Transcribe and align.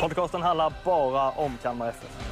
Podcasten 0.00 0.42
handlar 0.42 0.72
bara 0.84 1.30
om 1.30 1.58
Kalmar 1.62 1.88
FF. 1.88 2.28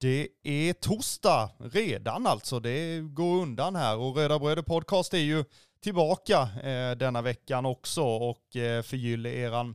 Det 0.00 0.28
är 0.42 0.72
torsdag 0.72 1.50
redan 1.58 2.26
alltså. 2.26 2.60
Det 2.60 3.00
går 3.00 3.42
undan 3.42 3.76
här 3.76 3.96
och 3.96 4.16
Röda 4.16 4.38
Bröder 4.38 4.62
Podcast 4.62 5.14
är 5.14 5.18
ju 5.18 5.44
tillbaka 5.82 6.48
eh, 6.62 6.96
denna 6.96 7.22
veckan 7.22 7.66
också 7.66 8.02
och 8.02 8.56
eh, 8.56 8.82
förgyller 8.82 9.30
eran, 9.30 9.74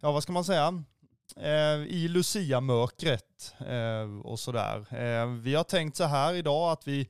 ja 0.00 0.12
vad 0.12 0.22
ska 0.22 0.32
man 0.32 0.44
säga, 0.44 0.84
eh, 1.36 1.86
i 1.86 2.08
Lucia-mörkret 2.08 3.54
eh, 3.68 4.26
och 4.26 4.40
sådär. 4.40 4.76
Eh, 4.90 5.26
vi 5.26 5.54
har 5.54 5.64
tänkt 5.64 5.96
så 5.96 6.04
här 6.04 6.34
idag 6.34 6.72
att 6.72 6.88
vi 6.88 7.08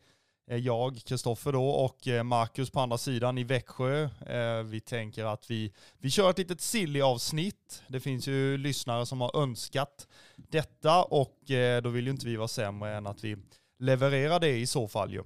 Eh, 0.50 0.56
jag, 0.56 1.00
Kristoffer 1.06 1.52
då, 1.52 1.68
och 1.68 2.08
eh, 2.08 2.22
Marcus 2.22 2.70
på 2.70 2.80
andra 2.80 2.98
sidan 2.98 3.38
i 3.38 3.44
Växjö. 3.44 4.08
Eh, 4.26 4.62
vi 4.62 4.80
tänker 4.80 5.24
att 5.24 5.50
vi, 5.50 5.72
vi 5.98 6.10
kör 6.10 6.30
ett 6.30 6.38
litet 6.38 6.60
silly-avsnitt. 6.60 7.82
Det 7.88 8.00
finns 8.00 8.28
ju 8.28 8.56
lyssnare 8.56 9.06
som 9.06 9.20
har 9.20 9.42
önskat 9.42 10.06
detta 10.36 11.02
och 11.02 11.38
då 11.82 11.88
vill 11.88 12.04
ju 12.04 12.10
inte 12.10 12.26
vi 12.26 12.36
vara 12.36 12.48
sämre 12.48 12.96
än 12.96 13.06
att 13.06 13.24
vi 13.24 13.36
levererar 13.78 14.40
det 14.40 14.56
i 14.56 14.66
så 14.66 14.88
fall 14.88 15.12
ju. 15.12 15.22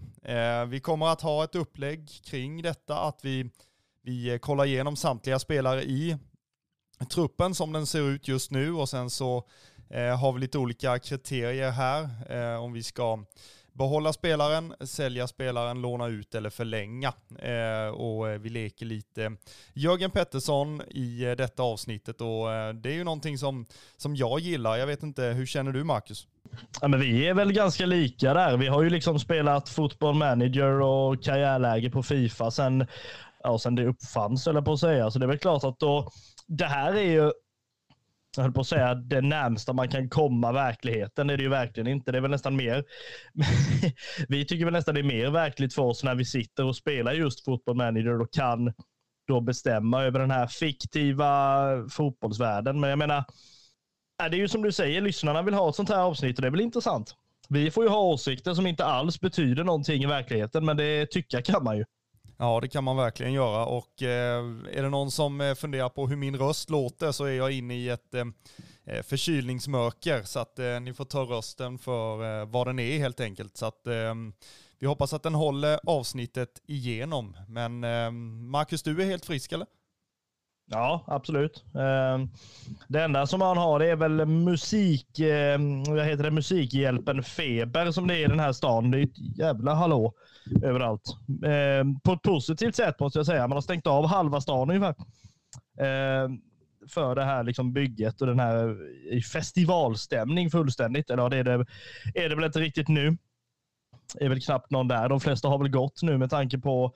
Vi 0.66 0.80
kommer 0.80 1.06
att 1.06 1.20
ha 1.20 1.44
ett 1.44 1.54
upplägg 1.54 2.08
kring 2.24 2.62
detta, 2.62 2.98
att 2.98 3.18
vi, 3.22 3.50
vi 4.02 4.38
kollar 4.42 4.64
igenom 4.64 4.96
samtliga 4.96 5.38
spelare 5.38 5.82
i 5.82 6.16
truppen 7.10 7.54
som 7.54 7.72
den 7.72 7.86
ser 7.86 8.10
ut 8.10 8.28
just 8.28 8.50
nu 8.50 8.72
och 8.72 8.88
sen 8.88 9.10
så 9.10 9.48
har 10.18 10.32
vi 10.32 10.40
lite 10.40 10.58
olika 10.58 10.98
kriterier 10.98 11.70
här 11.70 12.58
om 12.58 12.72
vi 12.72 12.82
ska 12.82 13.24
behålla 13.72 14.12
spelaren, 14.12 14.74
sälja 14.80 15.26
spelaren, 15.26 15.82
låna 15.82 16.06
ut 16.06 16.34
eller 16.34 16.50
förlänga. 16.50 17.12
Eh, 17.38 17.94
och 17.94 18.28
eh, 18.28 18.38
vi 18.38 18.48
leker 18.48 18.86
lite 18.86 19.32
Jörgen 19.72 20.10
Pettersson 20.10 20.82
i 20.90 21.24
eh, 21.24 21.32
detta 21.32 21.62
avsnittet 21.62 22.20
och 22.20 22.52
eh, 22.52 22.74
det 22.74 22.88
är 22.88 22.94
ju 22.94 23.04
någonting 23.04 23.38
som, 23.38 23.66
som 23.96 24.16
jag 24.16 24.40
gillar. 24.40 24.76
Jag 24.76 24.86
vet 24.86 25.02
inte, 25.02 25.22
hur 25.22 25.46
känner 25.46 25.72
du 25.72 25.84
Marcus? 25.84 26.26
Ja, 26.80 26.88
men 26.88 27.00
vi 27.00 27.28
är 27.28 27.34
väl 27.34 27.52
ganska 27.52 27.86
lika 27.86 28.34
där. 28.34 28.56
Vi 28.56 28.66
har 28.66 28.82
ju 28.82 28.90
liksom 28.90 29.18
spelat 29.18 29.68
fotboll 29.68 30.14
manager 30.14 30.80
och 30.80 31.22
karriärläge 31.22 31.90
på 31.90 32.02
Fifa 32.02 32.50
sen, 32.50 32.86
ja, 33.42 33.58
sen 33.58 33.74
det 33.74 33.86
uppfanns, 33.86 34.46
eller 34.46 34.62
på 34.62 34.72
att 34.72 34.80
säga. 34.80 35.10
Så 35.10 35.18
det 35.18 35.24
är 35.24 35.28
väl 35.28 35.38
klart 35.38 35.64
att 35.64 35.78
då, 35.78 36.10
det 36.46 36.66
här 36.66 36.92
är 36.92 37.10
ju, 37.10 37.32
jag 38.36 38.42
höll 38.42 38.52
på 38.52 38.60
att 38.60 38.66
säga, 38.66 38.94
det 38.94 39.20
närmsta 39.20 39.72
man 39.72 39.88
kan 39.88 40.08
komma 40.08 40.52
verkligheten. 40.52 41.26
Det 41.26 41.32
är 41.32 41.36
det 41.36 41.42
ju 41.42 41.48
verkligen 41.48 41.86
inte. 41.86 42.12
Det 42.12 42.18
är 42.18 42.22
väl 42.22 42.30
nästan 42.30 42.56
mer, 42.56 42.84
vi 44.28 44.44
tycker 44.44 44.64
väl 44.64 44.72
nästan 44.72 44.94
det 44.94 45.00
är 45.00 45.04
mer 45.04 45.30
verkligt 45.30 45.74
för 45.74 45.82
oss 45.82 46.04
när 46.04 46.14
vi 46.14 46.24
sitter 46.24 46.64
och 46.64 46.76
spelar 46.76 47.12
just 47.12 47.44
fotboll 47.44 47.76
manager 47.76 48.20
och 48.20 48.32
kan 48.32 48.72
då 49.26 49.40
bestämma 49.40 50.02
över 50.02 50.20
den 50.20 50.30
här 50.30 50.46
fiktiva 50.46 51.66
fotbollsvärlden. 51.90 52.80
Men 52.80 52.90
jag 52.90 52.98
menar, 52.98 53.24
det 54.18 54.36
är 54.36 54.40
ju 54.40 54.48
som 54.48 54.62
du 54.62 54.72
säger, 54.72 55.00
lyssnarna 55.00 55.42
vill 55.42 55.54
ha 55.54 55.68
ett 55.68 55.74
sånt 55.74 55.88
här 55.88 56.02
avsnitt 56.02 56.38
och 56.38 56.42
det 56.42 56.48
är 56.48 56.52
väl 56.52 56.60
intressant. 56.60 57.14
Vi 57.48 57.70
får 57.70 57.84
ju 57.84 57.90
ha 57.90 58.02
åsikter 58.02 58.54
som 58.54 58.66
inte 58.66 58.84
alls 58.84 59.20
betyder 59.20 59.64
någonting 59.64 60.02
i 60.02 60.06
verkligheten, 60.06 60.64
men 60.64 60.76
det 60.76 61.06
tycka 61.06 61.42
kan 61.42 61.64
man 61.64 61.76
ju. 61.76 61.84
Ja, 62.42 62.60
det 62.60 62.68
kan 62.68 62.84
man 62.84 62.96
verkligen 62.96 63.32
göra 63.32 63.66
och 63.66 64.02
eh, 64.02 64.44
är 64.72 64.82
det 64.82 64.88
någon 64.88 65.10
som 65.10 65.40
eh, 65.40 65.54
funderar 65.54 65.88
på 65.88 66.06
hur 66.06 66.16
min 66.16 66.36
röst 66.36 66.70
låter 66.70 67.12
så 67.12 67.24
är 67.24 67.32
jag 67.32 67.52
inne 67.52 67.74
i 67.74 67.88
ett 67.88 68.14
eh, 68.14 68.24
eh, 68.84 69.02
förkylningsmörker 69.02 70.22
så 70.22 70.38
att 70.38 70.58
eh, 70.58 70.80
ni 70.80 70.94
får 70.94 71.04
ta 71.04 71.20
rösten 71.20 71.78
för 71.78 72.40
eh, 72.40 72.46
vad 72.46 72.66
den 72.66 72.78
är 72.78 72.98
helt 72.98 73.20
enkelt. 73.20 73.56
Så 73.56 73.66
att 73.66 73.86
eh, 73.86 74.14
vi 74.78 74.86
hoppas 74.86 75.12
att 75.12 75.22
den 75.22 75.34
håller 75.34 75.80
avsnittet 75.86 76.48
igenom. 76.66 77.36
Men 77.48 77.84
eh, 77.84 78.10
Marcus, 78.50 78.82
du 78.82 79.02
är 79.02 79.06
helt 79.06 79.26
frisk 79.26 79.52
eller? 79.52 79.66
Ja, 80.70 81.04
absolut. 81.06 81.64
Eh, 81.74 82.26
det 82.88 83.02
enda 83.02 83.26
som 83.26 83.38
man 83.38 83.56
har 83.56 83.78
det 83.78 83.90
är 83.90 83.96
väl 83.96 84.26
musik, 84.26 85.20
vad 85.88 86.06
heter 86.06 86.24
det, 86.24 86.30
Musikhjälpen 86.30 87.22
Feber 87.22 87.90
som 87.90 88.06
det 88.08 88.14
är 88.14 88.24
i 88.24 88.28
den 88.28 88.40
här 88.40 88.52
stan. 88.52 88.90
Det 88.90 88.98
är 88.98 89.02
ett 89.02 89.38
jävla 89.38 89.74
hallå 89.74 90.14
överallt. 90.62 91.02
Eh, 91.44 91.84
På 92.04 92.12
ett 92.12 92.22
positivt 92.22 92.76
sätt 92.76 93.00
måste 93.00 93.18
jag 93.18 93.26
säga. 93.26 93.48
Man 93.48 93.56
har 93.56 93.62
stängt 93.62 93.86
av 93.86 94.06
halva 94.06 94.40
stan 94.40 94.70
ungefär. 94.70 94.94
Eh, 95.78 96.28
För 96.88 97.14
det 97.14 97.24
här 97.24 97.42
liksom 97.42 97.72
bygget 97.72 98.20
och 98.20 98.26
den 98.26 98.40
här 98.40 98.76
eh, 99.12 99.20
festivalstämning 99.20 100.50
fullständigt. 100.50 101.10
Eller 101.10 101.22
ja, 101.22 101.28
det 101.28 101.36
är 101.36 101.44
det, 101.44 101.66
är 102.14 102.28
det 102.28 102.34
väl 102.34 102.44
inte 102.44 102.60
riktigt 102.60 102.88
nu. 102.88 103.16
Det 104.18 104.24
är 104.24 104.28
väl 104.28 104.40
knappt 104.40 104.70
någon 104.70 104.88
där. 104.88 105.08
De 105.08 105.20
flesta 105.20 105.48
har 105.48 105.58
väl 105.58 105.68
gått 105.70 106.02
nu 106.02 106.18
med 106.18 106.30
tanke 106.30 106.58
på 106.58 106.92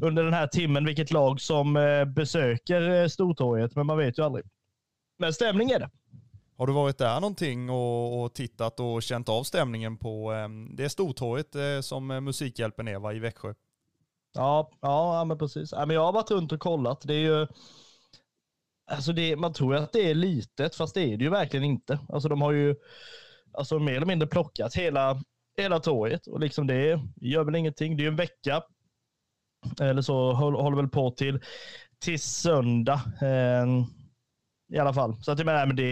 under 0.00 0.24
den 0.24 0.32
här 0.34 0.46
timmen 0.46 0.84
vilket 0.84 1.10
lag 1.10 1.40
som 1.40 1.76
eh, 1.76 2.04
besöker 2.04 2.90
eh, 2.90 3.08
Stortorget, 3.08 3.76
men 3.76 3.86
man 3.86 3.98
vet 3.98 4.18
ju 4.18 4.22
aldrig. 4.24 4.44
Men 5.18 5.32
stämning 5.32 5.70
är 5.70 5.78
det. 5.78 5.90
Har 6.58 6.66
du 6.66 6.72
varit 6.72 6.98
där 6.98 7.20
någonting 7.20 7.70
och, 7.70 8.22
och 8.22 8.34
tittat 8.34 8.80
och 8.80 9.02
känt 9.02 9.28
av 9.28 9.42
stämningen 9.42 9.96
på 9.96 10.32
eh, 10.32 10.48
det 10.76 10.84
är 10.84 10.88
Stortorget 10.88 11.54
eh, 11.54 11.80
som 11.80 12.10
eh, 12.10 12.20
Musikhjälpen 12.20 12.88
är 12.88 12.98
va, 12.98 13.12
i 13.12 13.18
Växjö? 13.18 13.54
Ja, 14.34 14.70
ja, 14.80 15.24
men 15.24 15.38
precis. 15.38 15.72
Ja, 15.72 15.86
men 15.86 15.94
jag 15.94 16.04
har 16.04 16.12
varit 16.12 16.30
runt 16.30 16.52
och 16.52 16.60
kollat. 16.60 17.00
Det 17.00 17.14
är 17.14 17.18
ju, 17.18 17.46
alltså 18.90 19.12
det, 19.12 19.36
man 19.36 19.52
tror 19.52 19.74
att 19.74 19.92
det 19.92 20.10
är 20.10 20.14
litet, 20.14 20.74
fast 20.74 20.94
det 20.94 21.00
är 21.00 21.16
det 21.16 21.24
ju 21.24 21.30
verkligen 21.30 21.64
inte. 21.64 21.98
Alltså 22.08 22.28
de 22.28 22.42
har 22.42 22.52
ju 22.52 22.76
alltså, 23.52 23.78
mer 23.78 23.94
eller 23.94 24.06
mindre 24.06 24.28
plockat 24.28 24.74
hela, 24.74 25.22
hela 25.56 25.80
torget 25.80 26.26
och 26.26 26.40
liksom 26.40 26.66
det 26.66 27.00
gör 27.16 27.44
väl 27.44 27.54
ingenting. 27.56 27.96
Det 27.96 28.00
är 28.00 28.04
ju 28.04 28.08
en 28.08 28.16
vecka. 28.16 28.62
Eller 29.80 30.02
så 30.02 30.32
håller, 30.32 30.58
håller 30.58 30.76
väl 30.76 30.88
på 30.88 31.10
till, 31.10 31.40
till 31.98 32.20
söndag. 32.20 33.00
Eh, 33.22 33.66
i 34.72 34.78
alla 34.78 34.92
fall. 34.94 35.16
Så 35.22 35.32
att 35.32 35.38
jag 35.38 35.46
menar, 35.46 35.66
men 35.66 35.76
det, 35.76 35.84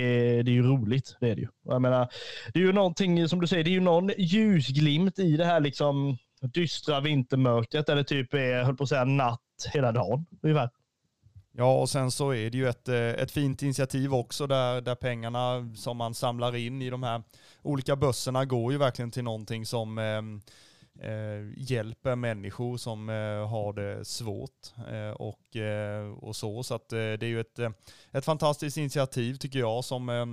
det 0.42 0.50
är 0.50 0.54
ju 0.54 0.62
roligt. 0.62 1.16
Det 1.20 1.30
är 1.30 1.34
det 1.34 1.40
ju. 1.40 1.48
Jag 1.64 1.82
menar, 1.82 2.08
det 2.52 2.58
är 2.58 2.62
ju 2.62 2.72
någonting, 2.72 3.28
som 3.28 3.40
du 3.40 3.46
säger, 3.46 3.64
det 3.64 3.70
är 3.70 3.72
ju 3.72 3.80
någon 3.80 4.10
ljusglimt 4.18 5.18
i 5.18 5.36
det 5.36 5.44
här 5.44 5.60
liksom 5.60 6.16
dystra 6.40 7.00
vintermörkret. 7.00 7.88
Eller 7.88 8.02
typ 8.02 8.34
är, 8.34 8.38
jag 8.38 8.64
höll 8.64 8.76
på 8.76 8.82
att 8.82 8.88
säga, 8.88 9.04
natt 9.04 9.40
hela 9.72 9.92
dagen. 9.92 10.26
Ungefär. 10.42 10.70
Ja, 11.56 11.80
och 11.80 11.90
sen 11.90 12.10
så 12.10 12.34
är 12.34 12.50
det 12.50 12.58
ju 12.58 12.68
ett, 12.68 12.88
eh, 12.88 12.96
ett 12.96 13.30
fint 13.30 13.62
initiativ 13.62 14.14
också 14.14 14.46
där, 14.46 14.80
där 14.80 14.94
pengarna 14.94 15.72
som 15.76 15.96
man 15.96 16.14
samlar 16.14 16.56
in 16.56 16.82
i 16.82 16.90
de 16.90 17.02
här 17.02 17.22
olika 17.62 17.96
bössorna 17.96 18.44
går 18.44 18.72
ju 18.72 18.78
verkligen 18.78 19.10
till 19.10 19.24
någonting 19.24 19.66
som 19.66 19.98
eh, 19.98 20.22
eh, 21.00 21.52
hjälper 21.56 22.16
människor 22.16 22.76
som 22.76 23.08
eh, 23.08 23.48
har 23.48 23.72
det 23.72 24.04
svårt 24.04 24.72
eh, 24.90 25.10
och, 25.10 25.56
eh, 25.56 26.12
och 26.12 26.36
så. 26.36 26.62
Så 26.62 26.74
att 26.74 26.92
eh, 26.92 26.96
det 26.98 27.22
är 27.22 27.30
ju 27.30 27.40
ett, 27.40 27.58
eh, 27.58 27.70
ett 28.12 28.24
fantastiskt 28.24 28.76
initiativ 28.76 29.34
tycker 29.34 29.58
jag 29.58 29.84
som 29.84 30.08
eh, 30.08 30.26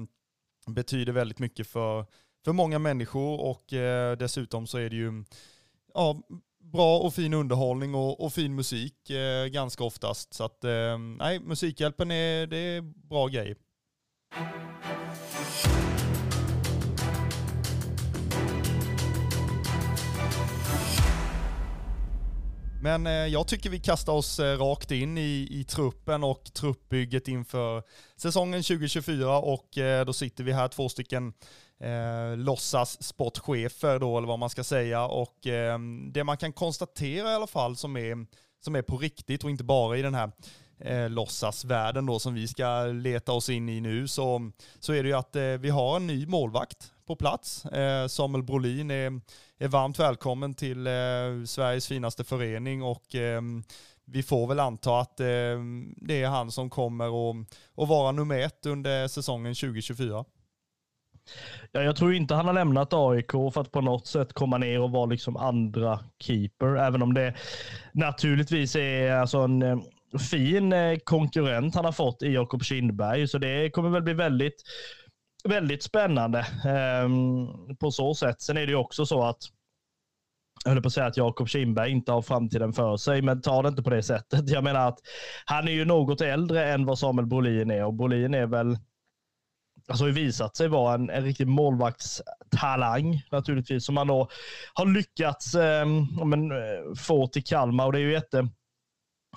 betyder 0.74 1.14
väldigt 1.14 1.40
mycket 1.40 1.68
för, 1.68 2.06
för 2.46 2.54
många 2.54 2.80
människor 2.80 3.40
och 3.40 3.74
eh, 3.74 4.18
dessutom 4.18 4.68
så 4.68 4.78
är 4.78 4.90
det 4.90 4.96
ju 4.96 5.24
ja, 5.94 6.22
bra 6.60 7.00
och 7.00 7.14
fin 7.14 7.34
underhållning 7.34 7.96
och, 7.96 8.26
och 8.26 8.34
fin 8.34 8.56
musik 8.56 9.10
eh, 9.10 9.46
ganska 9.46 9.84
oftast. 9.84 10.34
Så 10.34 10.44
att 10.44 10.64
eh, 10.64 10.98
nej, 10.98 11.40
Musikhjälpen 11.40 12.12
är, 12.12 12.48
det 12.48 12.58
är 12.58 12.82
bra 12.82 13.28
grej. 13.28 13.56
Men 22.84 23.08
eh, 23.08 23.14
jag 23.14 23.48
tycker 23.48 23.70
vi 23.70 23.80
kastar 23.80 24.14
oss 24.14 24.40
eh, 24.40 24.58
rakt 24.58 24.92
in 24.92 25.18
i, 25.18 25.48
i 25.52 25.64
truppen 25.64 26.24
och 26.24 26.54
truppbygget 26.54 27.28
inför 27.28 27.84
säsongen 28.18 28.64
2024 28.64 29.38
och 29.38 29.78
eh, 29.78 30.06
då 30.06 30.14
sitter 30.14 30.44
vi 30.44 30.54
här 30.54 30.68
två 30.68 30.90
stycken 30.90 31.34
eh, 31.84 32.38
låtsas 32.38 33.04
sportchefer 33.04 34.00
då 34.00 34.18
eller 34.18 34.28
vad 34.28 34.40
man 34.40 34.50
ska 34.50 34.64
säga. 34.64 35.06
Och 35.06 35.48
eh, 35.48 35.80
det 36.12 36.24
man 36.24 36.38
kan 36.38 36.54
konstatera 36.54 37.32
i 37.32 37.36
alla 37.36 37.48
fall 37.48 37.76
som 37.78 37.98
är, 37.98 38.26
som 38.64 38.76
är 38.76 38.82
på 38.82 38.98
riktigt 38.98 39.44
och 39.44 39.50
inte 39.50 39.64
bara 39.64 39.98
i 39.98 40.02
den 40.02 40.16
här 40.16 40.32
eh, 40.82 41.10
låtsasvärlden 41.10 42.06
då 42.06 42.20
som 42.20 42.34
vi 42.34 42.48
ska 42.48 42.86
leta 42.86 43.32
oss 43.32 43.50
in 43.50 43.70
i 43.70 43.82
nu 43.82 44.08
så, 44.08 44.52
så 44.80 44.94
är 44.94 45.04
det 45.04 45.10
ju 45.10 45.16
att 45.16 45.36
eh, 45.36 45.44
vi 45.44 45.70
har 45.70 45.96
en 45.96 46.08
ny 46.08 46.26
målvakt 46.26 46.92
på 47.08 47.16
plats. 47.16 47.66
Eh, 47.66 48.08
Samuel 48.08 48.44
Brolin 48.44 48.92
är, 48.92 49.22
är 49.60 49.68
varmt 49.68 50.00
välkommen 50.00 50.54
till 50.54 50.88
eh, 50.88 50.94
Sveriges 51.46 51.88
finaste 51.88 52.24
förening 52.24 52.84
och 52.84 53.16
eh, 53.16 53.42
vi 54.06 54.24
får 54.24 54.48
väl 54.48 54.60
anta 54.60 55.00
att 55.00 55.20
eh, 55.20 55.26
det 55.96 56.24
är 56.24 56.28
han 56.28 56.52
som 56.52 56.70
kommer 56.70 57.06
att, 57.30 57.36
att 57.78 57.90
vara 57.90 58.12
nummer 58.12 58.40
ett 58.40 58.66
under 58.66 59.08
säsongen 59.08 59.56
2024. 59.56 60.26
Ja, 61.72 61.84
jag 61.84 61.96
tror 61.96 62.14
inte 62.14 62.36
han 62.36 62.46
har 62.46 62.54
lämnat 62.54 62.94
AIK 62.94 63.32
för 63.32 63.62
att 63.62 63.72
på 63.72 63.82
något 63.82 64.08
sätt 64.08 64.34
komma 64.34 64.58
ner 64.58 64.82
och 64.82 64.92
vara 64.92 65.06
liksom 65.06 65.38
andra 65.38 66.00
keeper, 66.20 66.76
även 66.76 67.02
om 67.02 67.14
det 67.14 67.36
naturligtvis 67.92 68.76
är 68.76 69.12
alltså 69.12 69.38
en 69.38 69.62
eh, 69.62 69.78
fin 70.20 70.74
eh, 70.74 70.98
konkurrent 71.04 71.76
han 71.76 71.86
har 71.86 71.92
fått 71.92 72.24
i 72.24 72.34
Jakob 72.34 72.64
Kindberg, 72.64 73.28
så 73.28 73.38
det 73.38 73.70
kommer 73.70 73.90
väl 73.90 74.02
bli 74.02 74.14
väldigt, 74.14 74.64
väldigt 75.44 75.84
spännande 75.84 76.40
eh, 76.40 77.10
på 77.80 77.92
så 77.92 78.16
sätt. 78.16 78.42
Sen 78.42 78.58
är 78.58 78.66
det 78.66 78.72
ju 78.72 78.78
också 78.78 79.06
så 79.06 79.24
att 79.24 79.38
jag 80.64 80.72
höll 80.72 80.82
på 80.82 80.88
att 80.88 80.94
säga 80.94 81.06
att 81.06 81.18
Jakob 81.18 81.50
Kindberg 81.50 81.92
inte 81.92 82.12
har 82.12 82.22
framtiden 82.22 82.74
för 82.74 82.98
sig, 82.98 83.22
men 83.22 83.42
ta 83.42 83.62
det 83.62 83.70
inte 83.70 83.84
på 83.84 83.90
det 83.90 84.04
sättet. 84.04 84.50
Jag 84.50 84.64
menar 84.64 84.88
att 84.88 85.00
han 85.46 85.68
är 85.68 85.72
ju 85.72 85.86
något 85.86 86.22
äldre 86.22 86.72
än 86.74 86.86
vad 86.86 87.00
Samuel 87.00 87.28
Brolin 87.28 87.72
är 87.72 87.86
och 87.86 87.94
Brolin 87.94 88.34
är 88.34 88.46
väl 88.46 88.78
alltså 89.88 90.06
har 90.06 90.12
visat 90.12 90.56
sig 90.56 90.68
vara 90.68 90.94
en, 90.94 91.10
en 91.10 91.24
riktig 91.24 91.48
målvaktstalang 91.48 93.22
naturligtvis 93.32 93.86
som 93.86 93.96
man 93.96 94.08
då 94.08 94.30
har 94.74 94.86
lyckats 94.86 95.56
ehm, 95.56 95.98
eh, 95.98 96.26
men, 96.26 96.52
få 96.96 97.28
till 97.28 97.44
Kalmar 97.44 97.86
och 97.86 97.92
det 97.92 98.00
är 98.00 98.04
ju 98.04 98.12
jätte, 98.12 98.48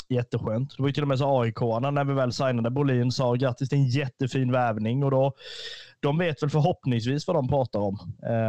jätteskönt. 0.08 0.76
Det 0.76 0.82
var 0.82 0.88
ju 0.88 0.92
till 0.92 1.02
och 1.02 1.08
med 1.08 1.18
så 1.18 1.40
AIK-arna 1.40 1.90
när 1.90 2.04
vi 2.04 2.14
väl 2.14 2.32
signade 2.32 2.70
Bolin 2.70 3.12
sa 3.12 3.34
grattis 3.34 3.68
till 3.68 3.78
en 3.78 3.88
jättefin 3.88 4.52
värvning 4.52 5.04
och 5.04 5.10
då 5.10 5.32
de 6.04 6.18
vet 6.18 6.42
väl 6.42 6.50
förhoppningsvis 6.50 7.26
vad 7.26 7.36
de 7.36 7.48
pratar 7.48 7.80
om 7.80 7.98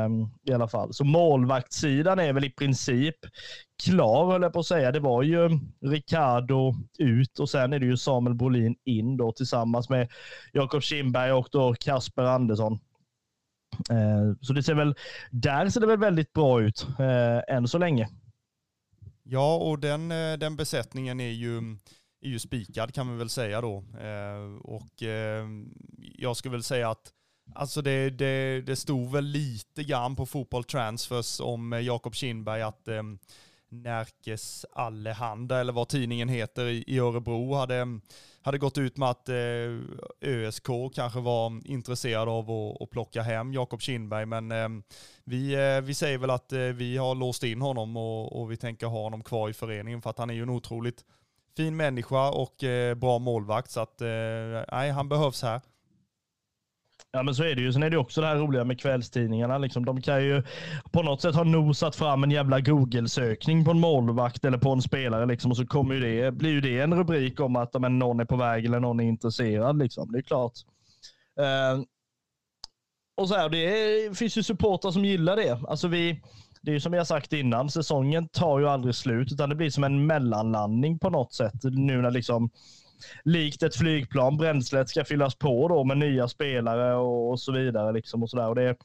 um, 0.06 0.32
i 0.46 0.54
alla 0.54 0.68
fall. 0.68 0.94
Så 0.94 1.04
målvaktssidan 1.04 2.20
är 2.20 2.34
väl 2.34 2.46
i 2.46 2.50
princip 2.50 3.16
klar, 3.84 4.32
höll 4.32 4.42
jag 4.42 4.54
på 4.54 4.60
att 4.60 4.66
säga. 4.66 4.92
Det 4.92 5.00
var 5.00 5.24
ju 5.24 5.50
Ricardo 5.86 6.74
ut 7.00 7.40
och 7.40 7.50
sen 7.50 7.74
är 7.74 7.80
det 7.80 7.86
ju 7.86 7.98
Samuel 7.98 8.36
Bolin 8.36 8.76
in 8.86 9.18
då 9.18 9.32
tillsammans 9.32 9.90
med 9.90 10.12
Jakob 10.54 10.82
Kindberg 10.82 11.32
och 11.32 11.48
då 11.52 11.74
Kasper 11.80 12.24
Andersson. 12.24 12.74
Uh, 13.92 14.36
så 14.42 14.54
det 14.54 14.64
ser 14.64 14.74
väl, 14.74 14.96
där 15.32 15.70
ser 15.70 15.82
det 15.82 15.88
väl 15.88 16.00
väldigt 16.00 16.34
bra 16.34 16.62
ut 16.62 16.88
uh, 17.00 17.56
än 17.56 17.68
så 17.68 17.78
länge. 17.78 18.10
Ja, 19.28 19.56
och 19.56 19.80
den, 19.80 20.12
eh, 20.12 20.38
den 20.38 20.56
besättningen 20.56 21.20
är 21.20 21.32
ju, 21.32 21.58
är 22.22 22.30
ju 22.30 22.40
spikad 22.40 22.94
kan 22.94 23.12
vi 23.12 23.18
väl 23.18 23.30
säga 23.30 23.62
då. 23.62 23.84
Eh, 24.00 24.58
och 24.62 25.04
eh, 25.04 25.46
jag 25.98 26.38
skulle 26.38 26.52
väl 26.52 26.64
säga 26.64 26.90
att 26.90 27.12
Alltså 27.54 27.82
det, 27.82 28.10
det, 28.10 28.62
det 28.62 28.76
stod 28.76 29.12
väl 29.12 29.26
lite 29.26 29.84
grann 29.84 30.16
på 30.16 30.26
Fotboll 30.26 30.64
Transfers 30.64 31.40
om 31.40 31.74
eh, 31.74 31.80
Jakob 31.80 32.16
Kindberg 32.16 32.62
att 32.62 32.88
eh, 32.88 33.04
Närkes 33.70 34.66
Allehanda, 34.72 35.60
eller 35.60 35.74
vad 35.74 35.88
tidningen 35.88 36.30
heter, 36.30 36.66
i 36.90 37.00
Örebro 37.00 37.54
hade, 37.54 38.00
hade 38.42 38.58
gått 38.58 38.78
ut 38.78 38.98
med 38.98 39.10
att 39.10 39.30
eh, 39.30 39.36
ÖSK 40.22 40.68
kanske 40.96 41.20
var 41.20 41.68
intresserad 41.68 42.30
av 42.30 42.52
att, 42.52 42.82
att 42.82 42.90
plocka 42.90 43.22
hem 43.22 43.54
Jakob 43.54 43.82
Kindberg. 43.82 44.26
Men 44.26 44.52
eh, 44.52 44.70
vi, 45.24 45.54
eh, 45.54 45.82
vi 45.82 45.94
säger 45.94 46.18
väl 46.18 46.30
att 46.30 46.52
eh, 46.52 46.60
vi 46.60 46.98
har 46.98 47.16
låst 47.16 47.44
in 47.44 47.62
honom 47.62 47.98
och, 47.98 48.42
och, 48.42 48.52
vi 48.52 48.58
tänker 48.58 48.88
ha 48.88 49.04
honom 49.04 49.24
kvar 49.24 49.50
i 49.50 49.54
föreningen 49.54 50.02
för 50.02 50.10
att 50.10 50.18
han 50.18 50.30
är 50.30 50.34
ju 50.34 50.44
en 50.44 50.50
otroligt 50.50 51.06
fin 51.58 51.76
människa 51.76 52.30
och 52.30 52.64
eh, 52.64 52.96
bra 52.96 53.20
målvakt. 53.20 53.72
Så 53.72 53.80
att 53.80 54.02
eh, 54.02 54.08
nej, 54.72 54.92
han 54.92 55.10
behövs 55.10 55.42
här. 55.42 55.62
Ja, 57.16 57.24
men 57.24 57.36
så 57.36 57.44
är 57.44 57.56
det 57.56 57.62
ju. 57.62 57.74
Sen 57.74 57.84
är 57.84 57.90
det 57.90 57.98
också 57.98 58.22
det 58.22 58.28
här 58.28 58.36
roliga 58.36 58.64
med 58.64 58.80
kvällstidningarna. 58.80 59.58
Liksom, 59.58 59.86
de 59.86 60.02
kan 60.02 60.24
ju 60.24 60.44
på 60.92 61.04
något 61.04 61.22
sätt 61.22 61.36
ha 61.36 61.44
nosat 61.44 61.96
fram 61.96 62.24
en 62.24 62.32
jävla 62.32 62.60
Google-sökning 62.60 63.66
på 63.66 63.72
en 63.72 63.80
målvakt 63.80 64.46
eller 64.46 64.58
på 64.58 64.72
en 64.72 64.82
spelare. 64.82 65.26
Liksom, 65.26 65.52
och 65.52 65.58
så 65.58 65.66
kommer 65.68 65.96
ju 65.96 66.02
det, 66.02 66.32
blir 66.32 66.52
ju 66.52 66.62
det 66.62 66.80
en 66.80 66.94
rubrik 66.94 67.40
om 67.40 67.56
att 67.56 67.82
men, 67.82 68.00
någon 68.00 68.20
är 68.20 68.26
på 68.26 68.36
väg 68.36 68.66
eller 68.66 68.80
någon 68.80 69.00
är 69.00 69.04
intresserad. 69.04 69.78
Liksom. 69.78 70.12
Det 70.12 70.18
är 70.18 70.22
klart. 70.22 70.54
Uh, 71.40 71.84
och 73.18 73.28
så 73.28 73.36
här, 73.36 73.50
Det 73.50 74.18
finns 74.18 74.38
ju 74.38 74.44
supportrar 74.44 74.92
som 74.92 75.06
gillar 75.06 75.36
det. 75.36 75.60
Alltså 75.68 75.88
vi, 75.88 76.22
det 76.62 76.72
är 76.72 76.74
ju 76.74 76.80
som 76.80 76.94
jag 76.94 77.08
sagt 77.08 77.34
innan, 77.34 77.70
säsongen 77.70 78.28
tar 78.28 78.60
ju 78.60 78.68
aldrig 78.68 78.96
slut, 78.96 79.32
utan 79.32 79.50
det 79.50 79.56
blir 79.56 79.70
som 79.70 79.84
en 79.84 80.06
mellanlandning 80.06 81.00
på 81.00 81.10
något 81.10 81.34
sätt. 81.34 81.64
Nu 81.64 82.02
när 82.02 82.12
liksom 82.12 82.50
likt 83.24 83.64
ett 83.64 83.76
flygplan. 83.76 84.38
Bränslet 84.38 84.90
ska 84.90 85.06
fyllas 85.06 85.36
på 85.36 85.68
då 85.68 85.84
med 85.84 85.98
nya 85.98 86.28
spelare 86.28 86.96
och, 86.96 87.40
så 87.40 87.52
vidare. 87.52 87.92
Liksom 87.92 88.24
och 88.24 88.30
så 88.30 88.38
där. 88.38 88.48
Och 88.50 88.56
det, 88.56 88.76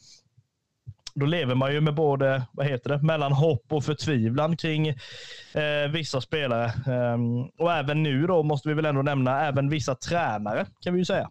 då 1.14 1.26
lever 1.26 1.54
man 1.54 1.72
ju 1.72 1.80
med 1.80 1.94
både, 1.94 2.42
vad 2.52 2.66
heter 2.66 2.90
det, 2.90 3.02
mellan 3.02 3.32
hopp 3.32 3.72
och 3.72 3.84
förtvivlan 3.84 4.56
kring 4.56 4.88
eh, 4.88 5.90
vissa 5.92 6.20
spelare. 6.20 6.72
Um, 7.14 7.44
och 7.44 7.72
även 7.72 8.02
nu 8.02 8.26
då 8.26 8.42
måste 8.42 8.68
vi 8.68 8.74
väl 8.74 8.84
ändå 8.84 9.02
nämna 9.02 9.46
även 9.46 9.68
vissa 9.68 9.94
tränare 9.94 10.66
kan 10.80 10.94
vi 10.94 10.98
ju 10.98 11.04
säga. 11.04 11.30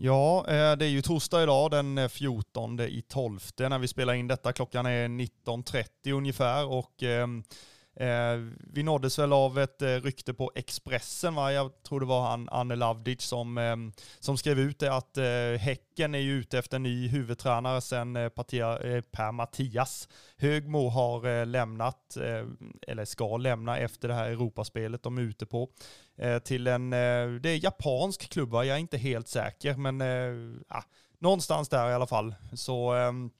Ja, 0.00 0.44
eh, 0.48 0.76
det 0.76 0.84
är 0.84 0.90
ju 0.90 1.02
torsdag 1.02 1.42
idag 1.42 1.70
den 1.70 1.98
eh, 1.98 2.08
14 2.08 2.80
i 2.80 3.02
12 3.08 3.40
när 3.58 3.78
vi 3.78 3.88
spelar 3.88 4.14
in 4.14 4.28
detta. 4.28 4.52
Klockan 4.52 4.86
är 4.86 5.08
19.30 5.08 6.12
ungefär 6.12 6.66
och 6.66 7.02
Eh, 7.02 7.26
Eh, 8.00 8.38
vi 8.72 8.82
nåddes 8.82 9.18
väl 9.18 9.32
av 9.32 9.58
ett 9.58 9.82
eh, 9.82 9.88
rykte 9.88 10.34
på 10.34 10.52
Expressen, 10.54 11.34
va? 11.34 11.52
jag 11.52 11.82
tror 11.82 12.00
det 12.00 12.06
var 12.06 12.30
han 12.30 12.48
Anne 12.48 12.76
Lavdic 12.76 13.22
som, 13.22 13.58
eh, 13.58 13.76
som 14.20 14.38
skrev 14.38 14.58
ut 14.58 14.78
det 14.78 14.94
att 14.94 15.16
eh, 15.16 15.60
Häcken 15.60 16.14
är 16.14 16.18
ju 16.18 16.32
ute 16.32 16.58
efter 16.58 16.76
en 16.76 16.82
ny 16.82 17.08
huvudtränare 17.08 17.80
sen 17.80 18.16
eh, 18.16 18.22
eh, 18.22 18.30
Per 19.00 19.32
Mattias 19.32 20.08
Högmo 20.36 20.88
har 20.88 21.26
eh, 21.26 21.46
lämnat, 21.46 22.16
eh, 22.16 22.46
eller 22.86 23.04
ska 23.04 23.36
lämna 23.36 23.78
efter 23.78 24.08
det 24.08 24.14
här 24.14 24.30
Europaspelet 24.30 25.02
de 25.02 25.18
är 25.18 25.22
ute 25.22 25.46
på, 25.46 25.68
eh, 26.18 26.38
till 26.38 26.66
en, 26.66 26.90
det 26.90 27.48
är 27.48 27.64
japansk 27.64 28.28
klubb 28.28 28.50
va? 28.50 28.64
jag 28.64 28.76
är 28.76 28.80
inte 28.80 28.98
helt 28.98 29.28
säker, 29.28 29.74
men 29.76 30.02
ah, 30.68 30.82
någonstans 31.18 31.68
där 31.68 31.90
i 31.90 31.94
alla 31.94 32.06
fall. 32.06 32.34
Så 32.52 32.92
ehm, 32.92 33.30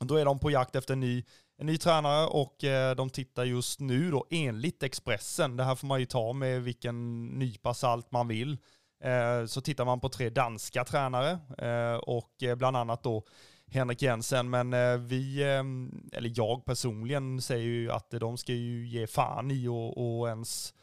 då 0.00 0.16
är 0.16 0.24
de 0.24 0.38
på 0.38 0.50
jakt 0.50 0.76
efter 0.76 0.92
en 0.92 1.00
ny 1.00 1.24
en 1.60 1.66
ny 1.66 1.78
tränare 1.78 2.26
och 2.26 2.64
eh, 2.64 2.96
de 2.96 3.10
tittar 3.10 3.44
just 3.44 3.80
nu 3.80 4.10
då 4.10 4.26
enligt 4.30 4.82
Expressen, 4.82 5.56
det 5.56 5.64
här 5.64 5.74
får 5.74 5.86
man 5.86 6.00
ju 6.00 6.06
ta 6.06 6.32
med 6.32 6.62
vilken 6.62 7.26
nypa 7.26 7.74
salt 7.74 8.12
man 8.12 8.28
vill, 8.28 8.58
eh, 9.04 9.46
så 9.46 9.60
tittar 9.60 9.84
man 9.84 10.00
på 10.00 10.08
tre 10.08 10.30
danska 10.30 10.84
tränare 10.84 11.38
eh, 11.58 11.94
och 11.94 12.42
eh, 12.42 12.54
bland 12.54 12.76
annat 12.76 13.02
då 13.02 13.24
Henrik 13.66 14.02
Jensen, 14.02 14.50
men 14.50 14.72
eh, 14.72 14.96
vi, 14.96 15.42
eh, 15.42 16.18
eller 16.18 16.32
jag 16.34 16.64
personligen 16.64 17.42
säger 17.42 17.66
ju 17.66 17.92
att 17.92 18.10
de 18.10 18.36
ska 18.36 18.52
ju 18.52 18.88
ge 18.88 19.06
fan 19.06 19.50
i 19.50 19.68
och, 19.68 20.18
och 20.20 20.28
ens 20.28 20.74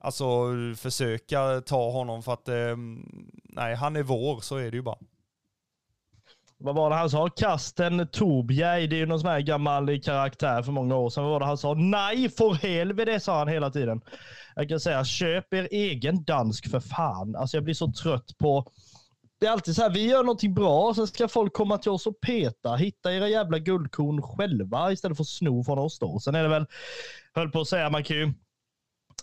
alltså 0.00 0.54
försöka 0.76 1.60
ta 1.60 1.90
honom 1.90 2.22
för 2.22 2.32
att 2.32 2.48
nej, 3.44 3.74
han 3.74 3.96
är 3.96 4.02
vår, 4.02 4.40
så 4.40 4.56
är 4.56 4.70
det 4.70 4.76
ju 4.76 4.82
bara 4.82 4.98
vad 6.58 6.74
var 6.74 6.90
det 6.90 6.96
han 6.96 7.10
sa? 7.10 7.28
Kasten 7.28 8.08
Torbjej, 8.12 8.86
det 8.86 8.96
är 8.96 8.98
ju 8.98 9.06
någon 9.06 9.20
sån 9.20 9.30
här 9.30 9.40
gammal 9.40 10.00
karaktär 10.00 10.62
för 10.62 10.72
många 10.72 10.96
år 10.96 11.10
sedan. 11.10 11.24
Vad 11.24 11.32
var 11.32 11.40
det 11.40 11.46
han 11.46 11.58
sa? 11.58 11.74
Nej, 11.74 12.28
för 12.28 12.54
helvete, 12.54 13.20
sa 13.20 13.38
han 13.38 13.48
hela 13.48 13.70
tiden. 13.70 14.00
Jag 14.54 14.68
kan 14.68 14.80
säga, 14.80 15.04
köp 15.04 15.54
er 15.54 15.68
egen 15.70 16.24
dansk 16.24 16.70
för 16.70 16.80
fan. 16.80 17.36
Alltså 17.36 17.56
jag 17.56 17.64
blir 17.64 17.74
så 17.74 17.92
trött 17.92 18.38
på 18.38 18.72
det 19.40 19.46
är 19.46 19.50
alltid 19.50 19.74
så 19.74 19.82
här, 19.82 19.90
vi 19.90 20.08
gör 20.08 20.22
någonting 20.22 20.54
bra, 20.54 20.94
sen 20.94 21.06
ska 21.06 21.28
folk 21.28 21.52
komma 21.52 21.78
till 21.78 21.90
oss 21.90 22.06
och 22.06 22.20
peta. 22.20 22.76
Hitta 22.76 23.14
era 23.14 23.28
jävla 23.28 23.58
guldkorn 23.58 24.22
själva 24.22 24.92
istället 24.92 25.16
för 25.16 25.24
att 25.24 25.28
sno 25.28 25.64
från 25.64 25.78
oss 25.78 25.98
då. 25.98 26.20
Sen 26.20 26.34
är 26.34 26.42
det 26.42 26.48
väl, 26.48 26.66
höll 27.34 27.50
på 27.50 27.60
att 27.60 27.68
säga, 27.68 27.90
man 27.90 28.04
kan 28.04 28.16
ju 28.16 28.32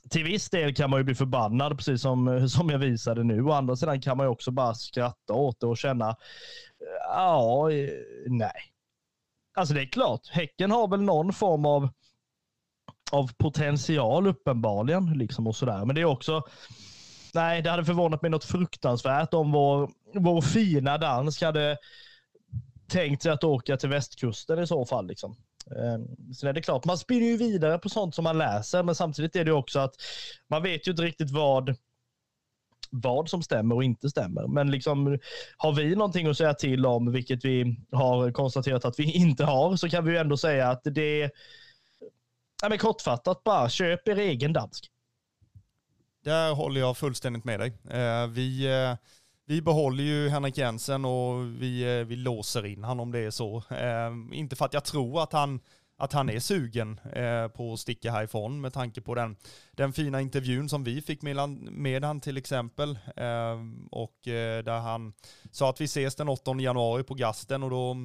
till 0.09 0.23
viss 0.23 0.49
del 0.49 0.75
kan 0.75 0.89
man 0.89 0.99
ju 0.99 1.03
bli 1.03 1.15
förbannad, 1.15 1.77
precis 1.77 2.01
som, 2.01 2.49
som 2.49 2.69
jag 2.69 2.79
visade 2.79 3.23
nu. 3.23 3.41
Å 3.41 3.51
andra 3.51 3.75
sidan 3.75 4.01
kan 4.01 4.17
man 4.17 4.25
ju 4.25 4.29
också 4.29 4.51
bara 4.51 4.73
skratta 4.73 5.33
åt 5.33 5.59
det 5.59 5.67
och 5.67 5.77
känna, 5.77 6.15
ja, 7.07 7.71
eh, 7.71 7.89
nej. 8.27 8.71
Alltså 9.57 9.73
det 9.73 9.81
är 9.81 9.85
klart, 9.85 10.27
Häcken 10.27 10.71
har 10.71 10.87
väl 10.87 11.01
någon 11.01 11.33
form 11.33 11.65
av, 11.65 11.89
av 13.11 13.31
potential 13.37 14.27
uppenbarligen. 14.27 15.17
Liksom 15.17 15.47
och 15.47 15.55
sådär. 15.55 15.85
Men 15.85 15.95
det 15.95 16.01
är 16.01 16.05
också, 16.05 16.43
nej, 17.33 17.61
det 17.61 17.69
hade 17.69 17.85
förvånat 17.85 18.21
mig 18.21 18.31
något 18.31 18.45
fruktansvärt 18.45 19.33
om 19.33 19.51
vår, 19.51 19.89
vår 20.13 20.41
fina 20.41 20.97
dansk 20.97 21.41
hade 21.41 21.77
tänkt 22.87 23.23
sig 23.23 23.31
att 23.31 23.43
åka 23.43 23.77
till 23.77 23.89
västkusten 23.89 24.59
i 24.59 24.67
så 24.67 24.85
fall. 24.85 25.07
Liksom. 25.07 25.35
Ehm, 25.71 26.33
Sen 26.33 26.49
är 26.49 26.53
det 26.53 26.61
klart, 26.61 26.85
man 26.85 26.97
spinner 26.97 27.27
ju 27.27 27.37
vidare 27.37 27.77
på 27.79 27.89
sånt 27.89 28.15
som 28.15 28.23
man 28.23 28.37
läser, 28.37 28.83
men 28.83 28.95
samtidigt 28.95 29.35
är 29.35 29.45
det 29.45 29.51
också 29.51 29.79
att 29.79 29.95
man 30.49 30.63
vet 30.63 30.87
ju 30.87 30.91
inte 30.91 31.03
riktigt 31.03 31.31
vad 31.31 31.75
vad 33.01 33.29
som 33.29 33.43
stämmer 33.43 33.75
och 33.75 33.83
inte 33.83 34.09
stämmer. 34.09 34.47
Men 34.47 34.71
liksom, 34.71 35.19
har 35.57 35.73
vi 35.73 35.95
någonting 35.95 36.27
att 36.27 36.37
säga 36.37 36.53
till 36.53 36.85
om, 36.85 37.11
vilket 37.11 37.45
vi 37.45 37.77
har 37.91 38.31
konstaterat 38.31 38.85
att 38.85 38.99
vi 38.99 39.11
inte 39.15 39.43
har, 39.43 39.75
så 39.75 39.89
kan 39.89 40.05
vi 40.05 40.11
ju 40.11 40.17
ändå 40.17 40.37
säga 40.37 40.69
att 40.69 40.81
det 40.83 41.21
är 41.21 41.31
ja, 42.61 42.69
men 42.69 42.77
kortfattat 42.77 43.43
bara, 43.43 43.69
köp 43.69 44.07
er 44.07 44.19
egen 44.19 44.53
dansk. 44.53 44.91
där 46.23 46.53
håller 46.53 46.81
jag 46.81 46.97
fullständigt 46.97 47.43
med 47.43 47.59
dig. 47.59 47.73
Eh, 47.89 48.27
vi, 48.27 48.65
eh, 48.65 48.95
vi 49.45 49.61
behåller 49.61 50.03
ju 50.03 50.29
Henrik 50.29 50.57
Jensen 50.57 51.05
och 51.05 51.45
vi, 51.61 51.99
eh, 51.99 52.05
vi 52.05 52.15
låser 52.15 52.65
in 52.65 52.83
honom 52.83 52.99
om 52.99 53.11
det 53.11 53.19
är 53.19 53.31
så. 53.31 53.63
Inte 54.33 54.55
för 54.55 54.65
att 54.65 54.73
jag 54.73 54.85
tror 54.85 55.23
att 55.23 55.33
han, 55.33 55.59
att 55.97 56.13
han 56.13 56.29
är 56.29 56.39
sugen 56.39 56.99
eh, 57.13 57.47
på 57.47 57.73
att 57.73 57.79
sticka 57.79 58.11
härifrån 58.11 58.61
med 58.61 58.73
tanke 58.73 59.01
på 59.01 59.15
den, 59.15 59.35
den 59.71 59.93
fina 59.93 60.21
intervjun 60.21 60.69
som 60.69 60.83
vi 60.83 61.01
fick 61.01 61.21
med, 61.21 61.49
med 61.59 62.03
han 62.03 62.21
till 62.21 62.37
exempel. 62.37 62.99
Ehm, 63.15 63.87
och 63.91 64.27
eh, 64.27 64.63
där 64.63 64.79
han 64.79 65.13
sa 65.51 65.69
att 65.69 65.81
vi 65.81 65.85
ses 65.85 66.15
den 66.15 66.29
8 66.29 66.55
januari 66.59 67.03
på 67.03 67.13
Gasten 67.13 67.63
och 67.63 67.69
då, 67.69 67.97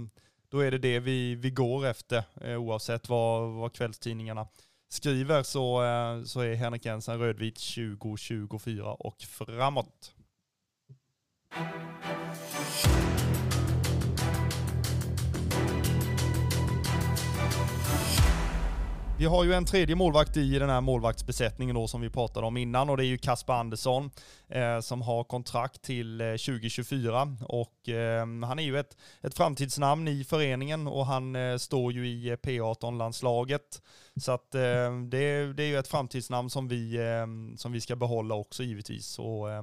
då 0.48 0.60
är 0.60 0.70
det 0.70 0.78
det 0.78 1.00
vi, 1.00 1.34
vi 1.34 1.50
går 1.50 1.86
efter 1.86 2.24
eh, 2.40 2.56
oavsett 2.56 3.08
vad, 3.08 3.50
vad 3.50 3.72
kvällstidningarna 3.72 4.46
skriver 4.88 5.42
så, 5.42 5.84
eh, 5.84 6.24
så 6.24 6.40
är 6.40 6.54
Henrik 6.54 6.84
Jensen 6.84 7.18
rödvit 7.18 7.56
2024 7.74 8.92
och 8.92 9.22
framåt. 9.22 10.14
Vi 19.20 19.26
har 19.26 19.44
ju 19.44 19.52
en 19.52 19.64
tredje 19.64 19.96
målvakt 19.96 20.36
i 20.36 20.58
den 20.58 20.70
här 20.70 20.80
målvaktsbesättningen 20.80 21.74
då 21.74 21.88
som 21.88 22.00
vi 22.00 22.10
pratade 22.10 22.46
om 22.46 22.56
innan 22.56 22.90
och 22.90 22.96
det 22.96 23.04
är 23.04 23.06
ju 23.06 23.18
Kasper 23.18 23.52
Andersson 23.52 24.10
eh, 24.48 24.80
som 24.80 25.02
har 25.02 25.24
kontrakt 25.24 25.82
till 25.82 26.20
eh, 26.20 26.26
2024 26.26 27.36
och 27.48 27.88
eh, 27.88 28.26
han 28.26 28.58
är 28.58 28.62
ju 28.62 28.78
ett, 28.78 28.96
ett 29.22 29.34
framtidsnamn 29.34 30.08
i 30.08 30.24
föreningen 30.24 30.86
och 30.86 31.06
han 31.06 31.36
eh, 31.36 31.56
står 31.56 31.92
ju 31.92 32.08
i 32.08 32.28
eh, 32.28 32.36
P18-landslaget. 32.36 33.82
Så 34.20 34.32
att 34.32 34.54
eh, 34.54 34.60
det, 35.10 35.52
det, 35.52 35.62
är 35.62 35.68
ju 35.68 35.78
ett 35.78 35.88
framtidsnamn 35.88 36.50
som 36.50 36.68
vi, 36.68 36.96
eh, 36.96 37.56
som 37.56 37.72
vi 37.72 37.80
ska 37.80 37.96
behålla 37.96 38.34
också 38.34 38.62
givetvis. 38.62 39.18
Och, 39.18 39.50
eh, 39.50 39.62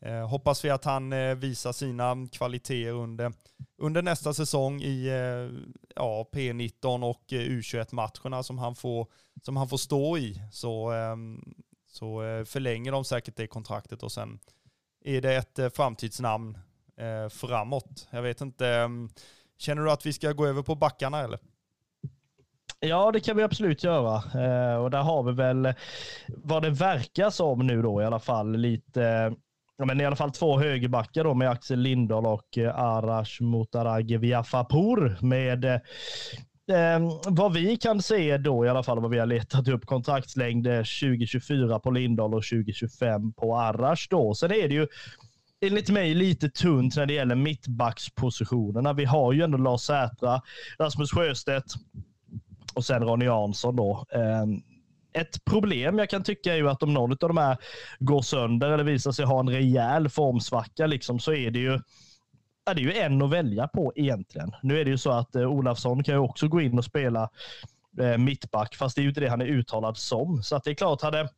Eh, 0.00 0.28
hoppas 0.28 0.64
vi 0.64 0.70
att 0.70 0.84
han 0.84 1.12
eh, 1.12 1.34
visar 1.34 1.72
sina 1.72 2.26
kvaliteter 2.32 2.92
under, 2.92 3.32
under 3.78 4.02
nästa 4.02 4.34
säsong 4.34 4.82
i 4.82 5.06
eh, 5.06 5.60
ja, 5.96 6.28
P19 6.32 7.10
och 7.10 7.32
eh, 7.32 7.40
U21-matcherna 7.40 8.42
som 8.42 8.58
han 8.58 8.74
får, 8.74 9.06
som 9.42 9.56
han 9.56 9.68
får 9.68 9.76
stå 9.76 10.18
i. 10.18 10.42
Så, 10.52 10.90
ehm, 10.90 11.54
så 11.88 12.22
eh, 12.22 12.44
förlänger 12.44 12.92
de 12.92 13.04
säkert 13.04 13.36
det 13.36 13.46
kontraktet 13.46 14.02
och 14.02 14.12
sen 14.12 14.38
är 15.04 15.20
det 15.20 15.34
ett 15.34 15.58
eh, 15.58 15.68
framtidsnamn 15.68 16.58
eh, 16.96 17.28
framåt. 17.28 18.08
Jag 18.10 18.22
vet 18.22 18.40
inte, 18.40 18.68
ehm, 18.68 19.10
känner 19.58 19.82
du 19.82 19.90
att 19.90 20.06
vi 20.06 20.12
ska 20.12 20.32
gå 20.32 20.46
över 20.46 20.62
på 20.62 20.74
backarna 20.74 21.20
eller? 21.20 21.38
Ja, 22.80 23.12
det 23.12 23.20
kan 23.20 23.36
vi 23.36 23.42
absolut 23.42 23.84
göra. 23.84 24.16
Eh, 24.16 24.76
och 24.76 24.90
där 24.90 25.02
har 25.02 25.22
vi 25.22 25.32
väl 25.32 25.74
vad 26.28 26.62
det 26.62 26.70
verkar 26.70 27.30
som 27.30 27.66
nu 27.66 27.82
då 27.82 28.02
i 28.02 28.04
alla 28.04 28.20
fall 28.20 28.56
lite 28.56 29.34
ja, 29.78 29.84
men 29.84 30.00
i 30.00 30.04
alla 30.04 30.16
fall 30.16 30.30
två 30.30 30.58
högerbackar 30.58 31.24
då 31.24 31.34
med 31.34 31.50
Axel 31.50 31.80
Lindahl 31.80 32.26
och 32.26 32.58
eh, 32.58 32.78
Arash 32.78 33.42
Mutaragheviafapour. 33.42 35.18
Med 35.20 35.64
eh, 35.64 35.74
eh, 36.76 37.00
vad 37.26 37.52
vi 37.52 37.76
kan 37.76 38.02
se 38.02 38.38
då 38.38 38.66
i 38.66 38.68
alla 38.68 38.82
fall, 38.82 39.00
vad 39.00 39.10
vi 39.10 39.18
har 39.18 39.26
letat 39.26 39.68
upp 39.68 39.86
kontraktslängd 39.86 40.66
eh, 40.66 40.76
2024 40.76 41.80
på 41.80 41.90
Lindahl 41.90 42.34
och 42.34 42.44
2025 42.44 43.32
på 43.32 43.58
Arash 43.58 44.06
då. 44.10 44.34
Sen 44.34 44.52
är 44.52 44.68
det 44.68 44.74
ju 44.74 44.86
enligt 45.60 45.90
mig 45.90 46.14
lite 46.14 46.48
tunt 46.48 46.96
när 46.96 47.06
det 47.06 47.14
gäller 47.14 47.34
mittbackspositionerna. 47.34 48.92
Vi 48.92 49.04
har 49.04 49.32
ju 49.32 49.42
ändå 49.42 49.58
Lars 49.58 49.80
Sätra, 49.80 50.42
Rasmus 50.78 51.10
Sjöstedt 51.10 51.74
och 52.74 52.84
sen 52.84 53.02
Ronny 53.02 53.24
Jansson 53.24 53.76
då. 53.76 54.06
Eh, 54.12 54.46
ett 55.20 55.44
problem 55.44 55.98
jag 55.98 56.10
kan 56.10 56.22
tycka 56.22 56.52
är 56.52 56.56
ju 56.56 56.68
att 56.68 56.82
om 56.82 56.94
någon 56.94 57.10
av 57.10 57.16
de 57.18 57.36
här 57.36 57.56
går 57.98 58.22
sönder 58.22 58.70
eller 58.70 58.84
visar 58.84 59.12
sig 59.12 59.24
ha 59.24 59.40
en 59.40 59.50
rejäl 59.50 60.08
formsvacka 60.08 60.86
liksom, 60.86 61.18
så 61.18 61.32
är 61.32 61.50
det 61.50 61.58
ju 61.58 61.80
ja, 62.66 62.74
det 62.74 62.80
är 62.80 62.84
ju 62.84 62.94
en 62.94 63.22
att 63.22 63.30
välja 63.30 63.68
på 63.68 63.92
egentligen. 63.96 64.52
Nu 64.62 64.80
är 64.80 64.84
det 64.84 64.90
ju 64.90 64.98
så 64.98 65.10
att 65.10 65.36
eh, 65.36 65.42
Olafsson 65.42 66.04
kan 66.04 66.14
ju 66.14 66.20
också 66.20 66.48
gå 66.48 66.60
in 66.60 66.78
och 66.78 66.84
spela 66.84 67.30
eh, 68.00 68.18
mittback, 68.18 68.76
fast 68.76 68.96
det 68.96 69.00
är 69.00 69.02
ju 69.02 69.08
inte 69.08 69.20
det 69.20 69.28
han 69.28 69.40
är 69.40 69.46
uttalad 69.46 69.96
som. 69.96 70.42
Så 70.42 70.56
att 70.56 70.64
det 70.64 70.70
är 70.70 70.74
klart, 70.74 71.02
hade 71.02 71.28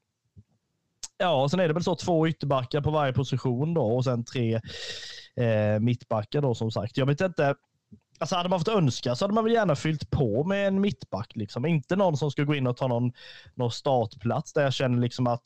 Ja, 1.19 1.43
och 1.43 1.51
sen 1.51 1.61
är 1.61 1.69
det 1.69 1.75
väl 1.75 1.85
så 1.85 1.97
två 1.97 2.29
ytterbackar 2.29 2.81
på 2.81 2.91
varje 2.91 3.13
position 3.13 3.75
då 3.75 3.83
och 3.83 4.05
sen 4.05 4.25
tre 4.25 4.55
eh, 5.37 5.81
mittbackar 5.81 6.41
då 6.41 6.55
som 6.55 6.71
sagt. 6.71 6.97
Jag 6.97 7.07
vet 7.07 7.21
inte 7.21 7.55
Alltså 8.21 8.37
hade 8.37 8.49
man 8.49 8.61
fått 8.61 8.69
önska 8.69 9.15
så 9.15 9.25
hade 9.25 9.35
man 9.35 9.45
väl 9.45 9.53
gärna 9.53 9.77
fyllt 9.77 10.11
på 10.11 10.45
med 10.45 10.69
en 10.69 10.81
mittback. 10.81 11.37
Liksom. 11.37 11.67
Inte 11.67 11.97
någon 11.97 12.17
som 12.17 12.31
ska 12.31 12.43
gå 12.45 12.55
in 12.55 12.67
och 12.67 12.77
ta 12.77 12.89
någon, 12.89 13.13
någon 13.55 13.71
startplats 13.71 14.53
där 14.53 14.63
jag 14.63 14.73
känner 14.73 14.99
liksom 14.99 15.27
att 15.27 15.43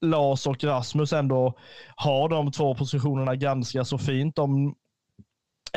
Lars 0.00 0.46
och 0.46 0.64
Rasmus 0.64 1.12
ändå 1.12 1.58
har 1.96 2.28
de 2.28 2.52
två 2.52 2.74
positionerna 2.74 3.36
ganska 3.36 3.84
så 3.84 3.98
fint. 3.98 4.36
De, 4.36 4.74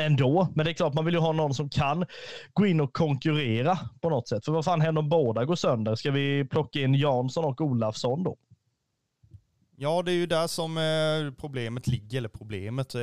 ändå. 0.00 0.48
Men 0.54 0.64
det 0.64 0.70
är 0.70 0.74
klart, 0.74 0.94
man 0.94 1.04
vill 1.04 1.14
ju 1.14 1.20
ha 1.20 1.32
någon 1.32 1.54
som 1.54 1.68
kan 1.68 2.04
gå 2.52 2.66
in 2.66 2.80
och 2.80 2.92
konkurrera 2.92 3.78
på 4.00 4.10
något 4.10 4.28
sätt. 4.28 4.44
För 4.44 4.52
vad 4.52 4.64
fan 4.64 4.80
händer 4.80 5.02
om 5.02 5.08
båda 5.08 5.44
går 5.44 5.56
sönder? 5.56 5.94
Ska 5.94 6.10
vi 6.10 6.44
plocka 6.44 6.80
in 6.80 6.94
Jansson 6.94 7.44
och 7.44 7.60
Olafsson 7.60 8.24
då? 8.24 8.36
Ja, 9.76 10.02
det 10.02 10.12
är 10.12 10.16
ju 10.16 10.26
där 10.26 10.46
som 10.46 10.78
eh, 10.78 11.34
problemet 11.40 11.86
ligger, 11.86 12.18
eller 12.18 12.28
problemet. 12.28 12.94
Eh, 12.94 13.00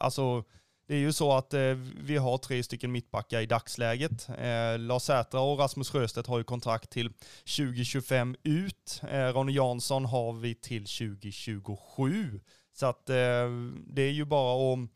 alltså, 0.00 0.44
det 0.86 0.94
är 0.94 0.98
ju 0.98 1.12
så 1.12 1.32
att 1.32 1.54
eh, 1.54 1.60
vi 2.00 2.16
har 2.16 2.38
tre 2.38 2.62
stycken 2.62 2.92
mittbackar 2.92 3.40
i 3.40 3.46
dagsläget. 3.46 4.28
Eh, 4.28 4.78
Lars 4.78 5.02
Sätra 5.02 5.40
och 5.40 5.58
Rasmus 5.58 5.90
Sjöstedt 5.90 6.28
har 6.28 6.38
ju 6.38 6.44
kontrakt 6.44 6.90
till 6.90 7.12
2025 7.56 8.36
ut. 8.42 9.00
Eh, 9.10 9.26
Ronny 9.26 9.52
Jansson 9.52 10.04
har 10.04 10.32
vi 10.32 10.54
till 10.54 10.86
2027. 10.86 12.40
Så 12.72 12.86
att 12.86 13.10
eh, 13.10 13.50
det 13.86 14.02
är 14.02 14.12
ju 14.12 14.24
bara 14.24 14.72
att 14.72 14.90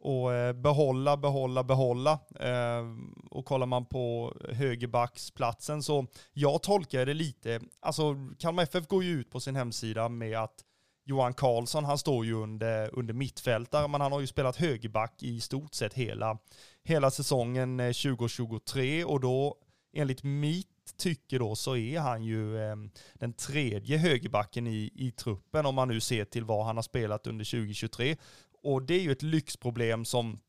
och 0.00 0.54
behålla, 0.54 1.16
behålla, 1.16 1.64
behålla. 1.64 2.18
Eh, 2.40 2.84
och 3.30 3.44
kollar 3.44 3.66
man 3.66 3.86
på 3.86 4.36
högerbacksplatsen 4.52 5.82
så 5.82 6.06
jag 6.32 6.62
tolkar 6.62 7.06
det 7.06 7.14
lite, 7.14 7.60
alltså 7.80 8.16
Kalmar 8.38 8.62
FF 8.62 8.88
går 8.88 9.04
ju 9.04 9.10
ut 9.10 9.30
på 9.30 9.40
sin 9.40 9.56
hemsida 9.56 10.08
med 10.08 10.38
att 10.38 10.64
Johan 11.08 11.34
Karlsson, 11.34 11.84
han 11.84 11.98
står 11.98 12.26
ju 12.26 12.32
under, 12.32 12.98
under 12.98 13.14
mittfältare, 13.14 13.88
men 13.88 14.00
han 14.00 14.12
har 14.12 14.20
ju 14.20 14.26
spelat 14.26 14.56
högerback 14.56 15.22
i 15.22 15.40
stort 15.40 15.74
sett 15.74 15.94
hela, 15.94 16.38
hela 16.84 17.10
säsongen 17.10 17.80
eh, 17.80 17.92
2023 17.92 19.04
och 19.04 19.20
då 19.20 19.56
enligt 19.92 20.22
mitt 20.22 20.66
tycke 20.98 21.38
då 21.38 21.56
så 21.56 21.76
är 21.76 22.00
han 22.00 22.22
ju 22.22 22.58
eh, 22.58 22.76
den 23.14 23.32
tredje 23.32 23.98
högerbacken 23.98 24.66
i, 24.66 24.90
i 24.94 25.10
truppen 25.10 25.66
om 25.66 25.74
man 25.74 25.88
nu 25.88 26.00
ser 26.00 26.24
till 26.24 26.44
vad 26.44 26.66
han 26.66 26.76
har 26.76 26.82
spelat 26.82 27.26
under 27.26 27.44
2023. 27.44 28.16
Och 28.62 28.82
det 28.82 28.94
är 28.94 29.00
ju 29.00 29.12
ett 29.12 29.22
lyxproblem 29.22 30.04
som, 30.04 30.40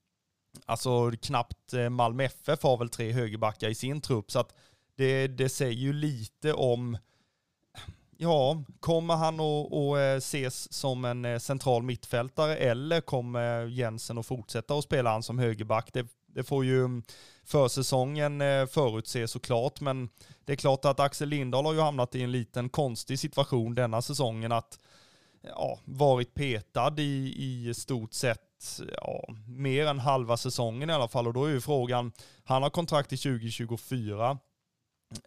alltså 0.66 1.12
knappt 1.22 1.74
eh, 1.74 1.90
Malmö 1.90 2.24
FF 2.24 2.64
har 2.64 2.78
väl 2.78 2.90
tre 2.90 3.12
högerbackar 3.12 3.70
i 3.70 3.76
sin 3.76 4.02
trupp, 4.02 4.32
så 4.32 4.40
att 4.40 4.54
det, 4.96 5.28
det 5.28 5.50
säger 5.50 5.80
ju 5.80 5.94
lite 5.94 6.54
om 6.54 6.98
Ja, 8.20 8.64
kommer 8.80 9.16
han 9.16 9.40
att 9.40 9.98
eh, 9.98 10.18
ses 10.18 10.74
som 10.74 11.06
en 11.06 11.26
eh, 11.26 11.40
central 11.40 11.84
mittfältare 11.84 12.56
eller 12.56 13.02
kommer 13.02 13.66
Jensen 13.66 14.18
att 14.18 14.26
fortsätta 14.26 14.74
att 14.74 14.84
spela 14.84 15.12
han 15.12 15.24
som 15.24 15.40
högerback? 15.40 15.90
Det, 15.94 16.08
det 16.28 16.44
får 16.44 16.66
ju 16.66 16.80
mm, 16.80 17.04
försäsongen 17.46 18.42
eh, 18.42 18.66
förutse 18.66 19.28
såklart, 19.28 19.82
men 19.82 20.10
det 20.46 20.52
är 20.52 20.56
klart 20.56 20.86
att 20.86 21.00
Axel 21.00 21.30
Lindahl 21.30 21.66
har 21.66 21.74
ju 21.74 21.80
hamnat 21.80 22.16
i 22.16 22.22
en 22.22 22.32
liten 22.32 22.70
konstig 22.70 23.20
situation 23.20 23.76
denna 23.76 24.02
säsongen 24.02 24.52
att 24.52 24.80
ja, 25.42 25.80
varit 25.86 26.34
petad 26.34 26.94
i, 26.98 27.36
i 27.38 27.74
stort 27.74 28.14
sett 28.14 28.82
ja, 29.02 29.26
mer 29.48 29.86
än 29.86 30.00
halva 30.00 30.38
säsongen 30.38 30.90
i 30.90 30.94
alla 30.94 31.08
fall 31.08 31.28
och 31.28 31.34
då 31.34 31.46
är 31.46 31.50
ju 31.50 31.62
frågan, 31.62 32.12
han 32.44 32.64
har 32.64 32.70
kontrakt 32.70 33.10
till 33.10 33.18
2024 33.18 34.38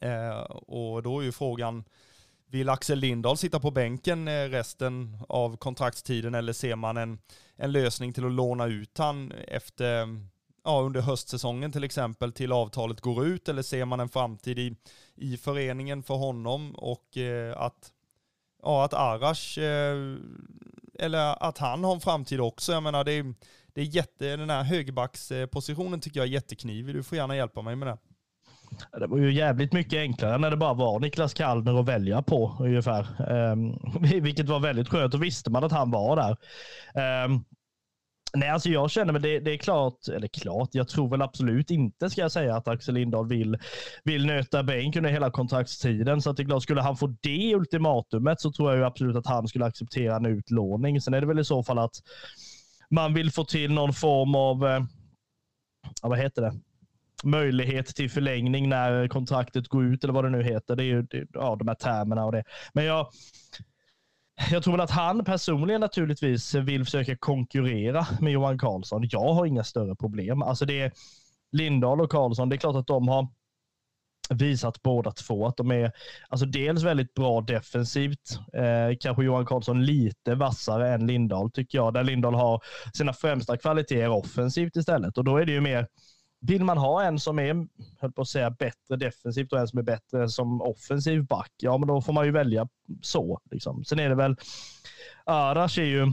eh, 0.00 0.40
och 0.50 1.02
då 1.02 1.20
är 1.20 1.24
ju 1.24 1.32
frågan 1.32 1.84
vill 2.50 2.68
Axel 2.68 2.98
Lindahl 2.98 3.36
sitta 3.36 3.60
på 3.60 3.70
bänken 3.70 4.28
eh, 4.28 4.48
resten 4.48 5.18
av 5.28 5.56
kontraktstiden 5.56 6.34
eller 6.34 6.52
ser 6.52 6.76
man 6.76 6.96
en, 6.96 7.18
en 7.56 7.72
lösning 7.72 8.12
till 8.12 8.26
att 8.26 8.32
låna 8.32 8.66
ut 8.66 8.98
han 8.98 9.32
efter, 9.32 10.08
ja, 10.64 10.80
under 10.80 11.00
höstsäsongen 11.00 11.72
till 11.72 11.84
exempel 11.84 12.32
till 12.32 12.52
avtalet 12.52 13.00
går 13.00 13.26
ut 13.26 13.48
eller 13.48 13.62
ser 13.62 13.84
man 13.84 14.00
en 14.00 14.08
framtid 14.08 14.58
i, 14.58 14.76
i 15.14 15.36
föreningen 15.36 16.02
för 16.02 16.14
honom 16.14 16.74
och 16.74 17.16
eh, 17.16 17.60
att, 17.60 17.92
ja, 18.62 18.84
att 18.84 18.94
Arash 18.94 19.58
eh, 19.58 20.16
eller 20.98 21.42
att 21.42 21.58
han 21.58 21.84
har 21.84 21.94
en 21.94 22.00
framtid 22.00 22.40
också. 22.40 22.72
Jag 22.72 22.82
menar 22.82 23.04
det 23.04 23.12
är, 23.12 23.34
det 23.72 23.80
är 23.80 23.84
jätte, 23.84 24.36
den 24.36 24.50
här 24.50 24.62
högerbackspositionen 24.62 26.00
tycker 26.00 26.20
jag 26.20 26.26
är 26.26 26.32
jätteknivig. 26.32 26.94
Du 26.94 27.02
får 27.02 27.18
gärna 27.18 27.36
hjälpa 27.36 27.62
mig 27.62 27.76
med 27.76 27.88
det. 27.88 27.98
Det 28.98 29.06
var 29.06 29.18
ju 29.18 29.32
jävligt 29.32 29.72
mycket 29.72 29.98
enklare 29.98 30.38
när 30.38 30.50
det 30.50 30.56
bara 30.56 30.74
var 30.74 31.00
Niklas 31.00 31.34
Kallner 31.34 31.80
att 31.80 31.88
välja 31.88 32.22
på 32.22 32.56
ungefär. 32.60 33.06
Um, 33.52 33.78
vilket 34.22 34.48
var 34.48 34.60
väldigt 34.60 34.88
skönt. 34.88 35.12
Då 35.12 35.18
visste 35.18 35.50
man 35.50 35.64
att 35.64 35.72
han 35.72 35.90
var 35.90 36.16
där. 36.16 36.36
Um, 37.24 37.44
Nej, 38.34 38.48
alltså 38.48 38.68
jag 38.68 38.90
känner 38.90 39.12
väl 39.12 39.22
det, 39.22 39.40
det 39.40 39.52
är 39.52 39.56
klart, 39.56 40.08
eller 40.08 40.28
klart, 40.28 40.68
jag 40.72 40.88
tror 40.88 41.08
väl 41.08 41.22
absolut 41.22 41.70
inte 41.70 42.10
ska 42.10 42.20
jag 42.20 42.32
säga 42.32 42.56
att 42.56 42.68
Axel 42.68 42.94
Lindahl 42.94 43.28
vill, 43.28 43.58
vill 44.04 44.26
nöta 44.26 44.62
bänk 44.62 44.96
under 44.96 45.10
hela 45.10 45.30
kontraktstiden. 45.30 46.22
Så 46.22 46.30
att 46.30 46.36
det 46.36 46.42
är 46.42 46.44
klart, 46.44 46.62
skulle 46.62 46.80
han 46.80 46.96
få 46.96 47.14
det 47.20 47.54
ultimatumet 47.54 48.40
så 48.40 48.52
tror 48.52 48.70
jag 48.70 48.78
ju 48.78 48.84
absolut 48.84 49.16
att 49.16 49.26
han 49.26 49.48
skulle 49.48 49.64
acceptera 49.64 50.16
en 50.16 50.26
utlåning. 50.26 51.00
Sen 51.00 51.14
är 51.14 51.20
det 51.20 51.26
väl 51.26 51.38
i 51.38 51.44
så 51.44 51.62
fall 51.62 51.78
att 51.78 51.94
man 52.90 53.14
vill 53.14 53.30
få 53.32 53.44
till 53.44 53.72
någon 53.72 53.92
form 53.92 54.34
av, 54.34 54.66
eh, 54.66 54.84
ja, 56.02 56.08
vad 56.08 56.18
heter 56.18 56.42
det? 56.42 56.52
Möjlighet 57.24 57.86
till 57.86 58.10
förlängning 58.10 58.68
när 58.68 59.08
kontraktet 59.08 59.68
går 59.68 59.84
ut 59.84 60.04
eller 60.04 60.14
vad 60.14 60.24
det 60.24 60.30
nu 60.30 60.42
heter. 60.42 60.76
Det 60.76 60.82
är 60.82 60.86
ju 60.86 61.02
det, 61.02 61.26
ja, 61.32 61.56
de 61.56 61.68
här 61.68 61.74
termerna 61.74 62.24
och 62.24 62.32
det. 62.32 62.44
Men 62.72 62.84
jag, 62.84 63.06
jag 64.50 64.62
tror 64.62 64.72
väl 64.72 64.80
att 64.80 64.90
han 64.90 65.24
personligen 65.24 65.80
naturligtvis 65.80 66.54
vill 66.54 66.84
försöka 66.84 67.16
konkurrera 67.16 68.06
med 68.20 68.32
Johan 68.32 68.58
Karlsson. 68.58 69.08
Jag 69.10 69.34
har 69.34 69.46
inga 69.46 69.64
större 69.64 69.96
problem. 69.96 70.42
Alltså 70.42 70.64
det 70.64 70.80
är 70.80 70.92
Lindahl 71.52 72.00
och 72.00 72.10
Karlsson. 72.10 72.48
Det 72.48 72.56
är 72.56 72.58
klart 72.58 72.76
att 72.76 72.86
de 72.86 73.08
har 73.08 73.28
visat 74.30 74.82
båda 74.82 75.10
två 75.10 75.46
att 75.46 75.56
de 75.56 75.70
är 75.70 75.92
alltså 76.28 76.46
dels 76.46 76.82
väldigt 76.82 77.14
bra 77.14 77.40
defensivt. 77.40 78.38
Eh, 78.52 78.96
kanske 79.00 79.24
Johan 79.24 79.46
Karlsson 79.46 79.84
lite 79.84 80.34
vassare 80.34 80.94
än 80.94 81.06
Lindahl 81.06 81.50
tycker 81.50 81.78
jag. 81.78 81.94
Där 81.94 82.04
Lindahl 82.04 82.34
har 82.34 82.62
sina 82.94 83.12
främsta 83.12 83.56
kvaliteter 83.56 84.08
offensivt 84.08 84.76
istället. 84.76 85.18
Och 85.18 85.24
då 85.24 85.36
är 85.36 85.46
det 85.46 85.52
ju 85.52 85.60
mer 85.60 85.86
vill 86.40 86.64
man 86.64 86.78
ha 86.78 87.02
en 87.02 87.18
som 87.18 87.38
är, 87.38 87.66
höll 88.00 88.12
på 88.12 88.22
att 88.22 88.28
säga, 88.28 88.50
bättre 88.50 88.96
defensivt 88.96 89.52
och 89.52 89.58
en 89.58 89.68
som 89.68 89.78
är 89.78 89.82
bättre 89.82 90.28
som 90.28 90.62
offensiv 90.62 91.24
back, 91.24 91.52
ja 91.56 91.78
men 91.78 91.88
då 91.88 92.00
får 92.00 92.12
man 92.12 92.24
ju 92.24 92.32
välja 92.32 92.68
så. 93.02 93.40
Liksom. 93.50 93.84
Sen 93.84 93.98
är 93.98 94.08
det 94.08 94.14
väl, 94.14 94.36
Arash 95.24 95.78
är 95.80 95.84
ju, 95.84 96.12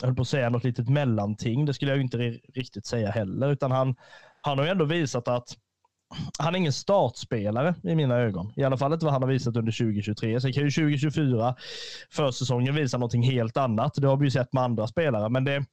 jag 0.00 0.06
höll 0.06 0.14
på 0.14 0.22
att 0.22 0.28
säga 0.28 0.50
något 0.50 0.64
litet 0.64 0.88
mellanting, 0.88 1.64
det 1.64 1.74
skulle 1.74 1.90
jag 1.90 1.96
ju 1.96 2.04
inte 2.04 2.18
riktigt 2.54 2.86
säga 2.86 3.10
heller, 3.10 3.52
utan 3.52 3.70
han, 3.70 3.94
han 4.42 4.58
har 4.58 4.64
ju 4.64 4.70
ändå 4.70 4.84
visat 4.84 5.28
att 5.28 5.56
han 6.38 6.54
är 6.54 6.58
ingen 6.58 6.72
startspelare 6.72 7.74
i 7.82 7.94
mina 7.94 8.16
ögon. 8.16 8.52
I 8.56 8.64
alla 8.64 8.76
fall 8.76 8.92
inte 8.92 9.04
vad 9.04 9.12
han 9.12 9.22
har 9.22 9.28
visat 9.28 9.56
under 9.56 9.72
2023. 9.72 10.40
Sen 10.40 10.52
kan 10.52 10.62
ju 10.62 10.70
2024 10.70 11.54
försäsongen 12.10 12.74
visa 12.74 12.98
någonting 12.98 13.22
helt 13.22 13.56
annat. 13.56 13.94
Det 13.94 14.06
har 14.06 14.16
vi 14.16 14.24
ju 14.24 14.30
sett 14.30 14.52
med 14.52 14.62
andra 14.62 14.86
spelare, 14.86 15.28
men 15.28 15.44
det, 15.44 15.64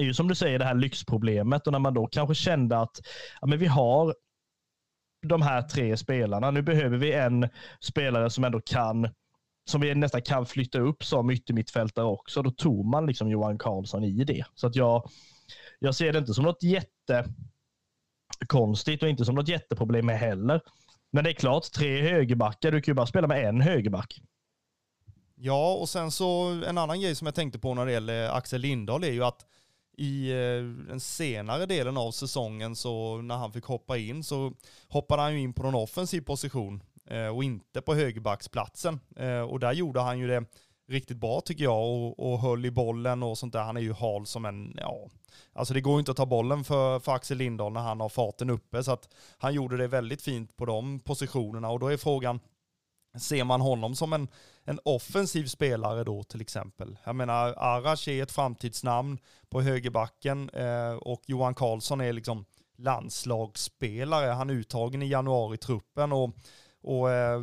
är 0.00 0.04
ju 0.04 0.14
som 0.14 0.28
du 0.28 0.34
säger 0.34 0.58
det 0.58 0.64
här 0.64 0.74
lyxproblemet 0.74 1.66
och 1.66 1.72
när 1.72 1.78
man 1.78 1.94
då 1.94 2.06
kanske 2.06 2.34
kände 2.34 2.78
att 2.78 3.00
ja, 3.40 3.46
men 3.46 3.58
vi 3.58 3.66
har 3.66 4.14
de 5.26 5.42
här 5.42 5.62
tre 5.62 5.96
spelarna. 5.96 6.50
Nu 6.50 6.62
behöver 6.62 6.96
vi 6.96 7.12
en 7.12 7.48
spelare 7.80 8.30
som 8.30 8.44
ändå 8.44 8.60
kan 8.60 9.08
som 9.64 9.80
vi 9.80 9.94
nästan 9.94 10.22
kan 10.22 10.46
flytta 10.46 10.80
upp 10.80 11.04
som 11.04 11.30
yttermittfältare 11.30 12.04
också. 12.04 12.42
Då 12.42 12.50
tog 12.50 12.86
man 12.86 13.06
liksom 13.06 13.30
Johan 13.30 13.58
Karlsson 13.58 14.04
i 14.04 14.24
det. 14.24 14.44
Så 14.54 14.66
att 14.66 14.76
jag, 14.76 15.10
jag 15.78 15.94
ser 15.94 16.12
det 16.12 16.18
inte 16.18 16.34
som 16.34 16.44
något 16.44 16.62
jättekonstigt 16.62 19.02
och 19.02 19.08
inte 19.08 19.24
som 19.24 19.34
något 19.34 19.48
jätteproblem 19.48 20.08
heller. 20.08 20.60
Men 21.12 21.24
det 21.24 21.30
är 21.30 21.34
klart, 21.34 21.72
tre 21.72 22.02
högerbackar, 22.02 22.72
du 22.72 22.82
kan 22.82 22.92
ju 22.92 22.96
bara 22.96 23.06
spela 23.06 23.28
med 23.28 23.48
en 23.48 23.60
högerback. 23.60 24.20
Ja, 25.34 25.74
och 25.74 25.88
sen 25.88 26.10
så 26.10 26.62
en 26.66 26.78
annan 26.78 27.00
grej 27.00 27.14
som 27.14 27.26
jag 27.26 27.34
tänkte 27.34 27.58
på 27.58 27.74
när 27.74 27.86
det 27.86 27.92
gäller 27.92 28.28
Axel 28.28 28.60
Lindahl 28.60 29.04
är 29.04 29.12
ju 29.12 29.24
att 29.24 29.46
i 30.00 30.30
eh, 30.30 30.86
den 30.88 31.00
senare 31.00 31.66
delen 31.66 31.96
av 31.96 32.10
säsongen 32.10 32.76
så 32.76 33.22
när 33.22 33.36
han 33.36 33.52
fick 33.52 33.64
hoppa 33.64 33.98
in 33.98 34.24
så 34.24 34.52
hoppade 34.88 35.22
han 35.22 35.32
ju 35.32 35.40
in 35.40 35.52
på 35.52 35.62
någon 35.62 35.74
offensiv 35.74 36.20
position 36.20 36.82
eh, 37.06 37.26
och 37.26 37.44
inte 37.44 37.80
på 37.80 37.94
högerbacksplatsen. 37.94 39.00
Eh, 39.16 39.40
och 39.40 39.60
där 39.60 39.72
gjorde 39.72 40.00
han 40.00 40.18
ju 40.18 40.26
det 40.26 40.44
riktigt 40.88 41.16
bra 41.16 41.40
tycker 41.40 41.64
jag 41.64 41.78
och, 41.78 42.32
och 42.32 42.38
höll 42.38 42.66
i 42.66 42.70
bollen 42.70 43.22
och 43.22 43.38
sånt 43.38 43.52
där. 43.52 43.62
Han 43.62 43.76
är 43.76 43.80
ju 43.80 43.92
hal 43.92 44.26
som 44.26 44.44
en, 44.44 44.74
ja, 44.76 45.08
alltså 45.52 45.74
det 45.74 45.80
går 45.80 45.98
inte 45.98 46.10
att 46.10 46.16
ta 46.16 46.26
bollen 46.26 46.64
för, 46.64 46.98
för 46.98 47.12
Axel 47.12 47.38
Lindahl 47.38 47.72
när 47.72 47.80
han 47.80 48.00
har 48.00 48.08
farten 48.08 48.50
uppe 48.50 48.82
så 48.82 48.92
att 48.92 49.08
han 49.38 49.54
gjorde 49.54 49.76
det 49.76 49.86
väldigt 49.86 50.22
fint 50.22 50.56
på 50.56 50.64
de 50.64 51.00
positionerna 51.00 51.70
och 51.70 51.80
då 51.80 51.88
är 51.88 51.96
frågan, 51.96 52.40
ser 53.18 53.44
man 53.44 53.60
honom 53.60 53.94
som 53.94 54.12
en, 54.12 54.28
en 54.64 54.80
offensiv 54.84 55.46
spelare 55.46 56.04
då 56.04 56.22
till 56.22 56.40
exempel? 56.40 56.98
Jag 57.04 57.16
menar, 57.16 57.54
Arash 57.56 58.08
är 58.08 58.22
ett 58.22 58.32
framtidsnamn 58.32 59.18
på 59.48 59.62
högerbacken 59.62 60.50
eh, 60.50 60.92
och 60.92 61.22
Johan 61.26 61.54
Karlsson 61.54 62.00
är 62.00 62.12
liksom 62.12 62.44
landslagsspelare. 62.78 64.30
Han 64.30 64.50
är 64.50 64.54
uttagen 64.54 65.02
i 65.02 65.08
januari-truppen 65.08 66.12
och, 66.12 66.30
och 66.82 67.10
eh, 67.10 67.40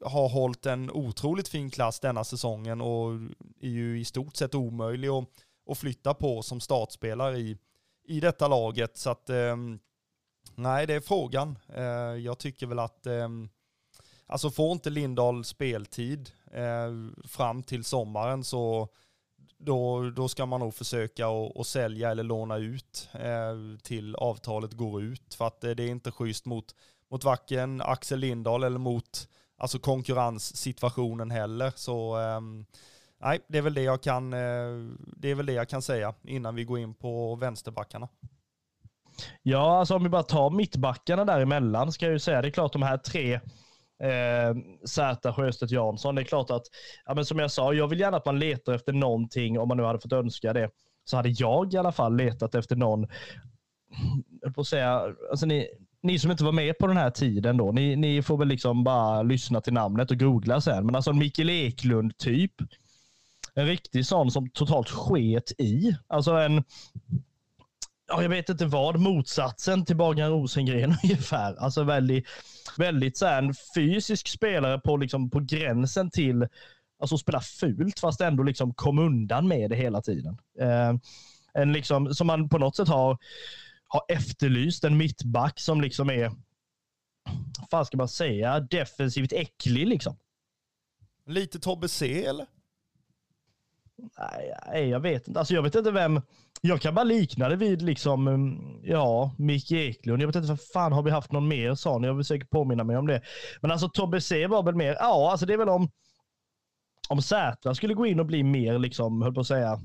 har 0.00 0.28
hållit 0.28 0.66
en 0.66 0.90
otroligt 0.90 1.48
fin 1.48 1.70
klass 1.70 2.00
denna 2.00 2.24
säsongen 2.24 2.80
och 2.80 3.12
är 3.60 3.68
ju 3.68 4.00
i 4.00 4.04
stort 4.04 4.36
sett 4.36 4.54
omöjlig 4.54 5.08
att, 5.08 5.28
att 5.70 5.78
flytta 5.78 6.14
på 6.14 6.42
som 6.42 6.60
startspelare 6.60 7.38
i, 7.38 7.58
i 8.04 8.20
detta 8.20 8.48
laget. 8.48 8.96
Så 8.96 9.10
att, 9.10 9.30
eh, 9.30 9.56
nej, 10.54 10.86
det 10.86 10.94
är 10.94 11.00
frågan. 11.00 11.58
Eh, 11.74 11.84
jag 12.24 12.38
tycker 12.38 12.66
väl 12.66 12.78
att 12.78 13.06
eh, 13.06 13.28
Alltså 14.26 14.50
får 14.50 14.72
inte 14.72 14.90
Lindahl 14.90 15.44
speltid 15.44 16.30
eh, 16.52 17.26
fram 17.28 17.62
till 17.62 17.84
sommaren 17.84 18.44
så 18.44 18.88
då, 19.58 20.10
då 20.10 20.28
ska 20.28 20.46
man 20.46 20.60
nog 20.60 20.74
försöka 20.74 21.26
att 21.28 21.66
sälja 21.66 22.10
eller 22.10 22.22
låna 22.22 22.56
ut 22.56 23.08
eh, 23.12 23.78
till 23.82 24.16
avtalet 24.16 24.72
går 24.72 25.02
ut. 25.02 25.34
För 25.34 25.46
att 25.46 25.64
eh, 25.64 25.70
det 25.70 25.82
är 25.82 25.88
inte 25.88 26.10
schysst 26.10 26.46
mot, 26.46 26.74
mot 27.10 27.24
varken 27.24 27.80
Axel 27.80 28.18
Lindahl 28.18 28.64
eller 28.64 28.78
mot 28.78 29.28
alltså 29.58 29.78
konkurrenssituationen 29.78 31.30
heller. 31.30 31.72
Så 31.76 32.20
eh, 32.20 32.40
nej, 33.20 33.40
det 33.48 33.58
är 33.58 33.62
väl 33.62 33.74
det 33.74 33.82
jag 33.82 34.02
kan, 34.02 34.32
eh, 34.32 34.94
det 35.16 35.30
är 35.30 35.34
väl 35.34 35.46
det 35.46 35.52
jag 35.52 35.68
kan 35.68 35.82
säga 35.82 36.14
innan 36.22 36.54
vi 36.54 36.64
går 36.64 36.78
in 36.78 36.94
på 36.94 37.34
vänsterbackarna. 37.34 38.08
Ja, 39.42 39.78
alltså 39.78 39.96
om 39.96 40.02
vi 40.02 40.08
bara 40.08 40.22
tar 40.22 40.50
mittbackarna 40.50 41.24
däremellan 41.24 41.92
ska 41.92 42.06
jag 42.06 42.12
ju 42.12 42.18
säga, 42.18 42.42
det 42.42 42.48
är 42.48 42.52
klart 42.52 42.72
de 42.72 42.82
här 42.82 42.98
tre 42.98 43.40
eh, 44.02 44.56
Zäta, 44.88 45.32
Sjöstedt, 45.32 45.72
Jansson. 45.72 46.14
Det 46.14 46.22
är 46.22 46.24
klart 46.24 46.50
att, 46.50 46.62
ja, 47.06 47.14
men 47.14 47.24
som 47.24 47.38
jag 47.38 47.50
sa, 47.50 47.72
jag 47.72 47.88
vill 47.88 48.00
gärna 48.00 48.16
att 48.16 48.26
man 48.26 48.38
letar 48.38 48.72
efter 48.72 48.92
någonting 48.92 49.58
om 49.58 49.68
man 49.68 49.76
nu 49.76 49.82
hade 49.82 50.00
fått 50.00 50.12
önska 50.12 50.52
det. 50.52 50.70
Så 51.04 51.16
hade 51.16 51.28
jag 51.28 51.74
i 51.74 51.76
alla 51.76 51.92
fall 51.92 52.16
letat 52.16 52.54
efter 52.54 52.76
någon, 52.76 53.06
jag 54.40 54.54
på 54.54 54.60
att 54.60 54.66
säga, 54.66 55.02
alltså 55.30 55.46
ni, 55.46 55.68
ni 56.02 56.18
som 56.18 56.30
inte 56.30 56.44
var 56.44 56.52
med 56.52 56.78
på 56.78 56.86
den 56.86 56.96
här 56.96 57.10
tiden 57.10 57.56
då, 57.56 57.72
ni, 57.72 57.96
ni 57.96 58.22
får 58.22 58.38
väl 58.38 58.48
liksom 58.48 58.84
bara 58.84 59.22
lyssna 59.22 59.60
till 59.60 59.72
namnet 59.72 60.10
och 60.10 60.18
googla 60.18 60.60
sen. 60.60 60.86
Men 60.86 60.94
alltså 60.94 61.12
Mikael 61.12 61.50
Eklund 61.50 62.18
typ. 62.18 62.52
En 63.54 63.66
riktig 63.66 64.06
sån 64.06 64.30
som 64.30 64.50
totalt 64.50 64.88
sket 64.88 65.52
i. 65.60 65.96
Alltså 66.06 66.32
en, 66.32 66.64
ja, 68.08 68.22
jag 68.22 68.28
vet 68.28 68.48
inte 68.48 68.66
vad, 68.66 69.00
motsatsen 69.00 69.84
till 69.84 69.96
Bagan 69.96 70.30
Rosengren 70.30 70.96
ungefär. 71.02 71.56
Alltså 71.56 71.84
väldigt, 71.84 72.26
väldigt 72.76 73.16
så 73.16 73.26
här, 73.26 73.42
en 73.42 73.54
fysisk 73.74 74.28
spelare 74.28 74.80
på, 74.80 74.96
liksom, 74.96 75.30
på 75.30 75.40
gränsen 75.40 76.10
till 76.10 76.46
alltså 76.98 77.18
spela 77.18 77.40
fult 77.40 77.98
fast 77.98 78.20
ändå 78.20 78.42
liksom 78.42 78.74
kom 78.74 78.98
undan 78.98 79.48
med 79.48 79.70
det 79.70 79.76
hela 79.76 80.02
tiden. 80.02 80.38
Eh, 80.58 80.94
en 81.52 81.72
liksom, 81.72 82.14
som 82.14 82.26
man 82.26 82.48
på 82.48 82.58
något 82.58 82.76
sätt 82.76 82.88
har, 82.88 83.18
har 83.88 84.02
efterlyst, 84.08 84.84
en 84.84 84.96
mittback 84.96 85.60
som 85.60 85.80
liksom 85.80 86.10
är, 86.10 86.32
vad 87.70 87.86
ska 87.86 87.96
man 87.96 88.08
säga, 88.08 88.60
defensivt 88.60 89.32
äcklig 89.32 89.86
liksom. 89.86 90.16
Lite 91.26 91.60
Tobbe 91.60 91.88
C 91.88 92.24
eller? 92.24 92.46
Nej, 94.66 94.88
jag 94.88 95.00
vet 95.00 95.28
inte. 95.28 95.40
Alltså, 95.40 95.54
jag 95.54 95.62
vet 95.62 95.74
inte 95.74 95.90
vem. 95.90 96.20
Jag 96.60 96.80
kan 96.80 96.94
bara 96.94 97.04
likna 97.04 97.48
det 97.48 97.56
vid 97.56 97.82
liksom, 97.82 98.28
mm, 98.28 98.80
ja, 98.82 99.34
Micke 99.38 99.72
Eklund. 99.72 100.22
Jag 100.22 100.26
vet 100.26 100.36
inte, 100.36 100.56
för 100.56 100.72
fan 100.72 100.92
har 100.92 101.02
vi 101.02 101.10
haft 101.10 101.32
någon 101.32 101.48
mer 101.48 101.74
sån? 101.74 102.02
Jag 102.02 102.14
vill 102.14 102.24
säkert 102.24 102.50
påminna 102.50 102.84
mig 102.84 102.96
om 102.96 103.06
det. 103.06 103.22
Men 103.60 103.70
alltså 103.70 103.88
Tobbe 103.88 104.20
C 104.20 104.46
var 104.46 104.62
väl 104.62 104.74
mer, 104.74 104.96
ja, 105.00 105.30
alltså 105.30 105.46
det 105.46 105.52
är 105.52 105.58
väl 105.58 105.68
om, 105.68 105.90
om 107.08 107.22
Sätra 107.22 107.74
skulle 107.74 107.94
gå 107.94 108.06
in 108.06 108.20
och 108.20 108.26
bli 108.26 108.42
mer, 108.42 108.78
liksom, 108.78 109.22
höll 109.22 109.34
på 109.34 109.40
att 109.40 109.46
säga, 109.46 109.80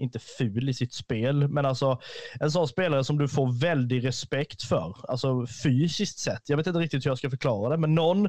inte 0.00 0.18
ful 0.18 0.68
i 0.68 0.74
sitt 0.74 0.94
spel, 0.94 1.48
men 1.48 1.66
alltså 1.66 2.00
en 2.40 2.50
sån 2.50 2.68
spelare 2.68 3.04
som 3.04 3.18
du 3.18 3.28
får 3.28 3.60
väldig 3.60 4.04
respekt 4.04 4.62
för, 4.62 4.96
alltså 5.08 5.46
fysiskt 5.62 6.18
sett. 6.18 6.48
Jag 6.48 6.56
vet 6.56 6.66
inte 6.66 6.78
riktigt 6.78 7.06
hur 7.06 7.10
jag 7.10 7.18
ska 7.18 7.30
förklara 7.30 7.70
det, 7.70 7.76
men 7.80 7.94
någon, 7.94 8.28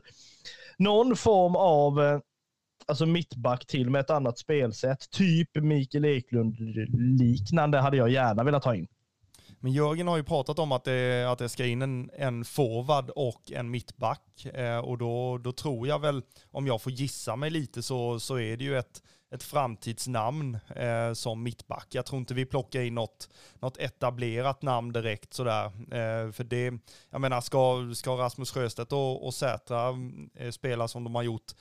någon 0.77 1.15
form 1.15 1.55
av 1.55 2.01
eh, 2.03 2.19
alltså 2.85 3.05
mittback 3.05 3.67
till 3.67 3.89
med 3.89 4.01
ett 4.01 4.09
annat 4.09 4.37
spelsätt. 4.37 5.11
Typ 5.11 5.49
Mikael 5.55 6.05
Eklund-liknande 6.05 7.79
hade 7.79 7.97
jag 7.97 8.09
gärna 8.09 8.43
velat 8.43 8.65
ha 8.65 8.75
in. 8.75 8.87
Men 9.63 9.71
Jörgen 9.71 10.07
har 10.07 10.17
ju 10.17 10.23
pratat 10.23 10.59
om 10.59 10.71
att 10.71 10.83
det, 10.83 11.31
att 11.31 11.39
det 11.39 11.49
ska 11.49 11.65
in 11.65 11.81
en, 11.81 12.09
en 12.13 12.45
forward 12.45 13.09
och 13.09 13.51
en 13.51 13.71
mittback. 13.71 14.45
Eh, 14.45 14.77
och 14.77 14.97
då, 14.97 15.37
då 15.37 15.51
tror 15.51 15.87
jag 15.87 15.99
väl, 15.99 16.21
om 16.51 16.67
jag 16.67 16.81
får 16.81 16.91
gissa 16.91 17.35
mig 17.35 17.49
lite, 17.49 17.83
så, 17.83 18.19
så 18.19 18.39
är 18.39 18.57
det 18.57 18.63
ju 18.63 18.77
ett, 18.77 19.01
ett 19.31 19.43
framtidsnamn 19.43 20.57
eh, 20.75 21.13
som 21.13 21.43
mittback. 21.43 21.87
Jag 21.91 22.05
tror 22.05 22.19
inte 22.19 22.33
vi 22.33 22.45
plockar 22.45 22.81
in 22.81 22.95
något, 22.95 23.29
något 23.59 23.77
etablerat 23.77 24.61
namn 24.61 24.93
direkt 24.93 25.33
sådär. 25.33 25.65
Eh, 25.65 26.31
för 26.31 26.43
det, 26.43 26.73
jag 27.09 27.21
menar, 27.21 27.41
ska, 27.41 27.91
ska 27.95 28.11
Rasmus 28.11 28.51
Sjöstedt 28.51 28.91
och, 28.91 29.25
och 29.25 29.33
Sätra 29.33 29.87
mm, 29.87 30.29
eh, 30.35 30.51
spela 30.51 30.87
som 30.87 31.03
de 31.03 31.15
har 31.15 31.23
gjort 31.23 31.51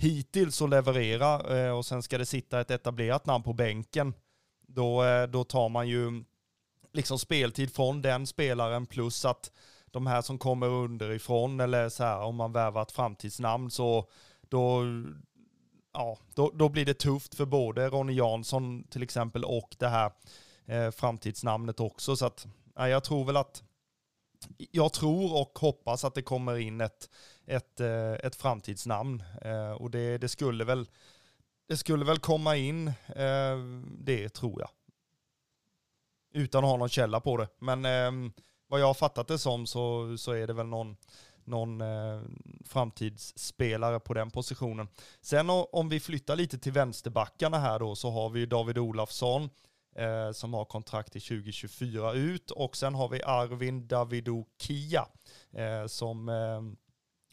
hittills 0.00 0.60
och 0.60 0.68
leverera 0.68 1.58
eh, 1.58 1.70
och 1.70 1.86
sen 1.86 2.02
ska 2.02 2.18
det 2.18 2.26
sitta 2.26 2.60
ett 2.60 2.70
etablerat 2.70 3.26
namn 3.26 3.44
på 3.44 3.52
bänken. 3.52 4.14
Då, 4.66 5.04
eh, 5.04 5.26
då 5.26 5.44
tar 5.44 5.68
man 5.68 5.88
ju 5.88 6.24
liksom 6.92 7.18
speltid 7.18 7.74
från 7.74 8.02
den 8.02 8.26
spelaren 8.26 8.86
plus 8.86 9.24
att 9.24 9.50
de 9.90 10.06
här 10.06 10.22
som 10.22 10.38
kommer 10.38 10.66
underifrån 10.66 11.60
eller 11.60 11.88
så 11.88 12.04
här 12.04 12.20
om 12.20 12.36
man 12.36 12.52
värvar 12.52 12.82
ett 12.82 12.92
framtidsnamn 12.92 13.70
så 13.70 14.08
då, 14.48 14.82
ja, 15.92 16.18
då, 16.34 16.50
då 16.54 16.68
blir 16.68 16.84
det 16.84 16.94
tufft 16.94 17.34
för 17.34 17.46
både 17.46 17.88
Ronny 17.88 18.12
Jansson 18.12 18.84
till 18.84 19.02
exempel 19.02 19.44
och 19.44 19.76
det 19.78 19.88
här 19.88 20.12
eh, 20.66 20.90
framtidsnamnet 20.90 21.80
också. 21.80 22.16
Så 22.16 22.26
att 22.26 22.46
ja, 22.76 22.88
jag 22.88 23.04
tror 23.04 23.24
väl 23.24 23.36
att 23.36 23.62
jag 24.56 24.92
tror 24.92 25.40
och 25.40 25.58
hoppas 25.58 26.04
att 26.04 26.14
det 26.14 26.22
kommer 26.22 26.58
in 26.58 26.80
ett, 26.80 27.10
ett, 27.46 27.80
eh, 27.80 28.12
ett 28.12 28.36
framtidsnamn 28.36 29.22
eh, 29.42 29.72
och 29.72 29.90
det, 29.90 30.18
det 30.18 30.28
skulle 30.28 30.64
väl 30.64 30.88
det 31.68 31.76
skulle 31.76 32.04
väl 32.04 32.18
komma 32.18 32.56
in 32.56 32.88
eh, 33.08 33.58
det 33.98 34.28
tror 34.28 34.60
jag. 34.60 34.70
Utan 36.32 36.64
att 36.64 36.70
ha 36.70 36.76
någon 36.76 36.88
källa 36.88 37.20
på 37.20 37.36
det. 37.36 37.48
Men 37.58 37.82
vad 38.66 38.80
jag 38.80 38.86
har 38.86 38.94
fattat 38.94 39.28
det 39.28 39.38
som 39.38 39.66
så, 39.66 40.16
så 40.18 40.32
är 40.32 40.46
det 40.46 40.52
väl 40.52 40.66
någon, 40.66 40.96
någon 41.44 41.82
framtidsspelare 42.64 44.00
på 44.00 44.14
den 44.14 44.30
positionen. 44.30 44.88
Sen 45.20 45.50
om 45.50 45.88
vi 45.88 46.00
flyttar 46.00 46.36
lite 46.36 46.58
till 46.58 46.72
vänsterbackarna 46.72 47.58
här 47.58 47.78
då 47.78 47.96
så 47.96 48.10
har 48.10 48.30
vi 48.30 48.46
David 48.46 48.78
Olafsson 48.78 49.50
eh, 49.96 50.32
som 50.32 50.54
har 50.54 50.64
kontrakt 50.64 51.12
till 51.12 51.22
2024 51.22 52.12
ut 52.12 52.50
och 52.50 52.76
sen 52.76 52.94
har 52.94 53.08
vi 53.08 53.22
Arvin 53.22 53.86
Davidokia 53.86 55.06
eh, 55.52 55.86
som 55.86 56.28
eh, 56.28 56.60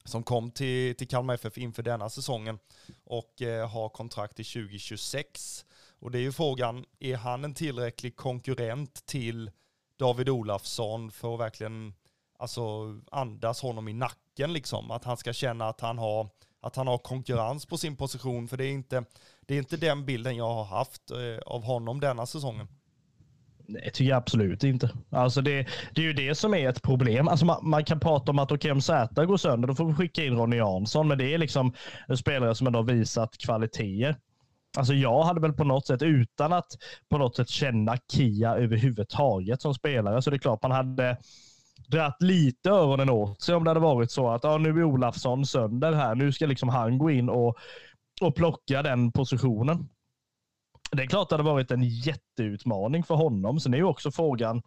som 0.08 0.24
kom 0.24 0.52
till, 0.52 0.96
till 0.96 1.08
Kalmar 1.08 1.34
FF 1.34 1.58
inför 1.58 1.84
denna 1.84 2.10
säsongen 2.10 2.60
och 3.04 3.42
eh, 3.42 3.70
har 3.70 3.90
kontrakt 3.90 4.36
till 4.36 4.46
2026. 4.46 5.66
Och 6.00 6.12
det 6.12 6.20
är 6.20 6.22
ju 6.22 6.32
frågan, 6.32 6.86
är 7.00 7.16
han 7.16 7.44
en 7.44 7.54
tillräcklig 7.54 8.16
konkurrent 8.16 9.06
till 9.06 9.52
David 9.98 10.30
Olafsson 10.30 11.12
för 11.12 11.34
att 11.34 11.40
verkligen 11.40 11.94
alltså, 12.40 12.62
andas 13.12 13.62
honom 13.62 13.88
i 13.88 13.94
nacken 13.94 14.54
liksom? 14.54 14.92
Att 14.92 15.04
han 15.04 15.18
ska 15.18 15.34
känna 15.34 15.68
att 15.68 15.82
han 15.82 15.98
har, 15.98 16.30
att 16.62 16.76
han 16.76 16.88
har 16.88 16.98
konkurrens 16.98 17.66
på 17.66 17.78
sin 17.78 17.96
position, 17.96 18.48
för 18.48 18.58
det 18.58 18.66
är 18.66 18.72
inte, 18.72 19.04
det 19.48 19.54
är 19.54 19.60
inte 19.60 19.78
den 19.78 20.06
bilden 20.06 20.36
jag 20.36 20.54
har 20.54 20.64
haft 20.64 21.12
eh, 21.12 21.38
av 21.46 21.64
honom 21.64 22.00
denna 22.00 22.26
säsongen. 22.26 22.68
Det 23.68 23.90
tycker 23.92 24.10
jag 24.10 24.18
absolut 24.18 24.64
inte. 24.64 24.90
Alltså 25.10 25.42
det, 25.42 25.68
det 25.96 26.02
är 26.02 26.06
ju 26.06 26.14
det 26.14 26.36
som 26.36 26.54
är 26.54 26.70
ett 26.70 26.82
problem. 26.82 27.28
Alltså 27.28 27.46
man, 27.46 27.70
man 27.70 27.86
kan 27.86 28.00
prata 28.00 28.32
om 28.32 28.40
att 28.40 28.52
okej, 28.52 28.72
om 28.72 28.82
Zäta 28.82 29.26
går 29.26 29.38
sönder, 29.38 29.68
då 29.68 29.76
får 29.76 29.86
vi 29.86 29.94
skicka 29.94 30.26
in 30.26 30.36
Ronny 30.36 30.58
Jansson, 30.58 31.08
men 31.08 31.18
det 31.18 31.34
är 31.34 31.38
liksom 31.38 31.74
en 32.08 32.18
spelare 32.18 32.56
som 32.56 32.68
ändå 32.68 32.82
visat 32.82 33.38
kvaliteter. 33.38 34.16
Alltså 34.78 34.94
jag 34.94 35.24
hade 35.24 35.42
väl 35.42 35.54
på 35.54 35.64
något 35.64 35.88
sätt, 35.88 36.02
utan 36.02 36.54
att 36.54 36.68
på 37.10 37.18
något 37.18 37.36
sätt 37.36 37.50
känna 37.50 37.98
Kia 38.12 38.56
överhuvudtaget 38.56 39.62
som 39.62 39.74
spelare, 39.74 40.22
så 40.22 40.30
det 40.30 40.36
är 40.36 40.40
klart 40.40 40.62
man 40.62 40.72
hade 40.72 41.18
dratt 41.88 42.22
lite 42.22 42.70
öronen 42.70 43.10
åt 43.10 43.42
sig 43.42 43.56
om 43.56 43.64
det 43.64 43.70
hade 43.70 43.80
varit 43.80 44.12
så 44.12 44.30
att 44.30 44.44
ja, 44.44 44.58
nu 44.58 44.70
är 44.70 44.84
Olafsson 44.84 45.46
sönder 45.46 45.94
här. 45.94 46.16
Nu 46.16 46.32
ska 46.32 46.46
liksom 46.46 46.70
han 46.70 46.98
gå 46.98 47.12
in 47.12 47.30
och, 47.30 47.58
och 48.22 48.36
plocka 48.36 48.82
den 48.82 49.12
positionen. 49.12 49.90
Det 50.92 51.04
är 51.04 51.08
klart 51.08 51.24
att 51.24 51.30
det 51.30 51.36
hade 51.36 51.50
varit 51.50 51.72
en 51.72 51.84
jätteutmaning 51.84 53.04
för 53.04 53.16
honom. 53.16 53.60
Sen 53.60 53.74
är 53.74 53.78
ju 53.78 53.84
också 53.84 54.12
frågan, 54.12 54.62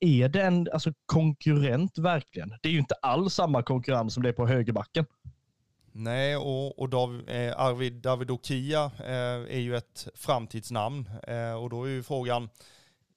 är 0.00 0.28
det 0.28 0.42
en 0.42 0.68
alltså, 0.72 0.92
konkurrent 1.06 1.98
verkligen? 1.98 2.54
Det 2.62 2.68
är 2.68 2.72
ju 2.72 2.78
inte 2.78 2.94
alls 2.94 3.34
samma 3.34 3.62
konkurrens 3.62 4.14
som 4.14 4.22
det 4.22 4.28
är 4.28 4.32
på 4.32 4.46
högerbacken. 4.46 5.06
Nej, 5.92 6.36
och, 6.36 6.78
och 6.78 6.88
Dav, 6.88 7.28
eh, 7.28 7.60
Arvid 7.60 7.94
David 7.94 8.30
Okia 8.30 8.90
eh, 8.98 9.56
är 9.56 9.58
ju 9.58 9.76
ett 9.76 10.08
framtidsnamn. 10.14 11.10
Eh, 11.22 11.54
och 11.54 11.70
då 11.70 11.84
är 11.84 11.88
ju 11.88 12.02
frågan, 12.02 12.48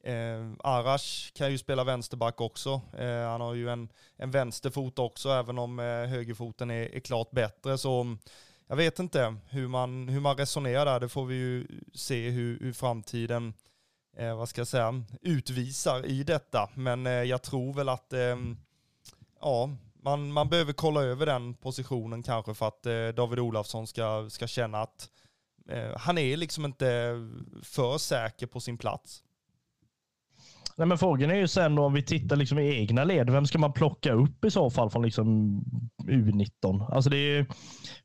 eh, 0.04 0.52
Arash 0.60 1.34
kan 1.34 1.52
ju 1.52 1.58
spela 1.58 1.84
vänsterback 1.84 2.42
också. 2.42 2.82
Eh, 2.98 3.28
han 3.28 3.42
har 3.42 3.54
ju 3.54 3.70
en, 3.70 3.90
en 4.18 4.32
vänsterfot 4.32 5.00
också, 5.00 5.30
även 5.30 5.60
om 5.60 5.80
eh, 5.80 5.86
högerfoten 5.86 6.72
är, 6.72 6.96
är 6.96 7.00
klart 7.00 7.32
bättre. 7.32 7.78
Så 7.78 8.18
jag 8.72 8.76
vet 8.76 9.00
inte 9.00 9.36
hur 9.50 9.68
man, 9.68 10.08
hur 10.08 10.20
man 10.20 10.38
resonerar 10.38 10.86
där. 10.86 11.00
Det 11.00 11.10
får 11.10 11.26
vi 11.26 11.36
ju 11.36 11.68
se 11.94 12.30
hur, 12.30 12.60
hur 12.60 12.74
framtiden 12.74 13.54
eh, 14.18 14.38
vad 14.38 14.50
ska 14.50 14.62
jag 14.62 14.68
säga, 14.68 15.04
utvisar 15.22 16.06
i 16.06 16.24
detta. 16.24 16.70
Men 16.76 17.08
eh, 17.08 17.14
jag 17.14 17.42
tror 17.42 17.74
väl 17.74 17.90
att 17.90 18.14
eh, 18.14 18.38
ja, 19.42 19.70
man, 20.02 20.32
man 20.32 20.50
behöver 20.50 20.74
kolla 20.74 21.02
över 21.02 21.26
den 21.26 21.54
positionen 21.54 22.24
kanske 22.24 22.54
för 22.54 22.68
att 22.68 22.86
eh, 22.86 23.08
David 23.08 23.40
Olafsson 23.40 23.88
ska, 23.88 24.30
ska 24.30 24.48
känna 24.48 24.82
att 24.82 25.10
eh, 25.70 25.98
han 25.98 26.18
är 26.18 26.38
liksom 26.38 26.66
inte 26.66 27.14
för 27.64 27.98
säker 27.98 28.48
på 28.48 28.60
sin 28.60 28.78
plats. 28.78 29.24
Nej, 30.82 30.88
men 30.88 30.98
frågan 30.98 31.32
är 31.32 31.36
ju 31.36 31.48
sen 31.48 31.78
om 31.78 31.94
vi 31.94 32.04
tittar 32.04 32.36
liksom 32.36 32.60
i 32.60 32.80
egna 32.80 33.04
led, 33.04 33.30
vem 33.30 33.46
ska 33.46 33.58
man 33.60 33.74
plocka 33.74 34.14
upp 34.14 34.46
i 34.46 34.52
så 34.52 34.70
fall 34.70 34.90
från 34.90 35.02
liksom 35.02 35.60
U19? 36.08 36.94
Alltså 36.94 37.10
det 37.10 37.18
är 37.18 37.46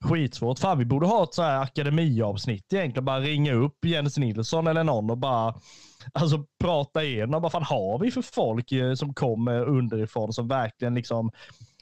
skitsvårt. 0.00 0.58
Fan, 0.58 0.78
vi 0.78 0.84
borde 0.84 1.06
ha 1.06 1.22
ett 1.22 1.34
så 1.34 1.42
här 1.42 1.62
akademiavsnitt 1.62 2.72
egentligen. 2.72 3.04
Bara 3.04 3.20
ringa 3.20 3.52
upp 3.52 3.84
Jens 3.84 4.18
Nilsson 4.18 4.66
eller 4.66 4.84
någon 4.84 5.10
och 5.10 5.18
bara 5.18 5.54
alltså, 6.12 6.44
prata 6.60 7.04
igenom 7.04 7.42
vad 7.42 7.52
fan 7.52 7.62
har 7.62 7.98
vi 7.98 8.10
för 8.10 8.22
folk 8.22 8.72
eh, 8.72 8.94
som 8.94 9.14
kommer 9.14 9.64
underifrån 9.64 10.32
som 10.32 10.48
verkligen 10.48 10.94
liksom 10.94 11.30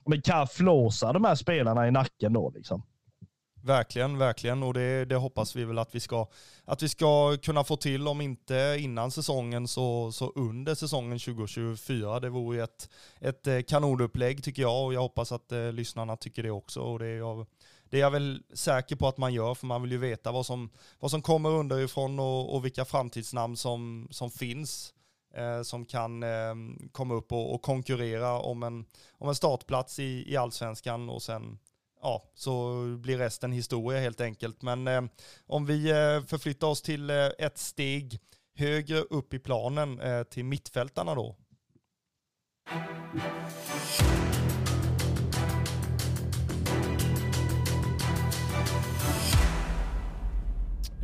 men 0.06 0.22
kan 0.22 0.46
flåsa 0.46 1.12
de 1.12 1.24
här 1.24 1.34
spelarna 1.34 1.88
i 1.88 1.90
nacken 1.90 2.32
då 2.32 2.52
liksom. 2.54 2.82
Verkligen, 3.64 4.18
verkligen. 4.18 4.62
Och 4.62 4.74
det, 4.74 5.04
det, 5.04 5.16
hoppas 5.16 5.56
vi 5.56 5.64
väl 5.64 5.78
att 5.78 5.94
vi, 5.94 6.00
ska, 6.00 6.26
att 6.64 6.82
vi 6.82 6.88
ska 6.88 7.36
kunna 7.36 7.64
få 7.64 7.76
till, 7.76 8.08
om 8.08 8.20
inte 8.20 8.76
innan 8.78 9.10
säsongen 9.10 9.68
så, 9.68 10.12
så 10.12 10.32
under 10.34 10.74
säsongen 10.74 11.18
2024. 11.18 12.20
Det 12.20 12.28
vore 12.28 12.64
ett, 12.64 12.90
ett 13.20 13.46
eh, 13.46 13.60
kanonupplägg 13.60 14.44
tycker 14.44 14.62
jag 14.62 14.84
och 14.84 14.94
jag 14.94 15.00
hoppas 15.00 15.32
att 15.32 15.52
eh, 15.52 15.72
lyssnarna 15.72 16.16
tycker 16.16 16.42
det 16.42 16.50
också. 16.50 16.80
Och 16.80 16.98
det, 16.98 17.06
är 17.06 17.16
jag, 17.16 17.46
det 17.90 17.96
är 17.96 18.00
jag 18.00 18.10
väl 18.10 18.42
säker 18.54 18.96
på 18.96 19.08
att 19.08 19.18
man 19.18 19.34
gör, 19.34 19.54
för 19.54 19.66
man 19.66 19.82
vill 19.82 19.92
ju 19.92 19.98
veta 19.98 20.32
vad 20.32 20.46
som, 20.46 20.70
vad 20.98 21.10
som 21.10 21.22
kommer 21.22 21.50
underifrån 21.50 22.20
och, 22.20 22.54
och 22.54 22.64
vilka 22.64 22.84
framtidsnamn 22.84 23.56
som, 23.56 24.08
som 24.10 24.30
finns. 24.30 24.94
Eh, 25.34 25.62
som 25.62 25.84
kan 25.84 26.22
eh, 26.22 26.54
komma 26.92 27.14
upp 27.14 27.32
och, 27.32 27.54
och, 27.54 27.62
konkurrera 27.62 28.40
om 28.40 28.62
en, 28.62 28.84
om 29.18 29.28
en 29.28 29.34
startplats 29.34 29.98
i, 29.98 30.32
i 30.32 30.36
allsvenskan 30.36 31.10
och 31.10 31.22
sen 31.22 31.58
ja, 32.04 32.22
så 32.34 32.84
blir 32.98 33.18
resten 33.18 33.52
historia 33.52 34.00
helt 34.00 34.20
enkelt. 34.20 34.62
Men 34.62 34.88
eh, 34.88 35.02
om 35.46 35.66
vi 35.66 35.90
eh, 35.90 36.22
förflyttar 36.26 36.66
oss 36.66 36.82
till 36.82 37.10
eh, 37.10 37.28
ett 37.38 37.58
steg 37.58 38.20
högre 38.56 38.98
upp 38.98 39.34
i 39.34 39.38
planen 39.38 40.00
eh, 40.00 40.22
till 40.22 40.44
mittfältarna 40.44 41.14
då. 41.14 41.36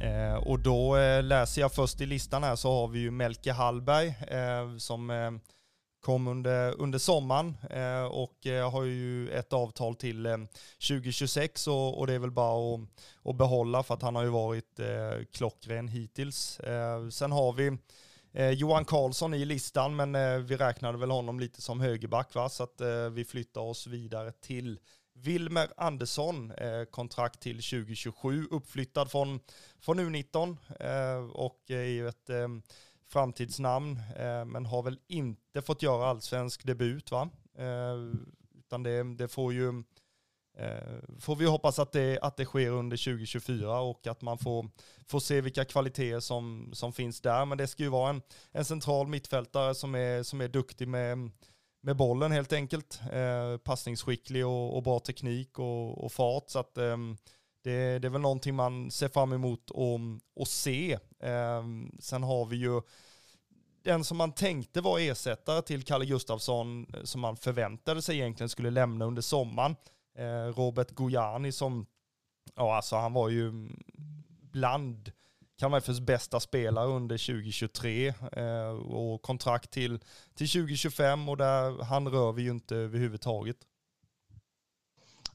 Eh, 0.02 0.34
och 0.34 0.58
då 0.58 0.96
eh, 0.96 1.22
läser 1.22 1.60
jag 1.60 1.72
först 1.72 2.00
i 2.00 2.06
listan 2.06 2.42
här 2.42 2.56
så 2.56 2.72
har 2.72 2.88
vi 2.88 2.98
ju 2.98 3.10
Melke 3.10 3.52
Hallberg 3.52 4.08
eh, 4.28 4.76
som 4.78 5.10
eh, 5.10 5.30
kom 6.00 6.28
under, 6.28 6.80
under 6.80 6.98
sommaren 6.98 7.56
eh, 7.70 8.04
och 8.04 8.36
jag 8.40 8.70
har 8.70 8.84
ju 8.84 9.30
ett 9.30 9.52
avtal 9.52 9.94
till 9.94 10.26
eh, 10.26 10.36
2026 10.88 11.66
och, 11.66 11.98
och, 11.98 12.06
det 12.06 12.12
är 12.12 12.18
väl 12.18 12.30
bara 12.30 12.74
att, 12.74 12.80
att 13.24 13.36
behålla 13.36 13.82
för 13.82 13.94
att 13.94 14.02
han 14.02 14.16
har 14.16 14.22
ju 14.22 14.28
varit 14.28 14.78
eh, 14.78 15.24
klockren 15.32 15.88
hittills. 15.88 16.60
Eh, 16.60 17.08
sen 17.08 17.32
har 17.32 17.52
vi 17.52 17.78
eh, 18.32 18.50
Johan 18.50 18.84
Karlsson 18.84 19.34
i 19.34 19.44
listan 19.44 19.96
men 19.96 20.14
eh, 20.14 20.36
vi 20.36 20.56
räknade 20.56 20.98
väl 20.98 21.10
honom 21.10 21.40
lite 21.40 21.62
som 21.62 21.80
högerback 21.80 22.34
va? 22.34 22.48
så 22.48 22.62
att 22.62 22.80
eh, 22.80 23.10
vi 23.10 23.24
flyttar 23.24 23.60
oss 23.60 23.86
vidare 23.86 24.32
till 24.32 24.78
Wilmer 25.14 25.68
Andersson, 25.76 26.50
eh, 26.50 26.84
kontrakt 26.84 27.40
till 27.40 27.56
2027, 27.56 28.46
uppflyttad 28.50 29.10
från, 29.10 29.40
från 29.80 30.00
U19 30.00 30.56
och 31.32 31.70
är 31.70 31.84
ju 31.84 32.08
ett 32.08 32.30
framtidsnamn, 33.10 34.00
eh, 34.16 34.44
men 34.44 34.66
har 34.66 34.82
väl 34.82 34.98
inte 35.08 35.62
fått 35.62 35.82
göra 35.82 36.06
allsvensk 36.06 36.66
debut 36.66 37.10
va? 37.10 37.28
Eh, 37.58 37.94
utan 38.58 38.82
det, 38.82 39.16
det 39.16 39.28
får 39.28 39.52
ju 39.52 39.68
eh, 40.58 41.18
får 41.20 41.36
vi 41.36 41.46
hoppas 41.46 41.78
att 41.78 41.92
det, 41.92 42.18
att 42.22 42.36
det 42.36 42.44
sker 42.44 42.70
under 42.70 42.96
2024 42.96 43.80
och 43.80 44.06
att 44.06 44.22
man 44.22 44.38
får, 44.38 44.70
får 45.06 45.20
se 45.20 45.40
vilka 45.40 45.64
kvaliteter 45.64 46.20
som, 46.20 46.70
som 46.72 46.92
finns 46.92 47.20
där. 47.20 47.44
Men 47.44 47.58
det 47.58 47.66
ska 47.66 47.82
ju 47.82 47.88
vara 47.88 48.10
en, 48.10 48.22
en 48.52 48.64
central 48.64 49.06
mittfältare 49.06 49.74
som 49.74 49.94
är, 49.94 50.22
som 50.22 50.40
är 50.40 50.48
duktig 50.48 50.88
med, 50.88 51.30
med 51.82 51.96
bollen 51.96 52.32
helt 52.32 52.52
enkelt. 52.52 53.00
Eh, 53.12 53.56
passningsskicklig 53.56 54.46
och, 54.46 54.76
och, 54.76 54.82
bra 54.82 55.00
teknik 55.00 55.58
och, 55.58 56.04
och 56.04 56.12
fart. 56.12 56.50
Så 56.50 56.58
att, 56.58 56.78
eh, 56.78 56.96
det, 57.62 57.98
det, 57.98 58.08
är 58.08 58.10
väl 58.10 58.20
någonting 58.20 58.54
man 58.54 58.90
ser 58.90 59.08
fram 59.08 59.32
emot 59.32 59.70
att 60.40 60.48
se. 60.48 60.92
Eh, 61.20 61.64
sen 61.98 62.22
har 62.22 62.46
vi 62.46 62.56
ju 62.56 62.80
den 63.82 64.04
som 64.04 64.16
man 64.16 64.32
tänkte 64.32 64.80
var 64.80 64.98
ersättare 64.98 65.62
till 65.62 65.82
Kalle 65.82 66.06
Gustafsson, 66.06 66.86
eh, 66.94 67.02
som 67.02 67.20
man 67.20 67.36
förväntade 67.36 68.02
sig 68.02 68.16
egentligen 68.16 68.48
skulle 68.48 68.70
lämna 68.70 69.04
under 69.04 69.22
sommaren. 69.22 69.76
Eh, 70.18 70.54
Robert 70.56 70.90
Gojani 70.90 71.52
som, 71.52 71.86
ja 72.56 72.76
alltså 72.76 72.96
han 72.96 73.12
var 73.12 73.28
ju 73.28 73.52
bland 74.52 75.12
Kalmar 75.58 75.78
FFs 75.78 76.00
bästa 76.00 76.40
spelare 76.40 76.86
under 76.86 77.18
2023 77.18 78.14
eh, 78.32 78.68
och 78.70 79.22
kontrakt 79.22 79.70
till, 79.70 80.00
till 80.34 80.48
2025 80.48 81.28
och 81.28 81.36
där 81.36 81.84
han 81.84 82.08
rör 82.08 82.32
vi 82.32 82.42
ju 82.42 82.50
inte 82.50 82.76
överhuvudtaget. 82.76 83.56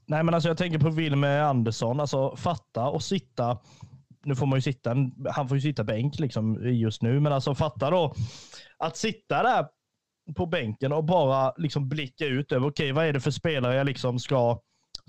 Nej, 0.08 0.24
men 0.24 0.34
alltså 0.34 0.50
jag 0.50 0.58
tänker 0.58 0.80
på 0.80 0.90
Wilmer 0.90 1.40
Andersson. 1.40 2.00
Alltså 2.00 2.36
fatta 2.36 2.88
och 2.88 3.04
sitta. 3.04 3.58
Nu 4.24 4.36
får 4.36 4.46
man 4.46 4.58
ju 4.58 4.62
sitta, 4.62 4.96
han 5.30 5.48
får 5.48 5.58
ju 5.58 5.62
sitta 5.62 5.84
bänk 5.84 6.20
liksom 6.20 6.70
just 6.70 7.02
nu, 7.02 7.20
men 7.20 7.34
alltså 7.34 7.56
fatta 7.56 7.90
då 7.90 8.14
att 8.78 8.98
sitta 8.98 9.44
där 9.44 9.68
på 10.36 10.46
bänken 10.46 10.92
och 10.92 11.04
bara 11.04 11.54
liksom 11.58 11.90
blicka 11.90 12.26
ut 12.26 12.52
över, 12.52 12.68
okej, 12.68 12.86
okay, 12.86 12.92
vad 12.92 13.06
är 13.06 13.14
det 13.14 13.20
för 13.20 13.32
spelare 13.32 13.76
jag 13.76 13.86
liksom 13.86 14.20
ska 14.20 14.60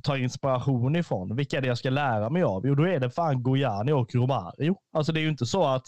ta 0.03 0.19
inspiration 0.19 0.97
ifrån? 0.97 1.37
Vilka 1.37 1.57
är 1.57 1.61
det 1.61 1.69
jag 1.69 1.79
ska 1.79 1.91
lära 1.91 2.31
mig 2.31 2.43
av? 2.43 2.67
Jo, 2.67 2.75
då 2.75 2.89
är 2.89 3.01
det 3.01 3.11
fan 3.11 3.43
Gojani 3.43 3.93
och 3.93 4.15
Romario. 4.15 4.77
Alltså 4.93 5.13
det 5.13 5.21
är 5.21 5.23
ju 5.23 5.29
inte 5.29 5.47
så 5.47 5.65
att 5.65 5.87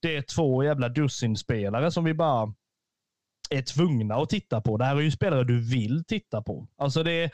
det 0.00 0.16
är 0.16 0.22
två 0.22 0.64
jävla 0.64 0.88
dussinspelare 0.88 1.90
som 1.90 2.04
vi 2.04 2.14
bara 2.14 2.54
är 3.50 3.62
tvungna 3.62 4.14
att 4.14 4.28
titta 4.28 4.60
på. 4.60 4.76
Det 4.76 4.84
här 4.84 4.96
är 4.96 5.00
ju 5.00 5.10
spelare 5.10 5.44
du 5.44 5.60
vill 5.60 6.04
titta 6.04 6.42
på. 6.42 6.66
Alltså 6.76 7.02
det 7.02 7.12
är 7.12 7.30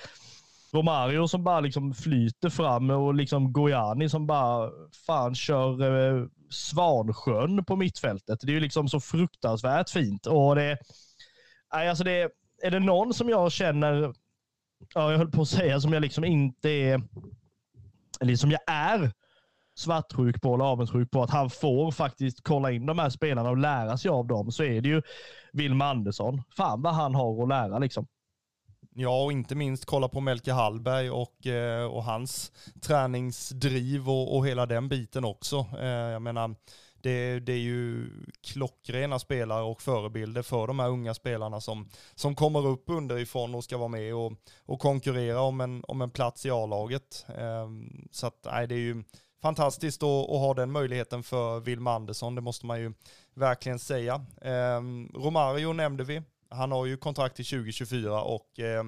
Romario 0.74 1.28
som 1.28 1.44
bara 1.44 1.60
liksom 1.60 1.94
flyter 1.94 2.48
fram 2.50 2.90
och 2.90 3.14
liksom 3.14 3.52
Gojani 3.52 4.08
som 4.08 4.26
bara 4.26 4.70
fan 5.06 5.34
kör 5.34 5.82
eh, 5.82 6.26
Svansjön 6.50 7.64
på 7.64 7.76
mittfältet. 7.76 8.38
Det 8.42 8.50
är 8.52 8.54
ju 8.54 8.60
liksom 8.60 8.88
så 8.88 9.00
fruktansvärt 9.00 9.90
fint. 9.90 10.26
Och 10.26 10.54
det, 10.54 10.78
nej, 11.74 11.88
alltså 11.88 12.04
det, 12.04 12.30
är 12.62 12.70
det 12.70 12.80
någon 12.80 13.14
som 13.14 13.28
jag 13.28 13.52
känner 13.52 14.14
ja, 14.94 15.10
jag 15.10 15.18
höll 15.18 15.30
på 15.30 15.42
att 15.42 15.48
säga 15.48 15.80
som 15.80 15.92
jag 15.92 16.00
liksom 16.00 16.24
inte 16.24 16.68
är, 16.68 17.02
eller 18.20 18.37
som 18.37 18.50
jag 18.50 18.60
är 18.66 19.12
svartsjuk 19.76 20.42
på 20.42 20.54
eller 20.54 20.64
avundsjuk 20.64 21.10
på 21.10 21.22
att 21.22 21.30
han 21.30 21.50
får 21.50 21.90
faktiskt 21.90 22.42
kolla 22.42 22.72
in 22.72 22.87
de 22.87 22.98
här 22.98 23.10
spelarna 23.10 23.50
och 23.50 23.56
lära 23.56 23.98
sig 23.98 24.08
av 24.08 24.26
dem, 24.26 24.52
så 24.52 24.62
är 24.64 24.80
det 24.80 24.88
ju 24.88 25.02
Wilma 25.52 25.84
Andersson. 25.90 26.42
Fan 26.56 26.82
vad 26.82 26.94
han 26.94 27.14
har 27.14 27.42
att 27.42 27.48
lära 27.48 27.78
liksom. 27.78 28.06
Ja, 28.96 29.24
och 29.24 29.33
inte 29.33 29.54
minst 29.54 29.85
kolla 29.85 30.09
på 30.09 30.20
Melke 30.20 30.52
Hallberg 30.52 31.11
och, 31.11 31.46
eh, 31.46 31.85
och 31.85 32.04
hans 32.04 32.52
träningsdriv 32.80 34.09
och, 34.09 34.37
och 34.37 34.46
hela 34.46 34.66
den 34.66 34.88
biten 34.88 35.24
också. 35.24 35.66
Eh, 35.80 35.88
jag 35.88 36.22
menar, 36.22 36.54
det, 37.02 37.40
det, 37.40 37.52
är 37.52 37.59
ju 37.59 38.11
klockrena 38.42 39.18
spelare 39.18 39.62
och 39.62 39.83
förebilder 39.83 40.42
för 40.42 40.66
de 40.66 40.78
här 40.78 40.88
unga 40.88 41.14
spelarna 41.14 41.61
som, 41.61 41.88
som 42.14 42.35
kommer 42.35 42.66
upp 42.66 42.85
underifrån 42.87 43.54
och 43.54 43.64
ska 43.64 43.76
vara 43.76 43.88
med 43.88 44.14
och, 44.14 44.33
och 44.66 44.80
konkurrera 44.80 45.40
om 45.40 45.61
en, 45.61 45.85
om 45.88 46.02
en 46.02 46.11
plats 46.11 46.46
i 46.46 46.50
A-laget. 46.50 47.26
Ehm, 47.38 48.09
så 48.11 48.26
att, 48.26 48.38
nej, 48.44 48.66
det 48.66 48.74
är 48.74 48.78
ju 48.78 49.04
fantastiskt 49.42 50.02
att, 50.02 50.30
att, 50.30 50.40
ha 50.40 50.54
den 50.54 50.72
möjligheten 50.72 51.22
för 51.22 51.61
Wilma 51.61 51.94
Andersson, 51.94 52.35
det 52.35 52.40
måste 52.40 52.66
man 52.66 52.80
ju 52.80 52.92
verkligen 53.35 53.78
säga. 53.78 54.26
Ehm, 54.42 55.09
Romario 55.14 55.72
nämnde 55.72 56.04
vi, 56.04 56.22
han 56.48 56.72
har 56.72 56.87
ju 56.87 56.96
kontrakt 56.96 57.37
till 57.37 57.46
2024 57.46 58.22
och 58.22 58.61
eh, 58.61 58.85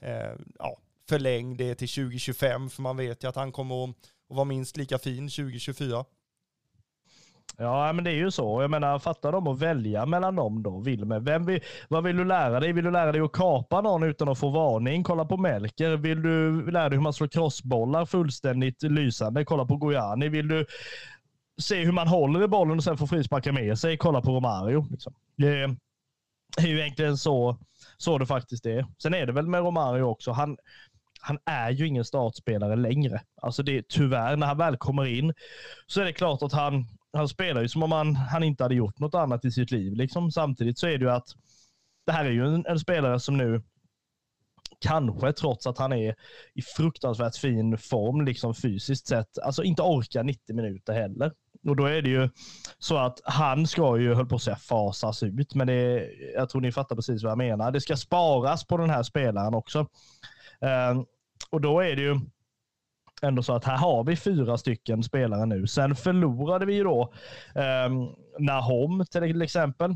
eh, 0.00 0.32
ja, 0.58 0.78
förläng 1.08 1.56
det 1.56 1.74
till 1.74 1.88
2025 1.88 2.70
för 2.70 2.82
man 2.82 2.96
vet 2.96 3.24
ju 3.24 3.28
att 3.28 3.36
han 3.36 3.52
kommer 3.52 3.84
att, 3.84 3.90
att 4.30 4.36
vara 4.36 4.44
minst 4.44 4.76
lika 4.76 4.98
fin 4.98 5.28
2024. 5.28 6.04
Ja, 7.58 7.92
men 7.92 8.04
det 8.04 8.10
är 8.10 8.14
ju 8.14 8.30
så. 8.30 8.62
Jag 8.62 8.70
menar, 8.70 8.98
fatta 8.98 9.30
dem 9.30 9.46
att 9.46 9.58
välja 9.58 10.06
mellan 10.06 10.36
dem 10.36 10.62
då, 10.62 10.80
Wilmer. 10.80 11.20
Vem 11.20 11.46
vill, 11.46 11.60
vad 11.88 12.04
vill 12.04 12.16
du 12.16 12.24
lära 12.24 12.60
dig? 12.60 12.72
Vill 12.72 12.84
du 12.84 12.90
lära 12.90 13.12
dig 13.12 13.20
att 13.20 13.32
kapa 13.32 13.80
någon 13.80 14.02
utan 14.02 14.28
att 14.28 14.38
få 14.38 14.50
varning? 14.50 15.02
Kolla 15.02 15.24
på 15.24 15.36
Melker. 15.36 15.96
Vill 15.96 16.22
du 16.22 16.70
lära 16.70 16.88
dig 16.88 16.96
hur 16.96 17.02
man 17.02 17.12
slår 17.12 17.28
crossbollar 17.28 18.06
fullständigt 18.06 18.82
lysande? 18.82 19.44
Kolla 19.44 19.64
på 19.64 19.76
Gojani. 19.76 20.28
Vill 20.28 20.48
du 20.48 20.66
se 21.58 21.84
hur 21.84 21.92
man 21.92 22.08
håller 22.08 22.44
i 22.44 22.48
bollen 22.48 22.76
och 22.76 22.84
sen 22.84 22.98
får 22.98 23.06
frisparka 23.06 23.52
med 23.52 23.78
sig? 23.78 23.96
Kolla 23.96 24.20
på 24.20 24.32
Romario. 24.32 24.86
Liksom. 24.90 25.14
Det 25.36 25.76
är 26.56 26.66
ju 26.66 26.80
egentligen 26.80 27.16
så, 27.16 27.58
så 27.96 28.18
det 28.18 28.26
faktiskt 28.26 28.66
är. 28.66 28.86
Sen 29.02 29.14
är 29.14 29.26
det 29.26 29.32
väl 29.32 29.46
med 29.46 29.60
Romario 29.60 30.02
också. 30.02 30.32
Han, 30.32 30.56
han 31.20 31.38
är 31.44 31.70
ju 31.70 31.86
ingen 31.86 32.04
startspelare 32.04 32.76
längre. 32.76 33.22
Alltså 33.42 33.62
det 33.62 33.88
tyvärr, 33.88 34.36
när 34.36 34.46
han 34.46 34.58
väl 34.58 34.76
kommer 34.76 35.06
in 35.06 35.34
så 35.86 36.00
är 36.00 36.04
det 36.04 36.12
klart 36.12 36.42
att 36.42 36.52
han, 36.52 36.84
han 37.12 37.28
spelar 37.28 37.62
ju 37.62 37.68
som 37.68 37.82
om 37.82 37.92
han, 37.92 38.16
han 38.16 38.42
inte 38.42 38.62
hade 38.62 38.74
gjort 38.74 38.98
något 38.98 39.14
annat 39.14 39.44
i 39.44 39.50
sitt 39.50 39.70
liv. 39.70 39.94
Liksom. 39.94 40.30
Samtidigt 40.30 40.78
så 40.78 40.86
är 40.86 40.98
det 40.98 41.04
ju 41.04 41.10
att 41.10 41.28
det 42.06 42.12
här 42.12 42.24
är 42.24 42.30
ju 42.30 42.46
en, 42.46 42.66
en 42.66 42.78
spelare 42.78 43.20
som 43.20 43.36
nu 43.36 43.62
kanske 44.80 45.32
trots 45.32 45.66
att 45.66 45.78
han 45.78 45.92
är 45.92 46.14
i 46.54 46.62
fruktansvärt 46.76 47.36
fin 47.36 47.78
form 47.78 48.24
liksom 48.24 48.54
fysiskt 48.54 49.06
sett, 49.06 49.38
alltså 49.38 49.62
inte 49.62 49.82
orkar 49.82 50.24
90 50.24 50.56
minuter 50.56 50.92
heller. 50.92 51.32
Och 51.64 51.76
då 51.76 51.86
är 51.86 52.02
det 52.02 52.10
ju 52.10 52.28
så 52.78 52.96
att 52.96 53.20
han 53.24 53.66
ska 53.66 53.98
ju, 53.98 54.14
höll 54.14 54.26
på 54.26 54.34
att 54.34 54.42
säga, 54.42 54.56
fasas 54.56 55.22
ut, 55.22 55.54
men 55.54 55.66
det, 55.66 56.10
jag 56.34 56.48
tror 56.48 56.60
ni 56.60 56.72
fattar 56.72 56.96
precis 56.96 57.22
vad 57.22 57.30
jag 57.30 57.38
menar. 57.38 57.70
Det 57.70 57.80
ska 57.80 57.96
sparas 57.96 58.64
på 58.64 58.76
den 58.76 58.90
här 58.90 59.02
spelaren 59.02 59.54
också. 59.54 59.86
Ehm, 60.60 61.04
och 61.50 61.60
då 61.60 61.80
är 61.80 61.96
det 61.96 62.02
ju 62.02 62.20
ändå 63.22 63.42
så 63.42 63.52
att 63.54 63.64
här 63.64 63.76
har 63.76 64.04
vi 64.04 64.16
fyra 64.16 64.58
stycken 64.58 65.02
spelare 65.02 65.46
nu. 65.46 65.66
Sen 65.66 65.96
förlorade 65.96 66.66
vi 66.66 66.74
ju 66.74 66.84
då 66.84 67.12
eh, 67.54 67.92
Nahom 68.38 69.04
till 69.10 69.42
exempel. 69.42 69.94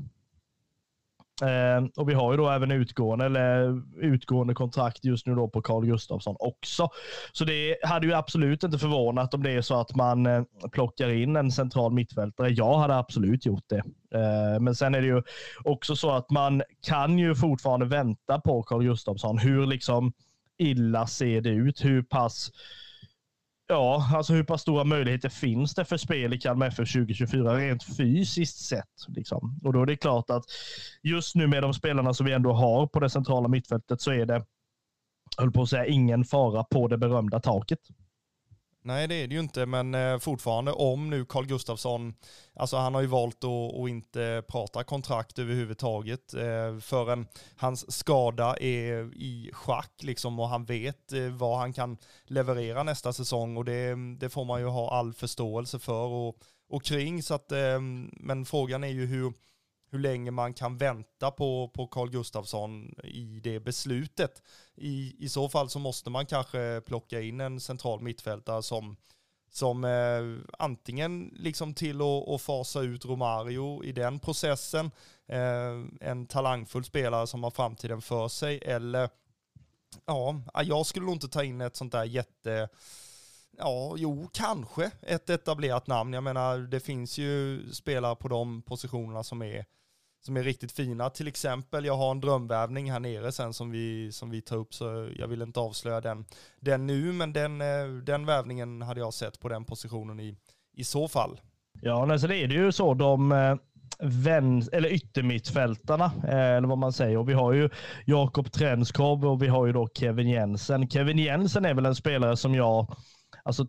Eh, 1.42 1.88
och 1.96 2.09
vi 2.09 2.14
har 2.14 2.33
ju 2.33 2.37
då 2.37 2.51
även 2.51 2.70
utgående, 2.70 3.24
eller 3.24 3.83
utgående 4.01 4.55
kontrakt 4.55 5.05
just 5.05 5.27
nu 5.27 5.35
då 5.35 5.48
på 5.48 5.62
Carl 5.62 5.87
Gustafsson 5.87 6.37
också. 6.38 6.88
Så 7.33 7.44
det 7.44 7.77
hade 7.83 8.07
ju 8.07 8.14
absolut 8.14 8.64
inte 8.64 8.79
förvånat 8.79 9.35
om 9.35 9.42
det 9.42 9.51
är 9.51 9.62
så 9.62 9.81
att 9.81 9.96
man 9.96 10.27
eh, 10.27 10.42
plockar 10.72 11.09
in 11.09 11.37
en 11.37 11.53
central 11.53 11.92
mittfältare. 11.92 12.48
Jag 12.48 12.79
hade 12.79 12.96
absolut 12.96 13.46
gjort 13.46 13.64
det. 13.68 13.83
Eh, 14.18 14.61
men 14.61 14.74
sen 14.74 14.94
är 14.94 15.01
det 15.01 15.07
ju 15.07 15.22
också 15.64 15.96
så 15.96 16.11
att 16.11 16.31
man 16.31 16.62
kan 16.87 17.18
ju 17.18 17.35
fortfarande 17.35 17.87
vänta 17.87 18.40
på 18.40 18.62
Carl 18.62 18.83
Gustafsson. 18.83 19.38
Hur 19.38 19.66
liksom 19.66 20.12
illa 20.59 21.07
ser 21.07 21.40
det 21.40 21.51
ut? 21.51 21.85
Hur 21.85 22.03
pass 22.03 22.51
Ja, 23.70 24.11
alltså 24.14 24.33
hur 24.33 24.44
pass 24.44 24.62
stora 24.62 24.85
möjligheter 24.85 25.28
finns 25.28 25.74
det 25.74 25.85
för 25.85 25.96
spel 25.96 26.35
i 26.35 26.40
Kalmar 26.40 26.66
FF 26.66 26.92
2024 26.92 27.57
rent 27.57 27.96
fysiskt 27.96 28.59
sett? 28.59 29.07
Liksom? 29.09 29.61
Och 29.64 29.72
då 29.72 29.83
är 29.83 29.87
det 29.87 29.96
klart 29.96 30.31
att 30.31 30.44
just 31.02 31.35
nu 31.35 31.46
med 31.46 31.62
de 31.62 31.74
spelarna 31.74 32.14
som 32.14 32.26
vi 32.26 32.33
ändå 32.33 32.52
har 32.52 32.87
på 32.87 33.00
det 33.00 33.11
centrala 33.11 33.48
mittfältet 33.48 34.00
så 34.00 34.12
är 34.12 34.26
det, 34.26 34.44
höll 35.38 35.52
på 35.52 35.62
att 35.62 35.68
säga, 35.68 35.87
ingen 35.87 36.24
fara 36.24 36.64
på 36.64 36.88
det 36.88 36.98
berömda 36.98 37.40
taket. 37.40 37.78
Nej, 38.88 39.09
det 39.09 39.14
är 39.14 39.27
det 39.27 39.35
ju 39.35 39.40
inte, 39.40 39.66
men 39.66 39.94
eh, 39.94 40.18
fortfarande 40.18 40.72
om 40.72 41.11
nu 41.11 41.24
Carl 41.24 41.46
Gustafsson, 41.46 42.14
alltså 42.55 42.77
han 42.77 42.94
har 42.94 43.01
ju 43.01 43.07
valt 43.07 43.44
att, 43.44 43.81
att 43.81 43.88
inte 43.88 44.42
prata 44.48 44.85
kontrakt 44.85 45.38
överhuvudtaget 45.38 46.35
eh, 46.35 46.79
förrän 46.81 47.27
hans 47.57 47.92
skada 47.98 48.57
är 48.57 49.14
i 49.14 49.51
schack 49.53 49.92
liksom 50.03 50.40
och 50.40 50.48
han 50.48 50.64
vet 50.64 51.12
eh, 51.12 51.29
vad 51.29 51.59
han 51.59 51.72
kan 51.72 51.96
leverera 52.24 52.83
nästa 52.83 53.12
säsong 53.12 53.57
och 53.57 53.64
det, 53.64 53.94
det 54.18 54.29
får 54.29 54.44
man 54.44 54.61
ju 54.61 54.66
ha 54.66 54.90
all 54.98 55.14
förståelse 55.14 55.79
för 55.79 56.07
och, 56.07 56.37
och 56.68 56.85
kring. 56.85 57.22
Så 57.22 57.35
att, 57.35 57.53
eh, 57.53 57.81
men 58.12 58.44
frågan 58.44 58.85
är 58.85 58.88
ju 58.88 59.07
hur, 59.07 59.33
hur 59.90 59.98
länge 59.98 60.31
man 60.31 60.55
kan 60.55 60.77
vänta 60.79 61.31
på, 61.31 61.68
på 61.74 61.87
Carl 61.87 62.11
Gustafsson 62.11 62.94
i 63.05 63.40
det 63.42 63.61
beslutet. 63.61 64.42
I, 64.74 65.16
I 65.18 65.29
så 65.29 65.48
fall 65.48 65.70
så 65.70 65.79
måste 65.79 66.11
man 66.11 66.27
kanske 66.27 66.83
plocka 66.87 67.20
in 67.20 67.40
en 67.40 67.61
central 67.61 68.01
mittfältare 68.01 68.62
som, 68.62 68.96
som 69.51 69.85
eh, 69.85 70.53
antingen 70.59 71.35
liksom 71.37 71.74
till 71.74 72.01
att, 72.01 72.42
fasa 72.42 72.81
ut 72.81 73.05
Romario 73.05 73.85
i 73.85 73.92
den 73.92 74.20
processen, 74.20 74.90
eh, 75.27 75.85
en 76.01 76.27
talangfull 76.27 76.85
spelare 76.85 77.27
som 77.27 77.42
har 77.44 77.51
framtiden 77.51 78.03
för 78.03 78.29
sig, 78.29 78.59
eller 78.62 79.09
ja, 80.07 80.42
jag 80.64 80.87
skulle 80.87 81.07
nog 81.07 81.14
inte 81.14 81.29
ta 81.29 81.44
in 81.44 81.61
ett 81.61 81.77
sånt 81.77 81.92
där 81.92 82.05
jätte 82.05 82.68
Ja, 83.59 83.94
jo, 83.97 84.29
kanske 84.33 84.90
ett 85.03 85.31
etablerat 85.31 85.87
namn. 85.87 86.12
Jag 86.12 86.23
menar, 86.23 86.59
det 86.59 86.81
finns 86.81 87.18
ju 87.18 87.62
spelare 87.73 88.16
på 88.16 88.29
de 88.29 88.62
positionerna 88.62 89.25
som 89.25 89.42
är 89.42 89.64
som 90.21 90.37
är 90.37 90.42
riktigt 90.42 90.73
fina. 90.73 91.11
Till 91.11 91.29
exempel, 91.29 91.85
jag 91.85 91.97
har 91.97 92.11
en 92.11 92.21
drömvärvning 92.21 92.92
här 92.92 93.01
nere 93.01 93.33
sen 93.33 93.53
som 93.53 93.71
vi, 93.71 94.12
som 94.12 94.31
vi 94.31 94.42
tar 94.42 94.57
upp, 94.57 94.75
så 94.75 95.11
jag 95.18 95.29
vill 95.29 95.42
inte 95.42 95.61
avslöja 95.61 96.01
den, 96.01 96.25
den 96.61 96.87
nu, 96.87 97.12
men 97.12 97.33
den, 97.33 97.61
eh, 97.61 97.87
den 98.03 98.27
värvningen 98.27 98.83
hade 98.83 99.01
jag 99.01 99.14
sett 99.14 99.40
på 99.40 99.49
den 99.49 99.64
positionen 99.64 100.21
i, 100.21 100.37
i 100.77 100.85
så 100.85 101.09
fall. 101.09 101.40
Ja, 101.83 102.07
men 102.07 102.21
så 102.21 102.27
det 102.27 102.37
är 102.37 102.49
det 102.49 102.55
ju 102.55 102.73
så. 102.73 102.94
De 102.94 103.33
eh, 103.33 103.57
vän, 103.99 104.62
eller 104.73 104.88
yttermittfältarna, 104.88 106.12
eh, 106.25 106.57
eller 106.57 106.68
vad 106.68 106.79
man 106.79 106.92
säger. 106.92 107.16
Och 107.16 107.29
vi 107.29 107.33
har 107.33 107.53
ju 107.53 107.71
Jakob 108.05 108.53
Trenskov 108.53 109.27
och 109.27 109.42
vi 109.42 109.49
har 109.49 109.66
ju 109.66 109.73
då 109.73 109.88
Kevin 109.94 110.29
Jensen. 110.29 110.90
Kevin 110.90 111.18
Jensen 111.18 111.64
är 111.64 111.75
väl 111.75 111.87
en 111.87 111.94
spelare 111.94 112.37
som 112.37 112.55
jag, 112.55 112.97
alltså 113.42 113.66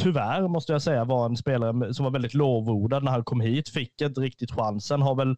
tyvärr 0.00 0.48
måste 0.48 0.72
jag 0.72 0.82
säga, 0.82 1.04
var 1.04 1.26
en 1.26 1.36
spelare 1.36 1.94
som 1.94 2.04
var 2.04 2.10
väldigt 2.12 2.34
lovordad 2.34 3.04
när 3.04 3.12
han 3.12 3.24
kom 3.24 3.40
hit. 3.40 3.68
Fick 3.68 4.00
inte 4.00 4.20
riktigt 4.20 4.52
chansen. 4.52 5.02
Har 5.02 5.14
väl 5.14 5.36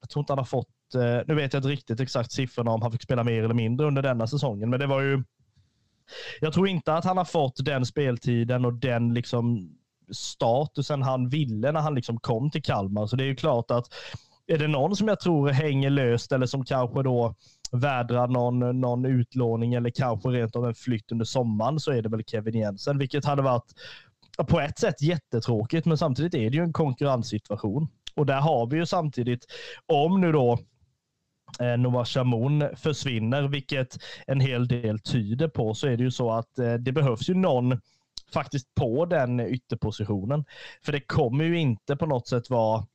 jag 0.00 0.10
tror 0.10 0.20
inte 0.22 0.32
han 0.32 0.38
har 0.38 0.44
fått, 0.44 0.94
eh, 0.94 1.20
nu 1.26 1.34
vet 1.34 1.52
jag 1.52 1.60
inte 1.60 1.68
riktigt 1.68 2.00
exakt 2.00 2.32
siffrorna 2.32 2.70
om 2.70 2.82
han 2.82 2.92
fick 2.92 3.02
spela 3.02 3.24
mer 3.24 3.42
eller 3.42 3.54
mindre 3.54 3.86
under 3.86 4.02
denna 4.02 4.26
säsongen, 4.26 4.70
men 4.70 4.80
det 4.80 4.86
var 4.86 5.00
ju, 5.00 5.22
jag 6.40 6.52
tror 6.52 6.68
inte 6.68 6.94
att 6.94 7.04
han 7.04 7.16
har 7.16 7.24
fått 7.24 7.64
den 7.64 7.86
speltiden 7.86 8.64
och 8.64 8.74
den 8.74 9.14
liksom 9.14 9.74
statusen 10.10 11.02
han 11.02 11.28
ville 11.28 11.72
när 11.72 11.80
han 11.80 11.94
liksom 11.94 12.20
kom 12.20 12.50
till 12.50 12.62
Kalmar. 12.62 13.06
Så 13.06 13.16
det 13.16 13.24
är 13.24 13.28
ju 13.28 13.36
klart 13.36 13.70
att 13.70 13.94
är 14.48 14.58
det 14.58 14.68
någon 14.68 14.96
som 14.96 15.08
jag 15.08 15.20
tror 15.20 15.48
hänger 15.48 15.90
löst 15.90 16.32
eller 16.32 16.46
som 16.46 16.64
kanske 16.64 17.02
då 17.02 17.34
vädrar 17.72 18.28
någon, 18.28 18.80
någon 18.80 19.04
utlåning 19.04 19.74
eller 19.74 19.90
kanske 19.90 20.28
rent 20.28 20.56
av 20.56 20.66
en 20.66 20.74
flytt 20.74 21.12
under 21.12 21.24
sommaren 21.24 21.80
så 21.80 21.92
är 21.92 22.02
det 22.02 22.08
väl 22.08 22.24
Kevin 22.24 22.54
Jensen, 22.54 22.98
vilket 22.98 23.24
hade 23.24 23.42
varit 23.42 23.72
på 24.48 24.60
ett 24.60 24.78
sätt 24.78 25.02
jättetråkigt, 25.02 25.86
men 25.86 25.98
samtidigt 25.98 26.34
är 26.34 26.50
det 26.50 26.56
ju 26.56 26.62
en 26.62 26.72
konkurrenssituation. 26.72 27.88
Och 28.14 28.26
där 28.26 28.40
har 28.40 28.66
vi 28.66 28.76
ju 28.76 28.86
samtidigt, 28.86 29.46
om 29.86 30.20
nu 30.20 30.32
då 30.32 30.58
eh, 31.60 31.76
Noah 31.78 32.04
Shamoun 32.04 32.64
försvinner, 32.76 33.42
vilket 33.42 33.98
en 34.26 34.40
hel 34.40 34.68
del 34.68 34.98
tyder 34.98 35.48
på, 35.48 35.74
så 35.74 35.86
är 35.86 35.96
det 35.96 36.02
ju 36.02 36.10
så 36.10 36.30
att 36.30 36.58
eh, 36.58 36.74
det 36.74 36.92
behövs 36.92 37.28
ju 37.28 37.34
någon 37.34 37.80
faktiskt 38.32 38.74
på 38.74 39.04
den 39.04 39.40
ytterpositionen. 39.40 40.44
För 40.84 40.92
det 40.92 41.00
kommer 41.00 41.44
ju 41.44 41.58
inte 41.58 41.96
på 41.96 42.06
något 42.06 42.28
sätt 42.28 42.50
vara 42.50 42.86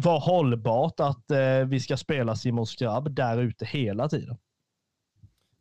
vara 0.00 0.18
hållbart 0.18 1.00
att 1.00 1.30
eh, 1.30 1.60
vi 1.66 1.80
ska 1.80 1.96
spela 1.96 2.36
Simon 2.36 2.66
Skrabb 2.66 3.14
där 3.14 3.38
ute 3.38 3.64
hela 3.64 4.08
tiden. 4.08 4.36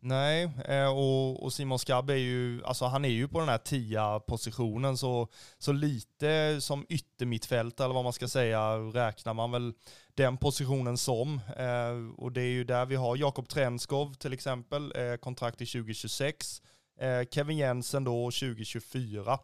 Nej, 0.07 0.51
eh, 0.65 0.87
och, 0.87 1.43
och 1.43 1.53
Simon 1.53 1.79
Skabb 1.79 2.09
är 2.09 2.15
ju, 2.15 2.63
alltså 2.65 2.85
han 2.85 3.05
är 3.05 3.09
ju 3.09 3.27
på 3.27 3.39
den 3.39 3.49
här 3.49 3.57
tia 3.57 4.19
positionen 4.19 4.97
så, 4.97 5.27
så 5.57 5.71
lite 5.71 6.61
som 6.61 6.85
yttermittfältare 6.89 7.85
eller 7.85 7.95
vad 7.95 8.03
man 8.03 8.13
ska 8.13 8.27
säga 8.27 8.75
räknar 8.77 9.33
man 9.33 9.51
väl 9.51 9.73
den 10.13 10.37
positionen 10.37 10.97
som. 10.97 11.41
Eh, 11.57 12.23
och 12.23 12.31
det 12.31 12.41
är 12.41 12.51
ju 12.51 12.63
där 12.63 12.85
vi 12.85 12.95
har 12.95 13.15
Jakob 13.15 13.49
Trenskov 13.49 14.13
till 14.13 14.33
exempel, 14.33 14.93
eh, 14.95 15.15
kontrakt 15.15 15.61
i 15.61 15.65
2026. 15.65 16.61
Kevin 17.31 17.57
Jensen 17.57 18.03
då 18.03 18.31
2024 18.31 19.39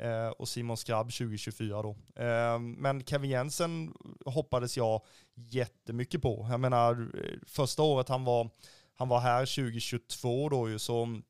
Eh, 0.00 0.28
och 0.28 0.48
Simon 0.48 0.76
Skrabb 0.76 1.06
2024 1.06 1.82
då. 1.82 1.96
Eh, 2.22 2.58
men 2.58 3.04
Kevin 3.04 3.30
Jensen 3.30 3.94
hoppades 4.26 4.76
jag 4.76 5.02
jättemycket 5.34 6.22
på. 6.22 6.46
Jag 6.50 6.60
menar, 6.60 7.10
första 7.46 7.82
året 7.82 8.08
han 8.08 8.24
var 8.24 8.50
han 8.96 9.08
var 9.08 9.20
här 9.20 9.46
2022 9.46 10.48
då 10.48 10.68
ju 10.68 10.78
så, 10.78 11.20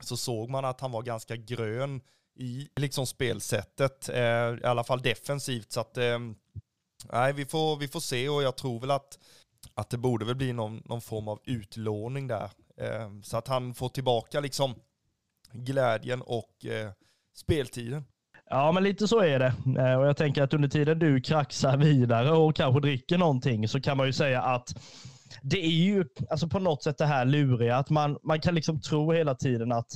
så 0.00 0.16
såg 0.16 0.50
man 0.50 0.64
att 0.64 0.80
han 0.80 0.92
var 0.92 1.02
ganska 1.02 1.36
grön 1.36 2.00
i 2.34 2.68
liksom 2.76 3.06
spelsättet, 3.06 4.08
eh, 4.08 4.58
i 4.62 4.64
alla 4.64 4.84
fall 4.84 5.02
defensivt. 5.02 5.72
Så 5.72 5.80
att, 5.80 5.96
eh, 5.96 6.18
nej, 7.12 7.32
vi 7.32 7.46
får, 7.46 7.76
vi 7.76 7.88
får 7.88 8.00
se 8.00 8.28
och 8.28 8.42
jag 8.42 8.56
tror 8.56 8.80
väl 8.80 8.90
att, 8.90 9.18
att 9.74 9.90
det 9.90 9.98
borde 9.98 10.24
väl 10.24 10.34
bli 10.34 10.52
någon, 10.52 10.82
någon 10.84 11.00
form 11.00 11.28
av 11.28 11.40
utlåning 11.44 12.26
där. 12.26 12.50
Eh, 12.76 13.20
så 13.22 13.36
att 13.36 13.48
han 13.48 13.74
får 13.74 13.88
tillbaka 13.88 14.40
liksom 14.40 14.74
glädjen 15.52 16.22
och 16.22 16.66
eh, 16.66 16.92
speltiden. 17.38 18.04
Ja, 18.50 18.72
men 18.72 18.82
lite 18.82 19.08
så 19.08 19.20
är 19.20 19.38
det. 19.38 19.52
Eh, 19.78 19.94
och 19.94 20.06
jag 20.06 20.16
tänker 20.16 20.42
att 20.42 20.54
under 20.54 20.68
tiden 20.68 20.98
du 20.98 21.20
kraxar 21.20 21.76
vidare 21.76 22.30
och 22.30 22.56
kanske 22.56 22.80
dricker 22.80 23.18
någonting 23.18 23.68
så 23.68 23.80
kan 23.80 23.96
man 23.96 24.06
ju 24.06 24.12
säga 24.12 24.42
att 24.42 24.74
det 25.42 25.64
är 25.66 25.70
ju 25.70 26.04
alltså 26.30 26.48
på 26.48 26.58
något 26.58 26.82
sätt 26.82 26.98
det 26.98 27.06
här 27.06 27.24
luriga 27.24 27.76
att 27.76 27.90
man, 27.90 28.18
man 28.22 28.40
kan 28.40 28.54
liksom 28.54 28.80
tro 28.80 29.12
hela 29.12 29.34
tiden 29.34 29.72
att 29.72 29.90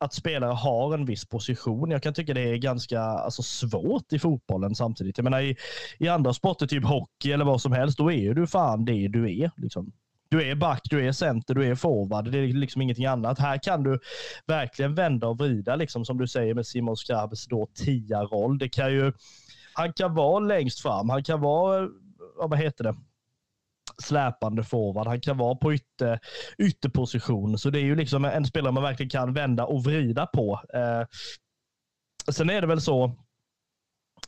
att 0.00 0.14
spelare 0.14 0.52
har 0.52 0.94
en 0.94 1.04
viss 1.04 1.28
position. 1.28 1.90
Jag 1.90 2.02
kan 2.02 2.14
tycka 2.14 2.34
det 2.34 2.50
är 2.50 2.56
ganska 2.56 3.00
alltså, 3.00 3.42
svårt 3.42 4.12
i 4.12 4.18
fotbollen 4.18 4.74
samtidigt. 4.74 5.18
Jag 5.18 5.24
menar 5.24 5.40
i, 5.40 5.56
i 5.98 6.08
andra 6.08 6.34
sporter, 6.34 6.66
typ 6.66 6.84
hockey 6.84 7.32
eller 7.32 7.44
vad 7.44 7.60
som 7.60 7.72
helst, 7.72 7.98
då 7.98 8.12
är 8.12 8.16
ju 8.16 8.34
du 8.34 8.46
fan 8.46 8.84
det 8.84 9.08
du 9.08 9.40
är. 9.42 9.50
Liksom. 9.56 9.92
Du 10.30 10.50
är 10.50 10.54
back, 10.54 10.80
du 10.84 11.06
är 11.06 11.12
center, 11.12 11.54
du 11.54 11.64
är 11.64 11.74
forward. 11.74 12.32
Det 12.32 12.38
är 12.38 12.46
liksom 12.46 12.82
ingenting 12.82 13.06
annat. 13.06 13.38
Här 13.38 13.58
kan 13.62 13.82
du 13.82 13.98
verkligen 14.46 14.94
vända 14.94 15.28
och 15.28 15.38
vrida, 15.38 15.76
liksom 15.76 16.04
som 16.04 16.18
du 16.18 16.26
säger 16.28 16.54
med 16.54 16.66
Simon 16.66 16.96
Skrabbs 16.96 17.46
då 17.46 17.66
tia-roll. 17.74 18.58
Det 18.58 18.68
kan 18.68 18.92
ju, 18.92 19.12
han 19.74 19.92
kan 19.92 20.14
vara 20.14 20.38
längst 20.38 20.80
fram, 20.80 21.08
han 21.08 21.24
kan 21.24 21.40
vara, 21.40 21.88
vad 22.36 22.58
heter 22.58 22.84
det, 22.84 22.94
släpande 24.02 24.64
forward. 24.64 25.06
Han 25.06 25.20
kan 25.20 25.38
vara 25.38 25.54
på 25.54 25.74
ytter, 25.74 26.18
ytterposition. 26.58 27.58
Så 27.58 27.70
det 27.70 27.78
är 27.78 27.84
ju 27.84 27.96
liksom 27.96 28.24
en 28.24 28.46
spelare 28.46 28.72
man 28.72 28.82
verkligen 28.82 29.10
kan 29.10 29.32
vända 29.32 29.64
och 29.64 29.84
vrida 29.84 30.26
på. 30.26 30.60
Eh, 30.74 31.06
sen 32.32 32.50
är 32.50 32.60
det 32.60 32.66
väl 32.66 32.80
så, 32.80 33.06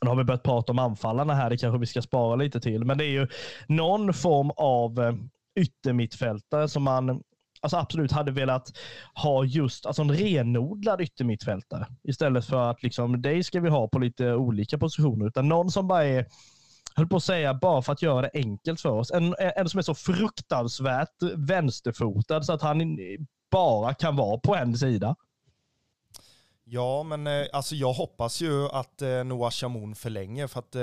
nu 0.03 0.09
har 0.09 0.17
vi 0.17 0.25
börjat 0.25 0.43
prata 0.43 0.73
om 0.73 0.79
anfallarna 0.79 1.35
här, 1.35 1.51
det 1.51 1.57
kanske 1.57 1.79
vi 1.79 1.87
ska 1.87 2.03
spara 2.03 2.37
lite 2.37 2.61
till, 2.61 2.85
men 2.85 2.99
det 2.99 3.05
är 3.05 3.11
ju 3.11 3.29
någon 3.69 4.15
form 4.15 4.51
av 4.57 5.01
eh, 5.01 5.15
yttermittfältare 5.57 6.69
som 6.69 6.83
man 6.83 7.23
alltså 7.61 7.77
absolut 7.77 8.13
hade 8.13 8.33
velat 8.33 8.73
ha 9.15 9.45
just 9.45 9.87
alltså 9.87 10.03
en 10.03 10.13
renodlad 10.13 11.01
yttermittfältare 11.01 11.87
istället 12.03 12.45
för 12.45 12.71
att 12.71 12.83
liksom, 12.83 13.23
dig 13.23 13.45
ska 13.45 13.61
vi 13.61 13.69
ha 13.69 13.89
på 13.89 13.99
lite 13.99 14.35
olika 14.35 14.79
positioner, 14.79 15.27
utan 15.27 15.49
någon 15.49 15.71
som 15.71 15.89
bara 15.89 16.05
är 16.05 16.27
höll 16.95 17.07
på 17.07 17.17
att 17.17 17.25
säga, 17.25 17.55
bara 17.55 17.83
för 17.83 17.93
att 17.93 18.03
göra 18.03 18.23
det 18.23 18.31
enkelt 18.35 18.81
för 18.81 18.91
oss. 18.91 19.11
En, 19.11 19.35
en 19.57 19.69
som 19.69 19.79
är 19.79 19.83
så 19.83 19.95
fruktansvärt 19.95 21.23
vänsterfotad 21.37 22.43
så 22.43 22.53
att 22.53 22.63
han 22.63 22.99
bara 23.51 23.95
kan 23.95 24.17
vara 24.17 24.39
på 24.39 24.57
en 24.57 24.79
sida. 24.79 25.17
Ja, 26.65 27.03
men 27.03 27.27
eh, 27.27 27.47
alltså 27.53 27.75
jag 27.75 27.93
hoppas 27.93 28.41
ju 28.43 28.69
att 28.69 29.03
eh, 29.03 29.25
Noah 29.25 29.51
Shamoun 29.51 29.95
förlänger 29.95 30.47
för 30.47 30.59
att 30.59 30.75
eh, 30.75 30.83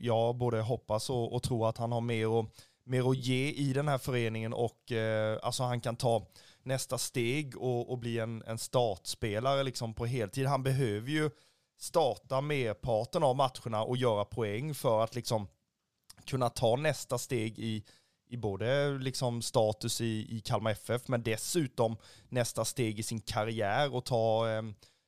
jag 0.00 0.36
både 0.36 0.60
hoppas 0.60 1.10
och, 1.10 1.34
och 1.34 1.42
tror 1.42 1.68
att 1.68 1.78
han 1.78 1.92
har 1.92 2.00
mer, 2.00 2.40
att 2.40 2.46
mer 2.86 3.10
att 3.10 3.16
ge 3.16 3.50
i 3.50 3.72
den 3.72 3.88
här 3.88 3.98
föreningen 3.98 4.52
och 4.52 4.92
eh, 4.92 5.38
alltså 5.42 5.62
han 5.62 5.80
kan 5.80 5.96
ta 5.96 6.26
nästa 6.62 6.98
steg 6.98 7.56
och, 7.56 7.90
och 7.90 7.98
bli 7.98 8.18
en, 8.18 8.42
en 8.46 8.58
startspelare 8.58 9.62
liksom 9.62 9.94
på 9.94 10.06
heltid. 10.06 10.46
Han 10.46 10.62
behöver 10.62 11.10
ju 11.10 11.30
starta 11.78 12.40
merparten 12.40 13.22
av 13.22 13.36
matcherna 13.36 13.82
och 13.82 13.96
göra 13.96 14.24
poäng 14.24 14.74
för 14.74 15.04
att 15.04 15.14
liksom 15.14 15.48
kunna 16.24 16.48
ta 16.48 16.76
nästa 16.76 17.18
steg 17.18 17.58
i, 17.58 17.84
i 18.28 18.36
både 18.36 18.98
liksom 18.98 19.42
status 19.42 20.00
i, 20.00 20.36
i 20.36 20.40
Kalmar 20.40 20.70
FF, 20.70 21.08
men 21.08 21.22
dessutom 21.22 21.96
nästa 22.28 22.64
steg 22.64 22.98
i 22.98 23.02
sin 23.02 23.20
karriär 23.20 23.94
och 23.94 24.04
ta 24.04 24.50
eh, 24.50 24.62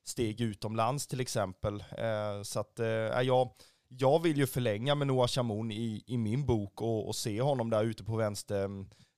steg 0.04 0.40
utomlands 0.40 1.06
till 1.06 1.20
exempel. 1.20 1.84
Eh, 1.98 2.42
så 2.42 2.60
att 2.60 2.78
eh, 2.78 2.86
jag, 3.22 3.50
jag 3.88 4.22
vill 4.22 4.36
ju 4.36 4.46
förlänga 4.46 4.94
med 4.94 5.06
Noah 5.06 5.28
Chamoun 5.28 5.70
i, 5.70 6.04
i 6.06 6.18
min 6.18 6.46
bok 6.46 6.82
och, 6.82 7.08
och 7.08 7.16
se 7.16 7.40
honom 7.40 7.70
där 7.70 7.84
ute 7.84 8.04
på 8.04 8.16
vänster, 8.16 8.68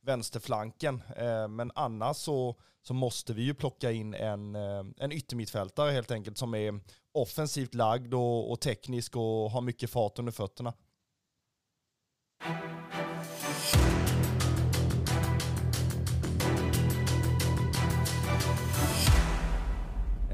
vänsterflanken. 0.03 1.03
Eh, 1.17 1.49
men 1.49 1.73
annars 1.75 2.17
så, 2.17 2.57
så 2.83 2.95
måste 2.95 3.33
vi 3.33 3.43
ju 3.43 3.55
plocka 3.55 3.93
in 3.93 4.15
en, 4.15 4.55
eh, 4.57 4.85
en 4.97 5.13
yttermittfältare 5.13 5.91
helt 5.91 6.11
enkelt 6.11 6.39
som 6.39 6.55
är 6.55 6.81
offensivt 7.13 7.75
lagd 7.75 8.15
och, 8.15 8.53
och 8.53 8.61
teknisk 8.61 9.17
och 9.17 9.51
har 9.51 9.61
mycket 9.61 9.91
fart 9.91 10.19
under 10.19 10.33
fötterna. 10.33 10.73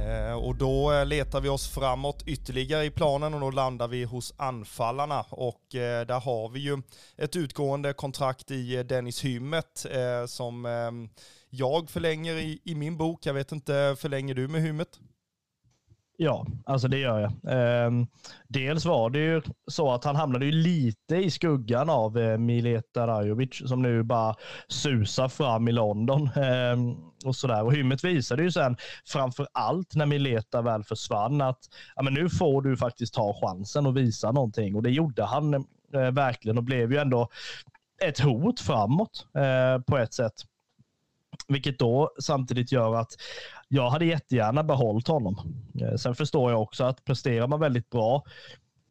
Eh, 0.07 0.33
och 0.33 0.57
då 0.57 0.93
eh, 0.93 1.07
letar 1.07 1.41
vi 1.41 1.49
oss 1.49 1.69
framåt 1.69 2.23
ytterligare 2.27 2.85
i 2.85 2.91
planen 2.91 3.35
och 3.35 3.41
då 3.41 3.51
landar 3.51 3.89
vi 3.89 4.05
hos 4.05 4.35
anfallarna. 4.37 5.25
Och 5.31 5.75
eh, 5.75 6.07
där 6.07 6.21
har 6.21 6.49
vi 6.49 6.61
ju 6.61 6.83
ett 7.17 7.37
utgående 7.37 7.93
kontrakt 7.93 8.51
i 8.51 8.83
Dennis 8.83 9.25
Hymmet 9.25 9.87
som 10.27 10.67
ehm, 10.67 11.09
jag 11.51 11.91
förlänger 11.91 12.35
i, 12.35 12.75
min 12.75 12.97
bok. 12.97 13.27
Jag 13.27 13.35
vet 13.35 13.53
inte, 13.53 13.97
förlänger 13.99 14.35
du 14.35 14.49
med 14.49 14.63
Hymmet? 14.63 15.01
Ja, 16.19 16.47
alltså 16.65 16.89
det 16.89 16.99
gör 16.99 17.21
jag. 17.21 17.33
Ehm, 17.49 18.07
dels 18.49 18.85
var 18.85 19.11
det 19.11 19.19
ju 19.19 19.43
så 19.67 19.93
att 19.93 20.05
han 20.05 20.17
hamnade 20.17 20.47
ju 20.47 20.53
lite 20.53 21.17
i 21.17 21.31
skuggan 21.31 21.91
av 21.91 22.19
eh, 22.19 22.39
Mileta 22.39 23.07
Rajovic 23.07 23.69
som 23.69 23.83
nu 23.83 24.03
bara 24.03 24.35
susar 24.69 25.29
fram 25.29 25.69
i 25.69 25.73
London. 25.73 26.29
Ehm, 26.37 26.97
och 27.25 27.37
sådär. 27.37 27.65
Och 27.65 27.75
Hymmet 27.75 28.05
visade 28.05 28.43
ju 28.43 28.53
sen, 28.53 28.77
framför 29.07 29.49
allt 29.53 29.95
när 29.95 30.07
Mileta 30.07 30.63
väl 30.63 30.85
försvann, 30.85 31.41
att 31.41 31.61
ja, 31.97 32.03
men 32.03 32.15
nu 32.15 32.31
får 32.31 32.63
du 32.63 32.77
faktiskt 32.77 33.15
ta 33.15 33.35
chansen 33.41 33.87
och 33.87 33.97
visa 33.97 34.33
någonting. 34.33 34.75
Och 34.75 34.83
det 34.83 34.91
gjorde 34.91 35.25
han 35.25 35.55
eh, 35.55 36.11
verkligen 36.13 36.59
och 36.59 36.65
blev 36.65 36.93
ju 36.93 36.99
ändå 36.99 37.29
ett 38.03 38.19
hot 38.19 38.61
framåt 38.61 39.27
eh, 39.35 39.83
på 39.83 39.99
ett 39.99 40.15
sätt. 40.15 40.35
Vilket 41.49 41.79
då 41.79 42.11
samtidigt 42.21 42.73
gör 42.73 42.95
att 42.95 43.11
jag 43.69 43.91
hade 43.91 44.05
jättegärna 44.05 44.63
behållit 44.63 45.09
honom. 45.09 45.37
Eh, 45.81 45.97
sen 45.97 46.15
förstår 46.15 46.51
jag 46.51 46.63
också 46.63 46.85
att 46.85 47.05
presterar 47.05 47.47
man 47.47 47.61
väldigt 47.61 47.91
bra 47.91 48.25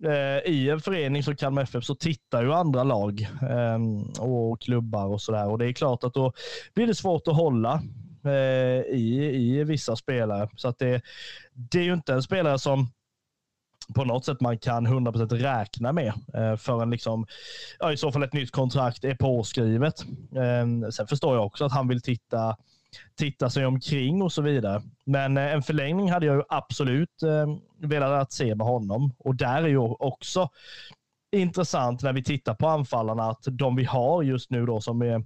eh, 0.05 0.51
i 0.51 0.69
en 0.69 0.79
förening 0.79 1.23
som 1.23 1.35
Kalmar 1.35 1.61
FF 1.61 1.83
så 1.83 1.95
tittar 1.95 2.43
ju 2.43 2.53
andra 2.53 2.83
lag 2.83 3.21
eh, 3.41 3.79
och 4.23 4.61
klubbar 4.61 5.05
och 5.05 5.21
sådär. 5.21 5.47
Och 5.47 5.57
det 5.57 5.65
är 5.65 5.73
klart 5.73 6.03
att 6.03 6.13
då 6.13 6.33
blir 6.73 6.87
det 6.87 6.95
svårt 6.95 7.27
att 7.27 7.35
hålla 7.35 7.81
i, 8.91 9.21
i 9.35 9.63
vissa 9.63 9.95
spelare. 9.95 10.49
Så 10.55 10.67
att 10.67 10.79
det, 10.79 11.01
det 11.53 11.79
är 11.79 11.83
ju 11.83 11.93
inte 11.93 12.13
en 12.13 12.23
spelare 12.23 12.59
som 12.59 12.87
på 13.95 14.05
något 14.05 14.25
sätt 14.25 14.41
man 14.41 14.57
kan 14.57 14.87
100% 14.87 15.35
räkna 15.35 15.91
med 15.93 16.13
förrän 16.59 16.89
liksom, 16.89 17.27
ja, 17.79 17.91
i 17.91 17.97
så 17.97 18.11
fall 18.11 18.23
ett 18.23 18.33
nytt 18.33 18.51
kontrakt 18.51 19.03
är 19.03 19.15
påskrivet. 19.15 20.05
Sen 20.91 21.07
förstår 21.07 21.35
jag 21.35 21.45
också 21.45 21.65
att 21.65 21.71
han 21.71 21.87
vill 21.87 22.01
titta 22.01 22.55
titta 23.17 23.49
sig 23.49 23.65
omkring 23.65 24.21
och 24.21 24.31
så 24.31 24.41
vidare. 24.41 24.81
Men 25.05 25.37
eh, 25.37 25.53
en 25.53 25.63
förlängning 25.63 26.11
hade 26.11 26.25
jag 26.25 26.35
ju 26.35 26.43
absolut 26.49 27.23
eh, 27.23 27.57
velat 27.87 28.33
se 28.33 28.55
med 28.55 28.67
honom 28.67 29.13
och 29.17 29.35
där 29.35 29.63
är 29.63 29.67
ju 29.67 29.77
också 29.77 30.49
intressant 31.31 32.03
när 32.03 32.13
vi 32.13 32.23
tittar 32.23 32.53
på 32.53 32.67
anfallarna 32.67 33.23
att 33.23 33.43
de 33.51 33.75
vi 33.75 33.83
har 33.83 34.23
just 34.23 34.51
nu 34.51 34.65
då 34.65 34.81
som 34.81 35.01
är 35.01 35.23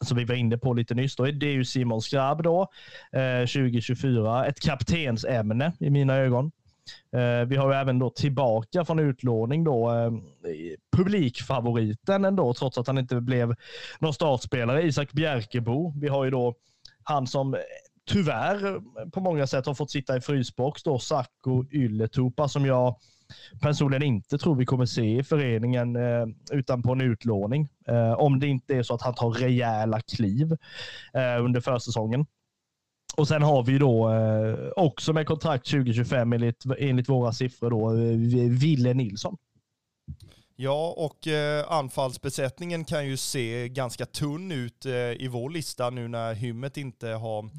som 0.00 0.16
vi 0.16 0.24
var 0.24 0.34
inne 0.34 0.58
på 0.58 0.74
lite 0.74 0.94
nyss, 0.94 1.16
då, 1.16 1.24
det 1.24 1.46
är 1.46 1.52
ju 1.52 1.64
Simon 1.64 2.02
Skrabb 2.02 2.42
då, 2.42 2.60
eh, 3.12 3.46
2024. 3.46 4.46
Ett 4.46 4.60
kaptensämne 4.60 5.72
i 5.80 5.90
mina 5.90 6.16
ögon. 6.16 6.52
Eh, 7.12 7.46
vi 7.46 7.56
har 7.56 7.72
ju 7.72 7.78
även 7.78 7.98
då 7.98 8.10
tillbaka 8.10 8.84
från 8.84 8.98
utlåning 8.98 9.64
då 9.64 9.90
eh, 9.90 10.10
publikfavoriten 10.96 12.24
ändå, 12.24 12.54
trots 12.54 12.78
att 12.78 12.86
han 12.86 12.98
inte 12.98 13.20
blev 13.20 13.54
någon 13.98 14.14
startspelare, 14.14 14.82
Isak 14.82 15.12
Bjerkebo. 15.12 15.92
Vi 15.96 16.08
har 16.08 16.24
ju 16.24 16.30
då 16.30 16.54
han 17.02 17.26
som 17.26 17.54
eh, 17.54 17.60
tyvärr 18.06 18.80
på 19.10 19.20
många 19.20 19.46
sätt 19.46 19.66
har 19.66 19.74
fått 19.74 19.90
sitta 19.90 20.16
i 20.16 20.20
frysbox 20.20 20.82
då, 20.82 20.98
Sacco 20.98 21.64
Ylletupa 21.72 22.48
som 22.48 22.66
jag 22.66 22.96
personligen 23.60 24.02
inte 24.02 24.38
tror 24.38 24.54
vi 24.54 24.66
kommer 24.66 24.86
se 24.86 25.18
i 25.18 25.22
föreningen 25.22 25.96
eh, 25.96 26.26
utan 26.52 26.82
på 26.82 26.92
en 26.92 27.00
utlåning. 27.00 27.68
Eh, 27.86 28.12
om 28.12 28.40
det 28.40 28.46
inte 28.46 28.74
är 28.74 28.82
så 28.82 28.94
att 28.94 29.02
han 29.02 29.14
tar 29.14 29.30
rejäla 29.30 30.00
kliv 30.00 30.52
eh, 31.14 31.44
under 31.44 31.60
försäsongen. 31.60 32.26
Och 33.16 33.28
sen 33.28 33.42
har 33.42 33.62
vi 33.62 33.78
då 33.78 34.10
eh, 34.10 34.68
också 34.76 35.12
med 35.12 35.26
kontrakt 35.26 35.70
2025 35.70 36.32
enligt, 36.32 36.64
enligt 36.78 37.08
våra 37.08 37.32
siffror 37.32 37.70
då, 37.70 37.90
eh, 37.90 38.50
Ville 38.60 38.94
Nilsson. 38.94 39.36
Ja, 40.62 40.94
och 40.96 41.26
eh, 41.26 41.72
anfallsbesättningen 41.72 42.84
kan 42.84 43.06
ju 43.06 43.16
se 43.16 43.68
ganska 43.68 44.06
tunn 44.06 44.52
ut 44.52 44.86
eh, 44.86 44.92
i 44.94 45.28
vår 45.28 45.50
lista 45.50 45.90
nu 45.90 46.08
när 46.08 46.34
Hymmet 46.34 46.76
inte 46.76 47.08
har 47.08 47.50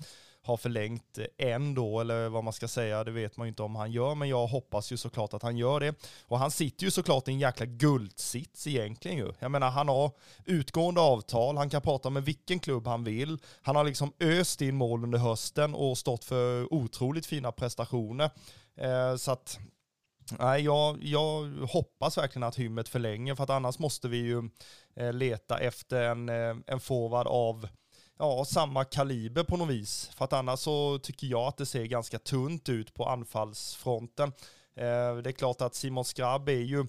har 0.43 0.58
förlängt 0.58 1.20
än 1.38 1.76
då, 1.76 1.99
eller 1.99 2.30
vad 2.30 2.43
man 2.43 2.54
ska 2.54 2.68
säga, 2.68 3.04
det 3.04 3.12
vet 3.12 3.38
man 3.38 3.47
ju 3.47 3.49
inte 3.49 3.64
om 3.64 3.76
han 3.76 3.91
gör, 3.91 4.16
men 4.16 4.30
jag 4.30 4.47
hoppas 4.47 4.91
ju 4.91 4.97
såklart 4.97 5.34
att 5.34 5.43
han 5.43 5.58
gör 5.58 5.80
det. 5.80 5.95
Och 6.28 6.39
han 6.39 6.52
sitter 6.52 6.86
ju 6.86 6.91
såklart 6.91 7.28
i 7.28 7.32
en 7.32 7.39
jäkla 7.39 7.66
guldsits 7.66 8.68
egentligen 8.68 9.18
ju. 9.18 9.34
Jag 9.39 9.52
menar, 9.52 9.70
han 9.70 9.88
har 9.88 10.12
utgående 10.45 11.02
avtal, 11.02 11.58
han 11.58 11.70
kan 11.70 11.82
prata 11.82 12.10
med 12.10 12.26
vilken 12.26 12.60
klubb 12.60 12.88
han 12.88 13.04
vill, 13.04 13.38
han 13.62 13.76
har 13.76 13.84
liksom 13.84 14.14
öst 14.20 14.62
in 14.62 14.76
mål 14.76 15.04
under 15.04 15.20
hösten 15.20 15.76
och 15.76 15.97
stått 15.97 16.24
för 16.24 16.74
otroligt 16.74 17.26
fina 17.26 17.52
prestationer. 17.52 18.30
Eh, 18.76 19.16
så 19.16 19.32
att 19.32 19.60
Nej, 20.40 20.62
jag, 20.62 21.04
jag, 21.04 21.44
hoppas 21.72 22.18
verkligen 22.18 22.44
att 22.44 22.60
hymmet 22.60 22.90
förlänger 22.90 23.36
för 23.36 23.44
att 23.44 23.50
annars 23.50 23.80
måste 23.80 24.08
vi 24.08 24.18
ju 24.18 24.50
eh, 24.96 25.14
leta 25.14 25.58
efter 25.58 26.02
en, 26.02 26.30
eh, 26.30 26.56
en 26.68 26.80
forward 26.80 27.28
av 27.28 27.68
ja, 28.20 28.46
samma 28.46 28.86
kaliber 28.86 29.44
på 29.44 29.58
något 29.58 29.70
vis. 29.70 30.12
För 30.16 30.26
att 30.26 30.34
annars 30.34 30.60
så 30.60 31.00
tycker 31.00 31.28
jag 31.28 31.48
att 31.48 31.58
det 31.58 31.66
ser 31.66 31.86
ganska 31.86 32.20
tunt 32.20 32.70
ut 32.70 32.94
på 32.94 33.06
anfallsfronten. 33.06 34.30
Eh, 34.76 35.16
det 35.16 35.30
är 35.30 35.32
klart 35.32 35.62
att 35.62 35.76
Simon 35.76 36.06
Skrabb 36.06 36.50
är 36.50 36.54
ju, 36.54 36.86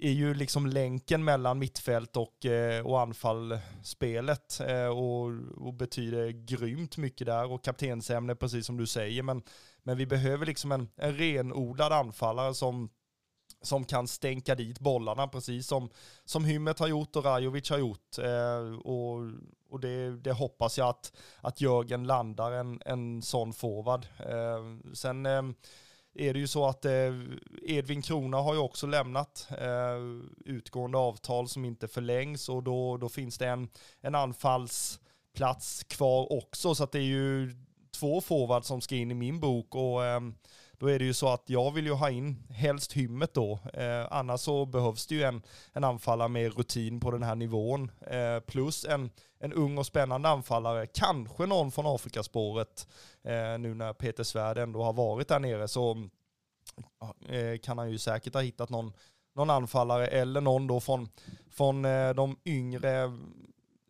är 0.00 0.12
ju 0.12 0.34
liksom 0.34 0.66
länken 0.66 1.24
mellan 1.24 1.58
mittfält 1.58 2.16
och, 2.16 2.46
och 2.84 3.00
anfallsspelet 3.00 4.60
och, 4.90 5.24
och 5.66 5.74
betyder 5.74 6.30
grymt 6.30 6.96
mycket 6.96 7.26
där 7.26 7.52
och 7.52 7.64
kaptensämne 7.64 8.34
precis 8.34 8.66
som 8.66 8.76
du 8.76 8.86
säger. 8.86 9.22
Men, 9.22 9.42
men 9.84 9.96
vi 9.96 10.06
behöver 10.06 10.46
liksom 10.46 10.72
en, 10.72 10.88
en 10.96 11.16
renodlad 11.18 11.92
anfallare 11.92 12.54
som 12.54 12.90
som 13.62 13.84
kan 13.84 14.08
stänka 14.08 14.54
dit 14.54 14.80
bollarna, 14.80 15.28
precis 15.28 15.66
som, 15.66 15.90
som 16.24 16.44
Hymmet 16.44 16.78
har 16.78 16.88
gjort 16.88 17.16
och 17.16 17.24
Rajovic 17.24 17.70
har 17.70 17.78
gjort. 17.78 18.18
Eh, 18.18 18.78
och 18.78 19.20
och 19.74 19.80
det, 19.80 20.16
det, 20.16 20.32
hoppas 20.32 20.78
jag 20.78 20.88
att, 20.88 21.12
att 21.40 21.60
Jörgen 21.60 22.06
landar 22.06 22.52
en, 22.52 22.80
en 22.86 23.22
sån 23.22 23.52
forward. 23.52 24.06
Eh, 24.18 24.92
sen 24.94 25.26
eh, 25.26 25.42
är 26.14 26.34
det 26.34 26.38
ju 26.38 26.46
så 26.46 26.66
att 26.66 26.84
eh, 26.84 27.12
Edvin 27.62 28.02
Krona 28.02 28.36
har 28.36 28.54
ju 28.54 28.60
också 28.60 28.86
lämnat 28.86 29.48
eh, 29.50 29.98
utgående 30.44 30.98
avtal 30.98 31.48
som 31.48 31.64
inte 31.64 31.88
förlängs 31.88 32.48
och 32.48 32.62
då, 32.62 32.96
då 32.96 33.08
finns 33.08 33.38
det 33.38 33.46
en, 33.46 33.68
en 34.00 34.14
anfallsplats 34.14 35.84
kvar 35.84 36.32
också. 36.32 36.74
Så 36.74 36.84
att 36.84 36.92
det 36.92 36.98
är 36.98 37.02
ju 37.02 37.52
två 37.94 38.20
forwards 38.20 38.66
som 38.66 38.80
ska 38.80 38.96
in 38.96 39.10
i 39.10 39.14
min 39.14 39.40
bok 39.40 39.74
och 39.74 40.04
ehm, 40.04 40.34
då 40.78 40.90
är 40.90 40.98
det 40.98 41.04
ju 41.04 41.14
så 41.14 41.28
att 41.28 41.50
jag 41.50 41.70
vill 41.70 41.86
ju 41.86 41.92
ha 41.92 42.10
in 42.10 42.46
helst 42.50 42.92
hymmet 42.92 43.34
då. 43.34 43.58
Eh, 43.74 44.06
annars 44.10 44.40
så 44.40 44.66
behövs 44.66 45.06
det 45.06 45.14
ju 45.14 45.22
en, 45.22 45.42
en 45.72 45.84
anfallare 45.84 46.28
med 46.28 46.56
rutin 46.56 47.00
på 47.00 47.10
den 47.10 47.22
här 47.22 47.34
nivån. 47.34 47.90
Eh, 48.00 48.40
plus 48.40 48.84
en, 48.84 49.10
en 49.38 49.52
ung 49.52 49.78
och 49.78 49.86
spännande 49.86 50.28
anfallare, 50.28 50.86
kanske 50.86 51.46
någon 51.46 51.72
från 51.72 51.86
Afrikaspåret. 51.86 52.88
Eh, 53.22 53.58
nu 53.58 53.74
när 53.74 53.92
Peter 53.92 54.24
Svärd 54.24 54.58
ändå 54.58 54.82
har 54.82 54.92
varit 54.92 55.28
där 55.28 55.38
nere 55.38 55.68
så 55.68 56.08
eh, 57.28 57.58
kan 57.62 57.78
han 57.78 57.90
ju 57.90 57.98
säkert 57.98 58.34
ha 58.34 58.40
hittat 58.40 58.70
någon, 58.70 58.92
någon 59.34 59.50
anfallare 59.50 60.06
eller 60.06 60.40
någon 60.40 60.66
då 60.66 60.80
från, 60.80 61.08
från 61.50 61.84
eh, 61.84 62.10
de 62.14 62.36
yngre 62.44 63.12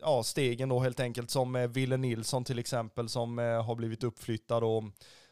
ja, 0.04 0.22
stegen 0.22 0.68
då 0.68 0.80
helt 0.80 1.00
enkelt 1.00 1.30
som 1.30 1.56
eh, 1.56 1.68
Ville 1.68 1.96
Nilsson 1.96 2.44
till 2.44 2.58
exempel 2.58 3.08
som 3.08 3.38
eh, 3.38 3.64
har 3.64 3.74
blivit 3.74 4.04
uppflyttad 4.04 4.64
och 4.64 4.84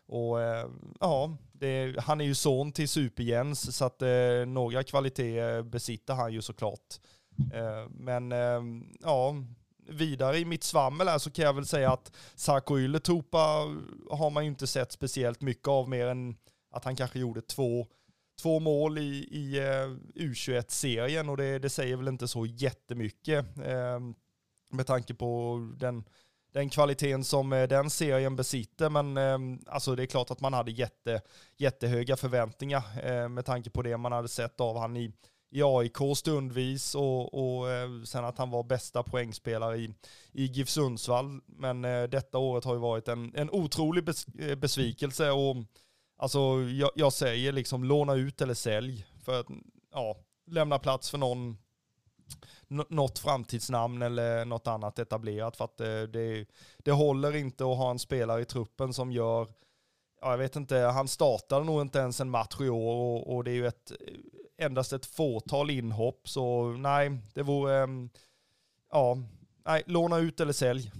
och 0.06 0.42
eh, 0.42 0.66
ja, 1.00 1.36
det, 1.52 2.00
han 2.00 2.20
är 2.20 2.24
ju 2.24 2.34
son 2.34 2.72
till 2.72 2.88
Super-Jens 2.88 3.76
så 3.76 3.84
att 3.84 4.02
eh, 4.02 4.46
några 4.46 4.82
kvaliteter 4.82 5.62
besitter 5.62 6.14
han 6.14 6.32
ju 6.32 6.42
såklart. 6.42 7.00
Eh, 7.52 7.88
men 7.90 8.32
eh, 8.32 8.62
ja, 9.02 9.34
vidare 9.88 10.38
i 10.38 10.44
mitt 10.44 10.64
svammel 10.64 11.08
här 11.08 11.18
så 11.18 11.30
kan 11.30 11.44
jag 11.44 11.52
väl 11.52 11.66
säga 11.66 11.92
att 11.92 12.12
Sarko 12.34 12.78
Ylätupa 12.78 13.38
har 14.10 14.30
man 14.30 14.44
ju 14.44 14.50
inte 14.50 14.66
sett 14.66 14.92
speciellt 14.92 15.40
mycket 15.40 15.68
av 15.68 15.88
mer 15.88 16.06
än 16.06 16.36
att 16.70 16.84
han 16.84 16.96
kanske 16.96 17.18
gjorde 17.18 17.42
två, 17.42 17.86
två 18.42 18.60
mål 18.60 18.98
i, 18.98 19.28
i 19.30 19.60
uh, 19.60 19.96
U21-serien 20.14 21.28
och 21.28 21.36
det, 21.36 21.58
det, 21.58 21.70
säger 21.70 21.96
väl 21.96 22.08
inte 22.08 22.28
så 22.28 22.46
jättemycket 22.46 23.46
Eh, 23.58 24.00
med 24.72 24.86
tanke 24.86 25.14
på 25.14 25.58
den 25.76 26.04
den 26.52 26.70
kvaliteten 26.70 27.24
som 27.24 27.52
eh, 27.52 27.68
den 27.68 27.90
serien 27.90 28.36
besitter. 28.36 28.90
Men 28.90 29.16
ehm, 29.16 29.60
alltså 29.66 29.94
det 29.96 30.02
är 30.02 30.06
klart 30.06 30.30
att 30.30 30.40
man 30.40 30.52
hade 30.52 30.70
jätte, 30.70 31.20
jättehöga 31.56 32.16
förväntningar 32.16 32.82
eh, 33.02 33.28
med 33.28 33.44
tanke 33.44 33.70
på 33.70 33.82
det 33.82 33.96
man 33.96 34.12
hade 34.12 34.28
sett 34.28 34.60
av 34.60 34.78
han 34.78 34.96
i, 34.96 35.12
i 35.50 35.62
AIK 35.62 35.96
stundvis 36.16 36.94
och, 36.94 37.34
och 37.34 37.70
eh, 37.70 38.02
sen 38.04 38.24
att 38.24 38.38
han 38.38 38.50
var 38.50 38.62
bästa 38.62 39.02
poängspelare 39.02 39.76
i, 39.76 39.94
i 40.32 40.44
GIF 40.44 40.68
Sundsvall. 40.68 41.40
Men 41.46 41.84
eh, 41.84 42.02
detta 42.02 42.38
året 42.38 42.64
har 42.64 42.74
ju 42.74 42.80
varit 42.80 43.08
en, 43.08 43.34
en 43.34 43.50
otrolig 43.50 44.04
bes, 44.04 44.26
eh, 44.26 44.54
besvikelse 44.54 45.30
och 45.30 45.56
alltså 46.16 46.38
jag, 46.60 46.90
jag 46.94 47.12
säger 47.12 47.52
liksom 47.52 47.84
låna 47.84 48.14
ut 48.14 48.40
eller 48.40 48.54
sälj 48.54 49.06
för 49.24 49.40
att 49.40 49.46
ja, 49.92 50.16
lämna 50.46 50.78
plats 50.78 51.10
för 51.10 51.18
någon 51.18 51.56
något 52.88 53.18
framtidsnamn 53.18 54.02
eller 54.02 54.44
något 54.44 54.66
annat 54.66 54.98
etablerat 54.98 55.56
för 55.56 55.64
att 55.64 55.76
det, 55.76 56.06
det, 56.06 56.46
det 56.78 56.90
håller 56.90 57.36
inte 57.36 57.64
att 57.64 57.76
ha 57.76 57.90
en 57.90 57.98
spelare 57.98 58.42
i 58.42 58.44
truppen 58.44 58.92
som 58.92 59.12
gör 59.12 59.48
ja, 60.22 60.30
jag 60.30 60.38
vet 60.38 60.56
inte, 60.56 60.76
han 60.76 61.08
startade 61.08 61.64
nog 61.64 61.80
inte 61.80 61.98
ens 61.98 62.20
en 62.20 62.30
match 62.30 62.60
i 62.60 62.68
år 62.68 62.94
och, 62.94 63.36
och, 63.36 63.44
det 63.44 63.50
är 63.50 63.54
ju 63.54 63.66
ett, 63.66 63.92
endast 64.58 64.92
ett 64.92 65.06
fåtal 65.06 65.70
inhopp. 65.70 66.28
Så 66.28 66.68
nej, 66.70 67.18
det 67.34 67.42
vore, 67.42 67.76
mm, 67.76 68.10
ja, 68.92 69.18
nej, 69.66 69.82
låna 69.86 70.18
ut 70.18 70.40
eller 70.40 70.52
sälj. 70.52 70.92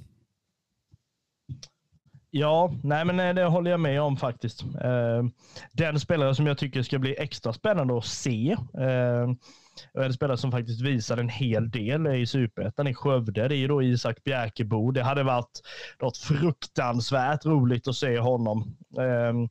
Ja, 2.31 2.73
nej 2.83 3.05
men 3.05 3.21
eh, 3.21 3.35
det 3.35 3.45
håller 3.45 3.71
jag 3.71 3.81
med 3.81 4.03
om 4.03 4.17
faktiskt. 4.17 4.63
Eh, 4.63 5.25
den 5.73 6.01
spelare 6.01 6.35
som 6.35 6.47
jag 6.47 6.59
tycker 6.59 6.83
ska 6.83 6.99
bli 6.99 7.17
extra 7.19 7.53
spännande 7.53 7.99
att 7.99 8.05
se 8.05 8.57
en 9.95 10.13
spelare 10.13 10.37
som 10.37 10.51
faktiskt 10.51 10.81
visar 10.81 11.17
en 11.17 11.29
hel 11.29 11.71
del 11.71 12.07
i 12.07 12.27
superettan 12.27 12.87
i 12.87 12.95
Skövde. 12.95 13.49
Det 13.49 13.55
är 13.55 13.59
ju 13.59 13.69
då 13.69 13.83
Isak 13.83 14.25
Bjärkebo. 14.25 14.91
Det 14.91 15.03
hade 15.03 15.23
varit 15.23 15.61
något 16.01 16.17
fruktansvärt 16.17 17.47
roligt 17.47 17.89
att 17.89 17.97
se 17.97 18.19
honom. 18.19 18.77
Ehm, 18.99 19.49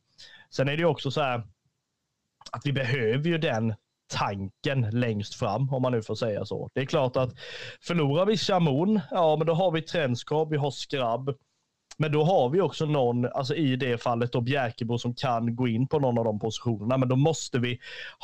sen 0.49 0.69
är 0.69 0.77
det 0.77 0.85
också 0.85 1.11
så 1.11 1.21
här 1.21 1.43
att 2.51 2.65
vi 2.65 2.73
behöver 2.73 3.29
ju 3.29 3.37
den 3.37 3.73
tanken 4.11 4.81
längst 4.81 5.35
fram, 5.35 5.73
om 5.73 5.81
man 5.81 5.91
nu 5.91 6.01
får 6.01 6.15
säga 6.15 6.45
så. 6.45 6.69
Det 6.73 6.81
är 6.81 6.85
klart 6.85 7.17
att 7.17 7.33
förlorar 7.81 8.25
vi 8.25 8.37
Chamon, 8.37 8.99
ja 9.11 9.35
men 9.35 9.47
då 9.47 9.53
har 9.53 9.71
vi 9.71 9.81
Trenskov, 9.81 10.49
vi 10.49 10.57
har 10.57 10.71
Skrabb. 10.71 11.35
Men 11.97 12.11
då 12.11 12.23
har 12.23 12.49
vi 12.49 12.61
också 12.61 12.85
någon, 12.85 13.25
alltså 13.25 13.55
i 13.55 13.75
det 13.75 13.97
fallet 13.97 14.31
då 14.31 14.41
Bjärkebo 14.41 14.97
som 14.97 15.15
kan 15.15 15.55
gå 15.55 15.67
in 15.67 15.87
på 15.87 15.99
någon 15.99 16.17
av 16.17 16.25
de 16.25 16.39
positionerna. 16.39 16.97
Men 16.97 17.09
då 17.09 17.15
måste 17.15 17.59
vi 17.59 17.79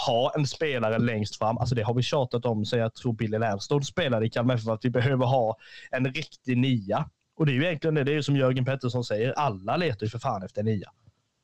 ha 0.08 0.34
en 0.36 0.48
spelare 0.48 1.00
längst 1.00 1.38
fram. 1.38 1.58
Alltså 1.58 1.76
det 1.76 1.82
har 1.82 1.94
vi 1.94 2.04
tjatat 2.04 2.46
om, 2.46 2.66
så 2.66 2.78
jag 2.78 2.96
tror 2.96 3.14
Billy 3.14 3.38
Lernstad 3.38 3.86
spelade 3.86 4.26
i 4.26 4.30
Kalmar 4.30 4.58
för 4.58 4.74
att 4.74 4.86
vi 4.86 4.90
behöver 4.90 5.26
ha 5.26 5.58
en 5.92 6.14
riktig 6.14 6.58
nia. 6.58 7.10
Och 7.38 7.46
det 7.46 7.52
är 7.52 7.54
ju 7.54 7.66
egentligen 7.66 7.96
det, 7.96 8.04
det 8.04 8.12
är 8.12 8.16
ju 8.16 8.24
som 8.24 8.36
Jörgen 8.36 8.66
Pettersson 8.66 9.04
säger, 9.04 9.32
alla 9.32 9.78
letar 9.78 10.06
ju 10.06 10.10
för 10.10 10.20
fan 10.20 10.44
efter 10.44 10.60
en 10.60 10.66
nia. 10.66 10.92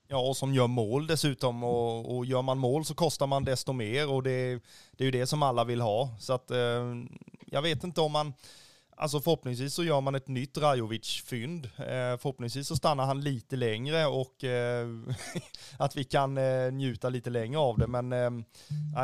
Ja, 0.07 0.19
och 0.19 0.38
som 0.38 0.53
gör 0.53 0.67
mål 0.67 1.07
dessutom. 1.07 1.63
Och, 1.63 2.17
och 2.17 2.26
gör 2.26 2.41
man 2.41 2.57
mål 2.57 2.86
så 2.86 2.95
kostar 2.95 3.28
man 3.28 3.43
desto 3.43 3.74
mer 3.74 4.09
och 4.11 4.24
det, 4.24 4.59
det 4.91 5.03
är 5.03 5.05
ju 5.05 5.11
det 5.11 5.28
som 5.28 5.43
alla 5.43 5.63
vill 5.63 5.82
ha. 5.82 6.15
Så 6.19 6.34
att 6.34 6.51
eh, 6.51 6.57
jag 7.45 7.61
vet 7.61 7.84
inte 7.84 8.01
om 8.01 8.11
man 8.11 8.34
Alltså 8.98 9.20
förhoppningsvis 9.20 9.74
så 9.74 9.84
gör 9.84 10.02
man 10.02 10.16
ett 10.16 10.28
nytt 10.28 10.58
Rajovic-fynd. 10.58 11.66
Eh, 11.66 12.18
förhoppningsvis 12.18 12.68
så 12.68 12.76
stannar 12.76 13.06
han 13.06 13.22
lite 13.22 13.56
längre 13.56 14.06
och 14.06 14.44
eh, 14.44 14.88
att 15.78 15.96
vi 15.96 16.04
kan 16.04 16.38
eh, 16.38 16.72
njuta 16.72 17.10
lite 17.10 17.30
längre 17.30 17.60
av 17.60 17.78
det. 17.78 17.88
Men 17.88 18.14
eh, 18.14 18.32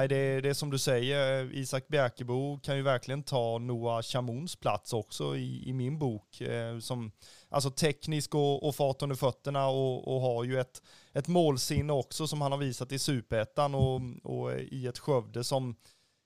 det, 0.10 0.42
det 0.42 0.50
är 0.50 0.54
som 0.54 0.70
du 0.70 0.78
säger, 0.78 1.44
eh, 1.44 1.60
Isak 1.60 1.88
Bjerkebo 1.88 2.60
kan 2.60 2.78
ju 2.78 2.82
verkligen 2.82 3.24
ta 3.24 3.58
Noah 3.58 4.02
Chamons 4.02 4.56
plats 4.56 4.94
också 4.94 5.38
i, 5.38 5.70
i 5.70 5.74
min 5.74 6.00
bok. 6.00 6.42
Eh, 6.42 6.80
som, 6.80 7.12
alltså 7.50 7.72
teknisk 7.72 8.36
och, 8.36 8.68
och 8.68 8.76
fart 8.76 9.02
under 9.02 9.16
fötterna 9.16 9.68
och, 9.68 10.16
och 10.16 10.22
har 10.22 10.44
ju 10.44 10.60
ett, 10.60 10.82
ett 11.14 11.28
målsinne 11.28 11.94
också 11.94 12.28
som 12.28 12.42
han 12.42 12.52
har 12.52 12.60
visat 12.60 12.92
i 12.92 13.00
superettan 13.00 13.76
och, 13.76 14.02
och 14.24 14.60
i 14.60 14.88
ett 14.88 15.00
Skövde 15.00 15.44
som 15.44 15.76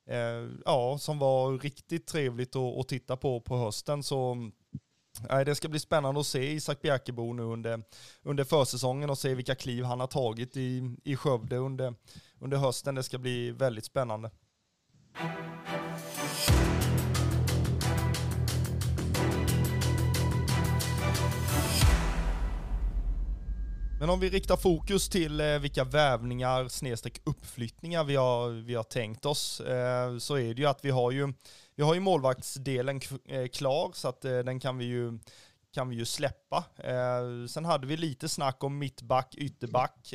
Eh, 0.10 0.49
ja, 0.66 0.97
som 0.99 1.20
var 1.20 1.58
riktigt 1.58 2.08
trevligt 2.08 2.56
att, 2.56 2.80
att 2.80 2.88
titta 2.88 3.18
på 3.18 3.41
på 3.41 3.58
hösten. 3.58 4.04
Så 4.04 4.51
Nej, 5.30 5.45
det 5.45 5.56
ska 5.56 5.70
bli 5.70 5.80
spännande 5.80 6.20
att 6.20 6.28
se 6.28 6.51
Isak 6.51 6.82
Bjerkebo 6.82 7.34
nu 7.34 7.43
under, 7.43 7.84
under 8.24 8.43
försäsongen 8.43 9.10
och 9.10 9.18
se 9.18 9.36
vilka 9.36 9.56
kliv 9.56 9.84
han 9.84 9.99
har 9.99 10.08
tagit 10.08 10.58
i, 10.58 10.95
i 11.04 11.16
Skövde 11.16 11.58
under, 11.58 11.93
under 12.39 12.58
hösten. 12.58 12.95
Det 12.95 13.04
ska 13.04 13.18
bli 13.18 13.51
väldigt 13.51 13.86
spännande. 13.86 14.32
Men 24.04 24.10
om 24.10 24.20
vi 24.20 24.30
riktar 24.30 24.58
fokus 24.58 25.10
till 25.10 25.39
eh, 25.39 25.60
vilka 25.60 25.84
vävningar 25.84 26.68
snedstreck 26.68 27.22
uppflyttningar 27.24 28.04
vi 28.04 28.16
har, 28.16 28.49
vi 28.49 28.76
har 28.76 28.84
tänkt 28.84 29.26
oss 29.26 29.60
eh, 29.60 30.18
så 30.18 30.38
är 30.38 30.54
det 30.54 30.62
ju 30.62 30.66
att 30.66 30.86
vi 30.86 30.89
har 30.89 31.12
ju, 31.12 31.34
vi 31.76 31.84
har 31.84 31.93
ju 31.93 31.99
målvaktsdelen 31.99 33.01
eh, 33.26 33.47
klar 33.47 33.91
så 33.93 34.08
att 34.08 34.22
den 34.22 34.60
kan 34.60 34.78
vi 34.78 34.86
ju 34.86 35.20
kan 35.74 35.89
vi 35.89 35.95
ju 35.95 36.06
släppa. 36.06 36.64
sen 37.49 37.66
hade 37.66 37.88
vi 37.88 37.97
lite 37.97 38.30
snack 38.30 38.64
om 38.64 38.78
mittback, 38.78 39.36
ytterback 39.36 40.14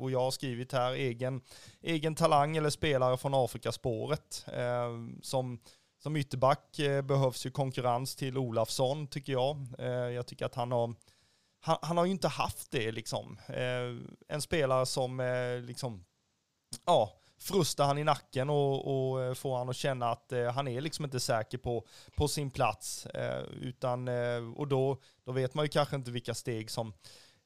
och 0.00 0.10
jag 0.10 0.20
har 0.20 0.30
skrivit 0.30 0.72
här 0.72 0.92
egen, 0.92 1.40
egen 1.82 2.14
talang 2.14 2.56
eller 2.56 2.70
spelare 2.70 3.16
från 3.16 3.34
Afrikaspåret. 3.34 4.46
som, 5.22 5.58
som 6.02 6.16
ytterback 6.16 6.76
behövs 7.04 7.46
ju 7.46 7.50
konkurrens 7.50 8.16
till 8.16 8.38
Olafsson 8.38 9.06
tycker 9.06 9.32
jag. 9.32 9.66
jag 10.14 10.26
tycker 10.26 10.46
att 10.46 10.54
han 10.54 10.72
har 10.72 10.94
han, 11.60 11.78
han, 11.82 11.96
har 11.96 12.04
ju 12.04 12.10
inte 12.10 12.28
haft 12.28 12.70
det 12.70 12.92
liksom. 12.92 13.38
Eh, 13.48 14.12
en 14.28 14.42
spelare 14.42 14.86
som 14.86 15.20
eh, 15.20 15.60
liksom, 15.60 16.04
ja, 16.86 17.18
frustar 17.40 17.84
han 17.84 17.98
i 17.98 18.04
nacken 18.04 18.50
och, 18.50 19.12
och 19.12 19.22
eh, 19.22 19.34
får 19.34 19.56
han 19.56 19.68
att 19.68 19.76
känna 19.76 20.10
att 20.10 20.32
eh, 20.32 20.52
han 20.52 20.68
är 20.68 20.80
liksom 20.80 21.04
inte 21.04 21.20
säker 21.20 21.58
på, 21.58 21.86
på 22.16 22.28
sin 22.28 22.50
plats. 22.50 23.06
Eh, 23.06 23.42
utan, 23.42 24.08
eh, 24.08 24.52
och 24.56 24.68
då, 24.68 24.96
då 25.24 25.32
vet 25.32 25.54
man 25.54 25.64
ju 25.64 25.68
kanske 25.68 25.96
inte 25.96 26.10
vilka 26.10 26.34
steg 26.34 26.70
som 26.70 26.92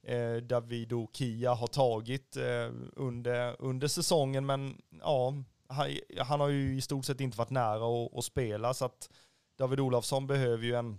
eh, 0.03 0.37
Davido 0.37 1.09
Kia 1.13 1.55
har 1.55 1.67
tagit 1.67 2.37
eh, 2.37 2.71
under, 2.97 3.57
under 3.59 3.89
säsongen. 3.89 4.47
Men 4.47 4.83
ja, 5.01 5.35
han, 5.69 5.91
han, 6.19 6.41
har 6.41 6.49
ju 6.49 6.77
i 6.77 6.81
stort 6.81 7.05
sett 7.05 7.21
inte 7.21 7.39
varit 7.39 7.51
nära 7.51 8.09
att 8.19 8.25
spela. 8.25 8.75
Så 8.75 8.85
att 8.85 9.11
David 9.59 9.81
Olofsson 9.81 10.27
behöver 10.27 10.65
ju 10.65 10.75
en 10.75 10.99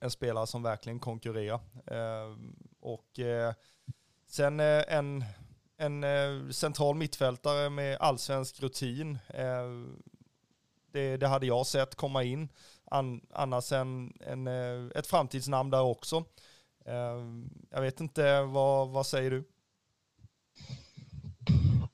en 0.00 0.10
spelare 0.10 0.46
som 0.46 0.62
verkligen 0.62 1.00
konkurrerar. 1.00 1.60
Eh, 1.86 2.36
och 2.80 3.18
eh, 3.18 3.54
sen 4.26 4.60
eh, 4.60 4.84
en, 4.88 5.24
en 5.76 6.04
eh, 6.04 6.50
central 6.50 6.94
mittfältare 6.94 7.70
med 7.70 7.96
allsvensk 8.00 8.62
rutin. 8.62 9.18
Ehm, 9.28 10.02
det, 10.92 11.16
det, 11.16 11.26
hade 11.26 11.46
jag 11.46 11.66
sett 11.66 11.94
komma 11.94 12.22
in. 12.22 12.48
An, 12.84 13.26
annars 13.30 13.72
en, 13.72 14.16
en, 14.20 14.46
eh, 14.46 14.90
ett 14.94 15.06
framtidsnamn 15.06 15.70
där 15.70 15.82
också. 15.82 16.24
Ehm, 16.84 17.50
jag 17.70 17.80
vet 17.80 18.00
inte, 18.00 18.42
vad, 18.42 18.88
vad 18.88 19.06
säger 19.06 19.30
du? 19.30 19.44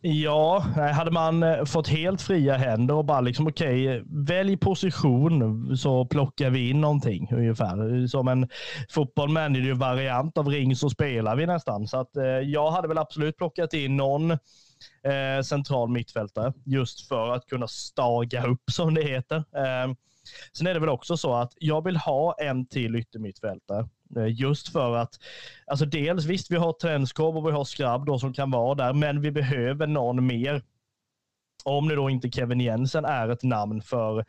Ja, 0.06 0.58
hade 0.94 1.10
man 1.10 1.42
eh, 1.42 1.64
fått 1.64 1.88
helt 1.88 2.22
fria 2.22 2.56
händer 2.56 2.94
och 2.94 3.04
bara 3.04 3.20
liksom 3.20 3.46
okej, 3.46 3.88
okay, 3.88 4.02
välj 4.26 4.56
position 4.56 5.76
så 5.76 6.04
plockar 6.04 6.50
vi 6.50 6.70
in 6.70 6.80
någonting 6.80 7.28
ungefär. 7.32 8.06
Som 8.06 8.28
en 8.28 8.48
fotboll 8.90 9.28
manager-variant 9.28 10.38
av 10.38 10.48
ring 10.48 10.76
så 10.76 10.90
spelar 10.90 11.36
vi 11.36 11.46
nästan. 11.46 11.88
Så 11.88 11.96
att 11.98 12.16
eh, 12.16 12.24
jag 12.24 12.70
hade 12.70 12.88
väl 12.88 12.98
absolut 12.98 13.36
plockat 13.36 13.72
in 13.72 13.96
någon 13.96 14.30
eh, 14.30 15.42
central 15.44 15.88
mittfältare 15.88 16.52
just 16.64 17.08
för 17.08 17.28
att 17.28 17.46
kunna 17.46 17.68
staga 17.68 18.46
upp 18.46 18.62
som 18.72 18.94
det 18.94 19.02
heter. 19.02 19.36
Eh, 19.36 19.94
sen 20.52 20.66
är 20.66 20.74
det 20.74 20.80
väl 20.80 20.88
också 20.88 21.16
så 21.16 21.34
att 21.34 21.52
jag 21.58 21.84
vill 21.84 21.96
ha 21.96 22.34
en 22.38 22.66
till 22.66 22.96
yttermittfältare. 22.96 23.88
Eh, 24.16 24.40
just 24.40 24.68
för 24.68 24.96
att, 24.96 25.18
alltså 25.66 25.86
dels 25.86 26.24
visst 26.24 26.50
vi 26.50 26.56
har 26.56 26.72
Trenskov 26.72 27.36
och 27.36 27.46
vi 27.46 27.52
har 27.52 27.64
Skrabb 27.64 28.06
då 28.06 28.18
som 28.18 28.32
kan 28.32 28.50
vara 28.50 28.74
där, 28.74 28.92
men 28.92 29.20
vi 29.20 29.30
behöver 29.30 29.86
någon 29.86 30.26
mer. 30.26 30.62
Om 31.64 31.88
nu 31.88 31.96
då 31.96 32.10
inte 32.10 32.30
Kevin 32.30 32.60
Jensen 32.60 33.04
är 33.04 33.28
ett 33.28 33.42
namn 33.42 33.82
för, 33.82 34.24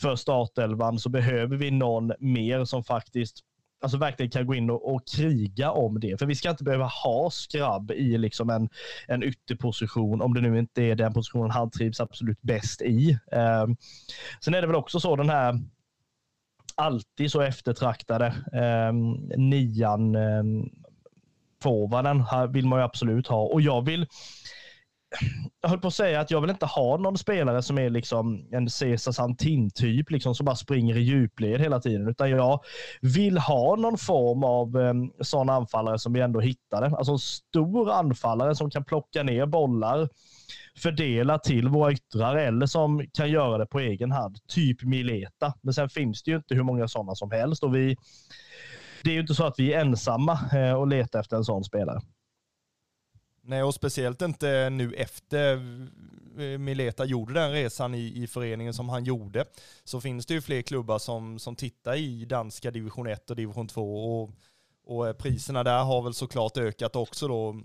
för 0.00 0.16
startelvan 0.16 0.98
så 0.98 1.08
behöver 1.08 1.56
vi 1.56 1.70
någon 1.70 2.12
mer 2.18 2.64
som 2.64 2.84
faktiskt 2.84 3.44
alltså 3.80 3.98
verkligen 3.98 4.30
kan 4.30 4.46
gå 4.46 4.54
in 4.54 4.70
och, 4.70 4.94
och, 4.94 5.02
kriga 5.16 5.70
om 5.70 6.00
det. 6.00 6.18
För 6.18 6.26
vi 6.26 6.34
ska 6.34 6.50
inte 6.50 6.64
behöva 6.64 6.86
ha 6.86 7.30
skrabb 7.30 7.90
i 7.90 8.18
liksom 8.18 8.50
en, 8.50 8.68
en 9.06 9.22
ytterposition 9.22 10.22
om 10.22 10.34
det 10.34 10.40
nu 10.40 10.58
inte 10.58 10.82
är 10.82 10.94
den 10.94 11.12
positionen 11.12 11.50
han 11.50 11.70
trivs 11.70 12.00
absolut 12.00 12.42
bäst 12.42 12.82
i. 12.82 13.18
Eh, 13.32 13.66
sen 14.40 14.54
är 14.54 14.60
det 14.60 14.66
väl 14.66 14.76
också 14.76 15.00
så 15.00 15.16
den 15.16 15.30
här 15.30 15.60
alltid 16.78 17.32
så 17.32 17.40
eftertraktade 17.40 18.26
eh, 18.52 18.92
nian, 19.36 20.14
eh, 20.14 20.42
forwarden 21.62 22.24
vill 22.52 22.66
man 22.66 22.78
ju 22.78 22.84
absolut 22.84 23.26
ha. 23.26 23.42
Och 23.42 23.60
jag 23.60 23.84
vill, 23.84 24.06
jag 25.60 25.68
höll 25.68 25.80
på 25.80 25.88
att 25.88 25.94
säga 25.94 26.20
att 26.20 26.30
jag 26.30 26.40
vill 26.40 26.50
inte 26.50 26.66
ha 26.66 26.96
någon 26.96 27.18
spelare 27.18 27.62
som 27.62 27.78
är 27.78 27.90
liksom 27.90 28.48
en 28.52 28.70
Cesar 28.70 29.12
Santin-typ, 29.12 30.10
liksom, 30.10 30.34
som 30.34 30.46
bara 30.46 30.56
springer 30.56 30.96
i 30.96 31.00
djupled 31.00 31.60
hela 31.60 31.80
tiden, 31.80 32.08
utan 32.08 32.30
jag 32.30 32.60
vill 33.00 33.38
ha 33.38 33.76
någon 33.76 33.98
form 33.98 34.44
av 34.44 34.80
eh, 34.80 34.94
sån 35.20 35.50
anfallare 35.50 35.98
som 35.98 36.12
vi 36.12 36.20
ändå 36.20 36.40
hittade. 36.40 36.86
Alltså 36.86 37.12
en 37.12 37.18
stor 37.18 37.92
anfallare 37.92 38.54
som 38.54 38.70
kan 38.70 38.84
plocka 38.84 39.22
ner 39.22 39.46
bollar, 39.46 40.08
fördela 40.78 41.38
till 41.38 41.68
våra 41.68 41.92
yttrar 41.92 42.36
eller 42.36 42.66
som 42.66 43.06
kan 43.12 43.30
göra 43.30 43.58
det 43.58 43.66
på 43.66 43.80
egen 43.80 44.12
hand. 44.12 44.38
Typ 44.48 44.82
Mileta. 44.82 45.54
Men 45.62 45.74
sen 45.74 45.88
finns 45.88 46.22
det 46.22 46.30
ju 46.30 46.36
inte 46.36 46.54
hur 46.54 46.62
många 46.62 46.88
sådana 46.88 47.14
som 47.14 47.30
helst 47.30 47.62
och 47.62 47.74
vi, 47.74 47.96
det 49.02 49.10
är 49.10 49.14
ju 49.14 49.20
inte 49.20 49.34
så 49.34 49.44
att 49.44 49.58
vi 49.58 49.72
är 49.72 49.80
ensamma 49.80 50.40
eh, 50.52 50.72
och 50.72 50.86
letar 50.86 51.20
efter 51.20 51.36
en 51.36 51.44
sån 51.44 51.64
spelare. 51.64 52.00
Nej, 53.42 53.62
och 53.62 53.74
speciellt 53.74 54.22
inte 54.22 54.70
nu 54.70 54.92
efter 54.92 55.52
eh, 56.38 56.58
Mileta 56.58 57.04
gjorde 57.04 57.34
den 57.34 57.52
resan 57.52 57.94
i, 57.94 58.22
i 58.22 58.26
föreningen 58.26 58.74
som 58.74 58.88
han 58.88 59.04
gjorde, 59.04 59.44
så 59.84 60.00
finns 60.00 60.26
det 60.26 60.34
ju 60.34 60.40
fler 60.40 60.62
klubbar 60.62 60.98
som, 60.98 61.38
som 61.38 61.56
tittar 61.56 61.96
i 61.96 62.24
danska 62.24 62.70
division 62.70 63.06
1 63.06 63.30
och 63.30 63.36
division 63.36 63.68
2 63.68 64.22
och, 64.22 64.30
och 64.86 65.08
eh, 65.08 65.12
priserna 65.12 65.64
där 65.64 65.84
har 65.84 66.02
väl 66.02 66.14
såklart 66.14 66.56
ökat 66.56 66.96
också 66.96 67.28
då 67.28 67.62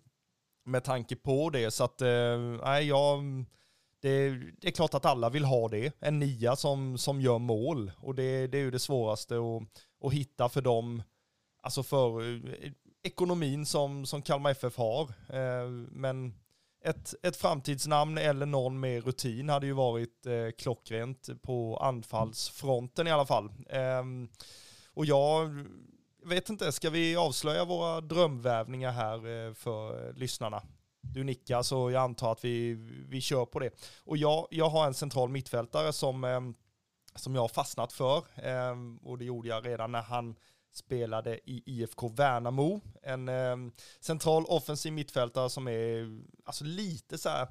med 0.63 0.83
tanke 0.83 1.15
på 1.15 1.49
det. 1.49 1.71
Så 1.71 1.83
att, 1.83 2.01
eh, 2.01 2.37
nej, 2.63 2.87
jag, 2.87 3.23
det, 4.01 4.29
det, 4.61 4.67
är 4.67 4.71
klart 4.71 4.93
att 4.93 5.05
alla 5.05 5.29
vill 5.29 5.45
ha 5.45 5.67
det. 5.67 5.93
En 5.99 6.19
nia 6.19 6.55
som, 6.55 6.97
som 6.97 7.21
gör 7.21 7.39
mål. 7.39 7.91
Och 7.97 8.15
det, 8.15 8.47
det 8.47 8.57
är 8.57 8.61
ju 8.61 8.71
det 8.71 8.79
svåraste 8.79 9.35
att, 9.35 9.63
att 10.07 10.13
hitta 10.13 10.49
för 10.49 10.61
dem, 10.61 11.03
alltså 11.61 11.83
för 11.83 12.21
eh, 12.63 12.71
ekonomin 13.03 13.65
som, 13.65 14.05
som 14.05 14.21
Kalmar 14.21 14.51
FF 14.51 14.77
har. 14.77 15.01
Eh, 15.29 15.69
men 15.91 16.33
ett, 16.83 17.13
ett 17.23 17.37
framtidsnamn 17.37 18.17
eller 18.17 18.45
någon 18.45 18.79
med 18.79 19.05
rutin 19.05 19.49
hade 19.49 19.65
ju 19.65 19.73
varit 19.73 20.25
eh, 20.25 20.51
klockrent 20.57 21.29
på 21.41 21.77
anfallsfronten 21.77 23.07
i 23.07 23.11
alla 23.11 23.25
fall. 23.25 23.51
Ehm, 23.69 24.29
och 24.93 25.05
jag 25.05 25.65
jag 26.23 26.29
vet 26.29 26.49
inte, 26.49 26.71
ska 26.71 26.89
vi 26.89 27.15
avslöja 27.15 27.65
våra 27.65 28.01
drömvävningar 28.01 28.91
här 28.91 29.47
eh, 29.47 29.53
för 29.53 30.13
lyssnarna? 30.13 30.63
Du 31.01 31.23
nickar 31.23 31.61
så 31.61 31.91
jag 31.91 32.03
antar 32.03 32.31
att 32.31 32.45
vi, 32.45 32.73
vi 33.09 33.21
kör 33.21 33.45
på 33.45 33.59
det. 33.59 33.69
Och 33.97 34.17
jag, 34.17 34.47
jag 34.51 34.69
har 34.69 34.87
en 34.87 34.93
central 34.93 35.29
mittfältare 35.29 35.93
som, 35.93 36.23
ehm, 36.23 36.55
som 37.15 37.35
jag 37.35 37.41
har 37.41 37.47
fastnat 37.47 37.93
för. 37.93 38.23
Ehm, 38.35 38.97
och 38.97 39.17
det 39.17 39.25
gjorde 39.25 39.49
jag 39.49 39.65
redan 39.65 39.91
när 39.91 40.01
han 40.01 40.35
spelade 40.73 41.39
i 41.49 41.63
IFK 41.65 42.07
Värnamo. 42.07 42.81
En 43.01 43.29
ehm, 43.29 43.71
central 43.99 44.45
offensiv 44.45 44.93
mittfältare 44.93 45.49
som 45.49 45.67
är 45.67 46.21
alltså 46.45 46.63
lite 46.63 47.17
så 47.17 47.29
här 47.29 47.47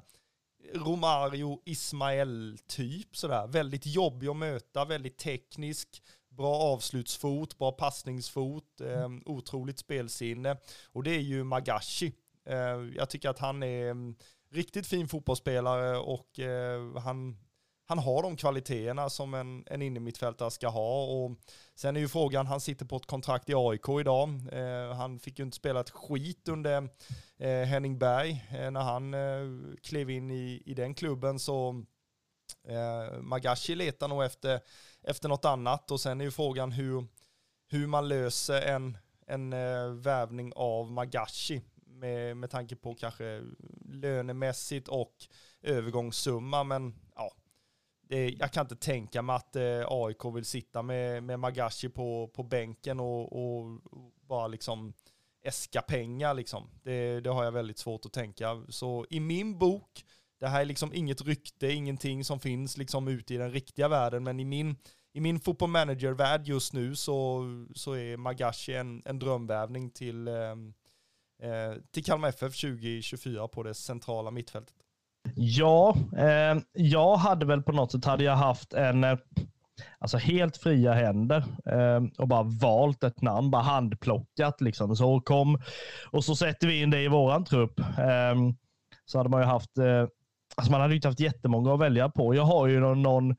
Romario 0.73 1.61
Ismael 1.65 2.57
typ 2.67 3.17
sådär. 3.17 3.47
Väldigt 3.47 3.85
jobbig 3.85 4.27
att 4.27 4.37
möta, 4.37 4.85
väldigt 4.85 5.17
teknisk, 5.17 6.03
bra 6.35 6.55
avslutsfot, 6.55 7.57
bra 7.57 7.71
passningsfot, 7.71 8.81
eh, 8.81 9.09
otroligt 9.25 9.79
spelsinne. 9.79 10.57
Och 10.91 11.03
det 11.03 11.11
är 11.15 11.19
ju 11.19 11.43
Magashi. 11.43 12.13
Eh, 12.45 12.57
jag 12.95 13.09
tycker 13.09 13.29
att 13.29 13.39
han 13.39 13.63
är 13.63 13.89
en 13.89 14.15
riktigt 14.51 14.87
fin 14.87 15.07
fotbollsspelare 15.07 15.97
och 15.97 16.39
eh, 16.39 16.97
han, 16.97 17.37
han 17.85 17.99
har 17.99 18.23
de 18.23 18.37
kvaliteterna 18.37 19.09
som 19.09 19.33
en, 19.33 19.63
en 19.67 19.81
innermittfältare 19.81 20.51
ska 20.51 20.67
ha. 20.67 21.03
Och 21.05 21.31
sen 21.75 21.95
är 21.95 21.99
ju 21.99 22.07
frågan, 22.07 22.47
han 22.47 22.61
sitter 22.61 22.85
på 22.85 22.95
ett 22.97 23.05
kontrakt 23.05 23.49
i 23.49 23.53
AIK 23.55 23.89
idag. 23.99 24.29
Eh, 24.51 24.95
han 24.95 25.19
fick 25.19 25.39
ju 25.39 25.45
inte 25.45 25.57
spela 25.57 25.79
ett 25.79 25.89
skit 25.89 26.47
under 26.47 26.89
eh, 27.37 27.63
Henning 27.63 27.99
Berg. 27.99 28.45
Eh, 28.51 28.71
när 28.71 28.81
han 28.81 29.13
eh, 29.13 29.75
klev 29.81 30.09
in 30.09 30.31
i, 30.31 30.63
i 30.65 30.73
den 30.73 30.93
klubben 30.93 31.39
så 31.39 31.83
eh, 32.67 33.21
Magashi 33.21 33.75
letar 33.75 34.07
nog 34.07 34.23
efter, 34.23 34.59
efter 35.03 35.29
något 35.29 35.45
annat. 35.45 35.91
Och 35.91 36.01
sen 36.01 36.21
är 36.21 36.25
ju 36.25 36.31
frågan 36.31 36.71
hur, 36.71 37.07
hur 37.67 37.87
man 37.87 38.07
löser 38.07 38.61
en, 38.61 38.97
en 39.27 39.53
eh, 39.53 39.87
värvning 39.87 40.53
av 40.55 40.91
Magashi 40.91 41.61
med, 41.85 42.37
med 42.37 42.49
tanke 42.49 42.75
på 42.75 42.95
kanske 42.95 43.43
lönemässigt 43.85 44.87
och 44.87 45.13
övergångssumma. 45.61 46.63
Men 46.63 46.95
ja, 47.15 47.31
det, 48.01 48.29
jag 48.29 48.51
kan 48.51 48.65
inte 48.65 48.75
tänka 48.75 49.21
mig 49.21 49.35
att 49.35 49.55
eh, 49.55 49.85
AIK 49.87 50.25
vill 50.25 50.45
sitta 50.45 50.81
med, 50.81 51.23
med 51.23 51.39
Magashi 51.39 51.89
på, 51.89 52.27
på 52.27 52.43
bänken 52.43 52.99
och, 52.99 53.33
och 53.33 53.79
bara 54.27 54.47
liksom 54.47 54.93
äska 55.43 55.81
pengar 55.81 56.33
liksom. 56.33 56.69
Det, 56.83 57.19
det, 57.19 57.29
har 57.29 57.43
jag 57.43 57.51
väldigt 57.51 57.77
svårt 57.77 58.05
att 58.05 58.13
tänka. 58.13 58.65
Så 58.69 59.05
i 59.09 59.19
min 59.19 59.57
bok, 59.57 60.05
det 60.43 60.49
här 60.49 60.61
är 60.61 60.65
liksom 60.65 60.93
inget 60.93 61.21
rykte, 61.21 61.71
ingenting 61.71 62.23
som 62.23 62.39
finns 62.39 62.77
liksom 62.77 63.07
ute 63.07 63.33
i 63.33 63.37
den 63.37 63.51
riktiga 63.51 63.87
världen, 63.87 64.23
men 64.23 64.39
i 64.39 64.45
min, 64.45 64.75
i 65.13 65.19
min 65.19 65.39
football 65.39 65.69
manager-värld 65.69 66.47
just 66.47 66.73
nu 66.73 66.95
så, 66.95 67.45
så 67.75 67.93
är 67.93 68.17
Magashi 68.17 68.73
en, 68.73 69.01
en 69.05 69.19
drömvärvning 69.19 69.89
till, 69.89 70.27
eh, 70.27 70.33
eh 71.43 71.73
till 71.93 72.03
Kalmar 72.03 72.29
FF 72.29 72.61
2024 72.61 73.47
på 73.47 73.63
det 73.63 73.73
centrala 73.73 74.31
mittfältet. 74.31 74.75
Ja, 75.35 75.95
eh, 76.17 76.57
jag 76.73 77.15
hade 77.15 77.45
väl 77.45 77.63
på 77.63 77.71
något 77.71 77.91
sätt 77.91 78.05
hade 78.05 78.23
jag 78.23 78.35
haft 78.35 78.73
en 78.73 79.03
eh, 79.03 79.17
alltså 79.99 80.17
helt 80.17 80.57
fria 80.57 80.93
händer 80.93 81.45
eh, 81.65 82.03
och 82.17 82.27
bara 82.27 82.43
valt 82.43 83.03
ett 83.03 83.21
namn, 83.21 83.51
bara 83.51 83.61
handplockat 83.61 84.61
liksom. 84.61 84.95
Så 84.95 85.21
kom 85.21 85.61
och 86.11 86.23
så 86.23 86.35
sätter 86.35 86.67
vi 86.67 86.81
in 86.81 86.89
det 86.89 87.01
i 87.01 87.07
våran 87.07 87.45
trupp. 87.45 87.79
Eh, 87.79 88.35
så 89.05 89.17
hade 89.17 89.29
man 89.29 89.41
ju 89.41 89.47
haft, 89.47 89.77
eh, 89.77 90.05
alltså 90.55 90.71
man 90.71 90.81
hade 90.81 90.93
ju 90.93 90.95
inte 90.95 91.07
haft 91.07 91.19
jättemånga 91.19 91.73
att 91.73 91.79
välja 91.79 92.09
på. 92.09 92.35
Jag 92.35 92.43
har 92.43 92.67
ju 92.67 92.79
någon, 92.79 93.01
någon 93.01 93.35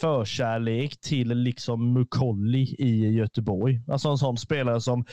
förkärlek 0.00 1.00
till 1.00 1.28
liksom 1.28 1.92
Mukolli 1.92 2.76
i 2.78 3.14
Göteborg. 3.14 3.80
Alltså 3.88 4.08
en 4.08 4.18
sån 4.18 4.38
spelare 4.38 4.80
som 4.80 5.04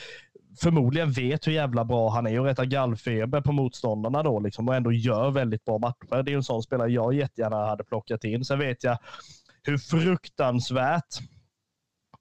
förmodligen 0.60 1.12
vet 1.12 1.46
hur 1.46 1.52
jävla 1.52 1.84
bra 1.84 2.10
han 2.10 2.26
är 2.26 2.40
och 2.40 2.46
rättar 2.46 2.64
gallfeber 2.64 3.40
på 3.40 3.52
motståndarna 3.52 4.22
då 4.22 4.40
liksom 4.40 4.68
och 4.68 4.74
ändå 4.74 4.92
gör 4.92 5.30
väldigt 5.30 5.64
bra 5.64 5.78
matcher. 5.78 6.22
Det 6.22 6.32
är 6.32 6.36
en 6.36 6.42
sån 6.42 6.62
spelare 6.62 6.90
jag 6.90 7.14
jättegärna 7.14 7.66
hade 7.66 7.84
plockat 7.84 8.24
in. 8.24 8.44
Sen 8.44 8.58
vet 8.58 8.84
jag 8.84 8.98
hur 9.62 9.78
fruktansvärt 9.78 11.18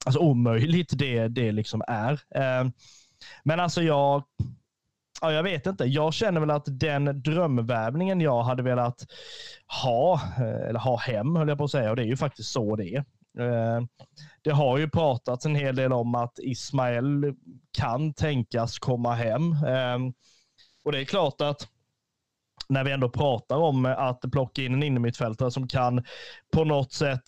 alltså 0.05 0.20
omöjligt 0.20 0.97
det, 0.97 1.28
det 1.28 1.51
liksom 1.51 1.82
är. 1.88 2.11
Eh, 2.11 2.70
men 3.43 3.59
alltså 3.59 3.82
jag, 3.82 4.24
ja, 5.22 5.32
jag 5.32 5.43
vet 5.43 5.65
inte. 5.65 5.86
Jag 5.86 6.13
känner 6.13 6.39
väl 6.39 6.51
att 6.51 6.65
den 6.67 7.22
drömvärvningen 7.22 8.22
jag 8.22 8.43
hade 8.43 8.63
velat 8.63 9.05
ha, 9.84 10.13
eh, 10.13 10.70
eller 10.70 10.80
ha 10.80 10.97
hem 10.97 11.36
höll 11.36 11.49
jag 11.49 11.57
på 11.57 11.63
att 11.63 11.72
säga, 11.72 11.89
och 11.89 11.95
det 11.95 12.03
är 12.03 12.07
ju 12.07 12.17
faktiskt 12.17 12.51
så 12.51 12.76
det 12.76 12.95
är. 12.95 13.05
Eh, 13.39 13.82
det 14.41 14.51
har 14.51 14.78
ju 14.78 14.89
pratats 14.89 15.45
en 15.45 15.55
hel 15.55 15.76
del 15.76 15.93
om 15.93 16.15
att 16.15 16.39
Ismael 16.39 17.34
kan 17.78 18.13
tänkas 18.13 18.80
komma 18.80 19.13
hem. 19.13 19.51
Eh, 19.51 19.97
och 20.84 20.91
det 20.91 21.01
är 21.01 21.05
klart 21.05 21.41
att 21.41 21.67
när 22.70 22.84
vi 22.84 22.91
ändå 22.91 23.09
pratar 23.09 23.57
om 23.57 23.86
att 23.86 24.22
plocka 24.32 24.61
in 24.61 24.74
en 24.74 24.84
innermittfältare 24.84 25.51
som 25.51 25.67
kan 25.67 26.03
på 26.53 26.63
något 26.63 26.93
sätt 26.93 27.24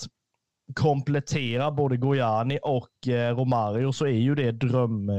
komplettera 0.75 1.71
både 1.71 1.97
Gojani 1.97 2.59
och 2.63 2.89
Romario 3.07 3.91
så 3.91 4.05
är 4.05 4.09
ju 4.09 4.35
det 4.35 4.51
dröm, 4.51 5.11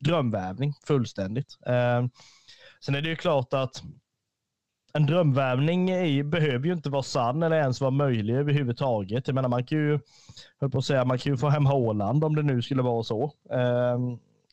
Drömvärvning, 0.00 0.04
drömvävning 0.04 0.74
fullständigt. 0.86 1.58
Eh, 1.66 2.06
sen 2.80 2.94
är 2.94 3.02
det 3.02 3.08
ju 3.08 3.16
klart 3.16 3.54
att 3.54 3.82
en 4.92 5.06
drömvärvning 5.06 5.90
är, 5.90 6.22
behöver 6.22 6.66
ju 6.66 6.72
inte 6.72 6.90
vara 6.90 7.02
sann 7.02 7.42
eller 7.42 7.56
ens 7.56 7.80
vara 7.80 7.90
möjlig 7.90 8.34
överhuvudtaget. 8.34 9.28
Jag 9.28 9.34
menar, 9.34 9.48
man 9.48 9.64
kan 9.66 9.78
ju, 9.78 9.98
höll 10.60 10.70
på 10.70 10.78
att 10.78 10.84
säga, 10.84 11.04
man 11.04 11.18
kan 11.18 11.32
ju 11.32 11.36
få 11.36 11.48
hem 11.48 11.66
Håland 11.66 12.24
om 12.24 12.34
det 12.36 12.42
nu 12.42 12.62
skulle 12.62 12.82
vara 12.82 13.02
så. 13.02 13.32
Eh, 13.50 13.98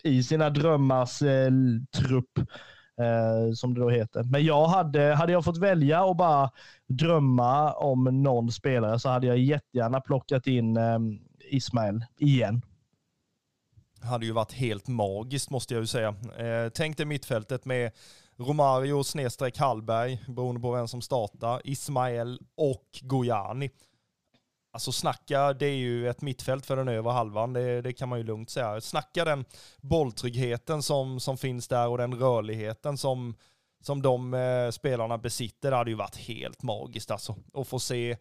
I 0.04 0.24
sina 0.24 0.50
drömmars 0.50 1.22
eh, 1.22 1.52
trupp, 1.98 2.38
eh, 3.00 3.54
som 3.56 3.74
det 3.74 3.80
då 3.82 3.89
heter. 3.89 4.24
Men 4.24 4.46
jag 4.46 4.68
hade, 4.68 5.14
hade 5.16 5.32
jag 5.32 5.46
fått 5.46 5.58
välja 5.58 6.04
och 6.04 6.16
bara 6.16 6.52
drömma 6.88 7.74
om 7.74 8.24
någon 8.24 8.52
spelare 8.52 9.00
så 9.00 9.10
hade 9.10 9.28
jag 9.28 9.38
jättegärna 9.38 10.02
plockat 10.02 10.48
in 10.48 10.78
eh, 10.78 11.00
igen 12.20 12.62
hade 14.02 14.26
ju 14.26 14.32
varit 14.32 14.54
helt 14.54 14.88
magiskt 14.88 15.50
måste 15.50 15.74
jag 15.74 15.82
ju 15.82 15.88
säga. 15.88 16.16
Eh, 16.38 16.70
tänk 16.70 16.98
dig 16.98 17.06
mittfältet 17.06 17.66
med 17.66 17.91
Romario 18.38 19.04
snedstreck 19.04 19.58
Hallberg, 19.58 20.20
beroende 20.28 20.62
på 20.62 20.72
vem 20.72 20.88
som 20.88 21.02
startar, 21.02 21.62
Ismael 21.64 22.39
och 22.56 22.86
Gojani. 23.02 23.70
Alltså 24.72 24.91
snacka, 24.91 25.54
det 25.54 25.66
är 25.66 25.76
ju 25.76 26.10
ett 26.10 26.22
mittfält 26.22 26.66
för 26.66 26.76
den 26.76 26.88
övre 26.88 27.12
halvan, 27.12 27.54
det, 27.54 27.82
det, 27.82 27.93
kan 27.93 28.10
man 28.10 28.20
ju 28.20 28.26
lugnt 28.26 28.50
säga. 28.50 28.82
Snacka 28.82 29.26
den 29.26 29.46
bolltryggheten 29.82 30.84
som, 30.84 31.20
som 31.20 31.38
finns 31.38 31.68
där 31.68 31.88
och 31.88 31.98
den 31.98 32.16
rörligheten 32.16 32.98
som, 32.98 33.36
som 33.82 34.02
de 34.02 34.34
eh, 34.34 34.70
spelarna 34.70 35.18
besitter, 35.18 35.72
det 35.72 35.78
hade 35.78 35.89
ju 35.91 35.96
varit 35.96 36.16
helt 36.16 36.64
magiskt 36.64 37.12
alltså. 37.12 37.36
Att 37.54 37.68
få 37.68 37.80
se, 37.80 38.18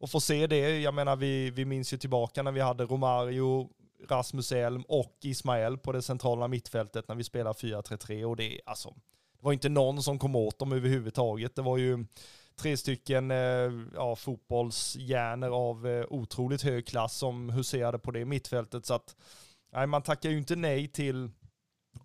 och 0.00 0.10
få 0.10 0.20
se 0.20 0.46
det, 0.46 0.80
jag 0.80 0.94
menar 0.94 1.16
vi, 1.16 1.50
vi 1.50 1.64
minns 1.64 1.92
ju 1.92 1.98
tillbaka 1.98 2.42
när 2.42 2.52
vi 2.52 2.60
hade 2.60 2.84
Romario, 2.84 3.70
Rasmus 4.08 4.52
Elm 4.52 4.82
och 4.82 5.16
Ismael 5.22 5.78
på 5.78 5.92
det 5.92 6.02
centrala 6.02 6.48
mittfältet 6.48 7.08
när 7.08 7.14
vi 7.14 7.24
spelar 7.24 7.52
4-3-3 7.52 8.24
och 8.24 8.36
det 8.36 8.60
alltså 8.66 8.94
det 9.38 9.44
var 9.44 9.52
inte 9.52 9.68
någon 9.68 10.02
som 10.02 10.18
kom 10.18 10.36
åt 10.36 10.58
dem 10.58 10.72
överhuvudtaget. 10.72 11.56
Det 11.56 11.62
var 11.62 11.78
ju 11.78 12.04
tre 12.56 12.76
stycken 12.76 13.30
eh, 13.30 13.70
ja, 13.94 14.16
fotbollshjärnor 14.16 15.50
av 15.50 15.86
eh, 15.86 16.04
otroligt 16.10 16.62
hög 16.62 16.86
klass 16.86 17.16
som 17.16 17.50
huserade 17.50 17.98
på 17.98 18.10
det 18.10 18.24
mittfältet. 18.24 18.86
Så 18.86 18.94
att, 18.94 19.16
nej, 19.72 19.86
man 19.86 20.02
tackar 20.02 20.30
ju 20.30 20.38
inte 20.38 20.56
nej 20.56 20.88
till 20.88 21.30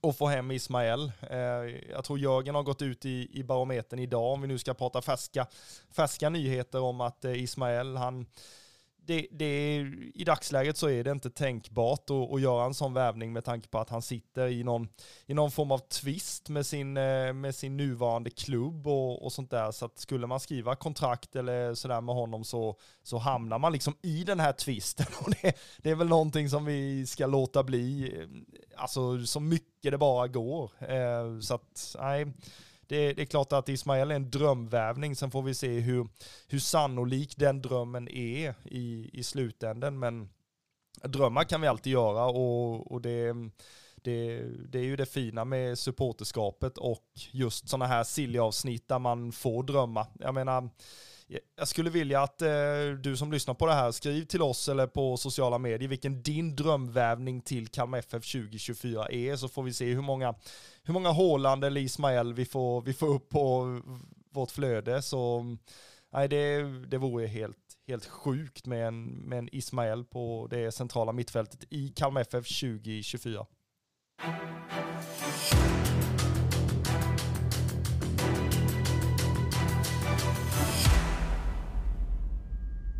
att 0.01 0.17
få 0.17 0.27
hem 0.27 0.51
Ismael. 0.51 1.11
Eh, 1.29 1.37
jag 1.91 2.03
tror 2.03 2.19
Jörgen 2.19 2.55
har 2.55 2.63
gått 2.63 2.81
ut 2.81 3.05
i, 3.05 3.29
i 3.33 3.43
barometern 3.43 3.99
idag, 3.99 4.33
om 4.33 4.41
vi 4.41 4.47
nu 4.47 4.57
ska 4.57 4.73
prata 4.73 5.01
färska, 5.01 5.47
färska 5.95 6.29
nyheter 6.29 6.81
om 6.81 7.01
att 7.01 7.25
eh, 7.25 7.43
Ismael, 7.43 7.97
han 7.97 8.25
det, 9.05 9.27
det, 9.31 9.75
I 10.13 10.23
dagsläget 10.23 10.77
så 10.77 10.89
är 10.89 11.03
det 11.03 11.11
inte 11.11 11.29
tänkbart 11.29 12.09
att, 12.09 12.33
att 12.33 12.41
göra 12.41 12.65
en 12.65 12.73
sån 12.73 12.93
värvning 12.93 13.33
med 13.33 13.45
tanke 13.45 13.67
på 13.67 13.79
att 13.79 13.89
han 13.89 14.01
sitter 14.01 14.47
i 14.47 14.63
någon, 14.63 14.87
i 15.25 15.33
någon 15.33 15.51
form 15.51 15.71
av 15.71 15.77
tvist 15.77 16.49
med 16.49 16.65
sin, 16.65 16.97
eh, 16.97 17.33
med 17.33 17.55
sin 17.55 17.77
nuvarande 17.77 18.29
klubb 18.29 18.87
och, 18.87 19.25
och 19.25 19.33
sånt 19.33 19.51
där. 19.51 19.71
Så 19.71 19.85
att 19.85 19.99
skulle 19.99 20.27
man 20.27 20.39
skriva 20.39 20.75
kontrakt 20.75 21.35
eller 21.35 21.73
sådär 21.73 22.01
med 22.01 22.15
honom 22.15 22.43
så, 22.43 22.79
så 23.03 23.17
hamnar 23.17 23.59
man 23.59 23.73
liksom 23.73 23.95
i 24.01 24.23
den 24.23 24.39
här 24.39 24.53
tvisten. 24.53 25.05
Och 25.25 25.33
det, 25.41 25.57
det 25.77 25.89
är 25.89 25.95
väl 25.95 26.07
någonting 26.07 26.49
som 26.49 26.65
vi 26.65 27.07
ska 27.07 27.27
låta 27.27 27.63
bli, 27.63 28.13
eh, 28.19 28.27
alltså 28.81 29.25
så 29.25 29.39
mycket 29.39 29.91
det 29.91 29.97
bara 29.97 30.27
går. 30.27 30.71
Eh, 30.79 31.39
så 31.39 31.55
att, 31.55 31.95
nej 31.99 32.25
det, 32.88 33.13
det, 33.13 33.21
är 33.21 33.25
klart 33.25 33.53
att 33.53 33.69
Ismael 33.69 34.11
är 34.11 34.15
en 34.15 34.31
drömvävning, 34.31 35.15
sen 35.15 35.31
får 35.31 35.41
vi 35.41 35.53
se 35.53 35.79
hur, 35.79 36.07
hur 36.47 36.59
sannolik 36.59 37.38
den 37.38 37.61
drömmen 37.61 38.07
är 38.07 38.55
i, 38.63 39.09
i 39.13 39.23
slutänden. 39.23 39.99
Men 39.99 40.29
drömmar 41.03 41.43
kan 41.43 41.61
vi 41.61 41.67
alltid 41.67 41.93
göra 41.93 42.25
och, 42.25 42.91
och 42.91 43.01
det, 43.01 43.34
det, 43.95 44.43
det 44.69 44.79
är 44.79 44.84
ju 44.84 44.95
det 44.95 45.05
fina 45.05 45.45
med 45.45 45.79
supporterskapet 45.79 46.77
och 46.77 47.07
just 47.31 47.69
sådana 47.69 47.88
här 47.88 48.03
silly 48.03 48.39
avsnitt 48.39 48.88
där 48.88 48.99
man 48.99 49.31
får 49.31 49.63
drömma. 49.63 50.07
Jag 50.19 50.34
menar, 50.34 50.69
jag 51.55 51.67
skulle 51.67 51.89
vilja 51.89 52.21
att 52.21 52.41
eh, 52.41 52.49
du 53.01 53.17
som 53.17 53.31
lyssnar 53.31 53.53
på 53.53 53.65
det 53.65 53.73
här, 53.73 53.91
skriv 53.91 54.25
till 54.25 54.41
oss 54.41 54.69
eller 54.69 54.88
på 54.88 55.17
sociala 55.17 55.57
medier 55.57 55.89
vilken 55.89 56.23
din 56.23 56.55
drömvävning 56.55 57.41
till 57.41 57.67
Kalmar 57.67 57.97
FF 57.97 58.31
2024 58.31 59.07
är, 59.09 59.36
så 59.36 59.47
får 59.47 59.63
vi 59.63 59.73
se 59.73 59.93
hur 59.93 60.01
många, 60.01 60.36
hur 60.84 60.93
många 60.93 61.09
Håland 61.09 61.63
eller 61.63 61.81
Ismael 61.81 62.34
vi 62.34 62.45
får, 62.45 62.81
vi 62.81 62.93
får 62.93 63.07
upp 63.07 63.29
på 63.29 63.79
vårt 64.29 64.51
flöde. 64.51 65.01
Så 65.01 65.45
nej, 66.13 66.27
det, 66.27 66.63
det 66.88 66.97
vore 66.97 67.27
helt, 67.27 67.57
helt 67.88 68.05
sjukt 68.05 68.65
med 68.65 68.88
en, 68.88 69.05
med 69.05 69.39
en 69.39 69.49
Ismael 69.51 70.05
på 70.05 70.47
det 70.49 70.71
centrala 70.71 71.11
mittfältet 71.11 71.63
i 71.69 71.89
Kalmar 71.89 72.21
FF 72.21 72.47
2024. 72.47 73.45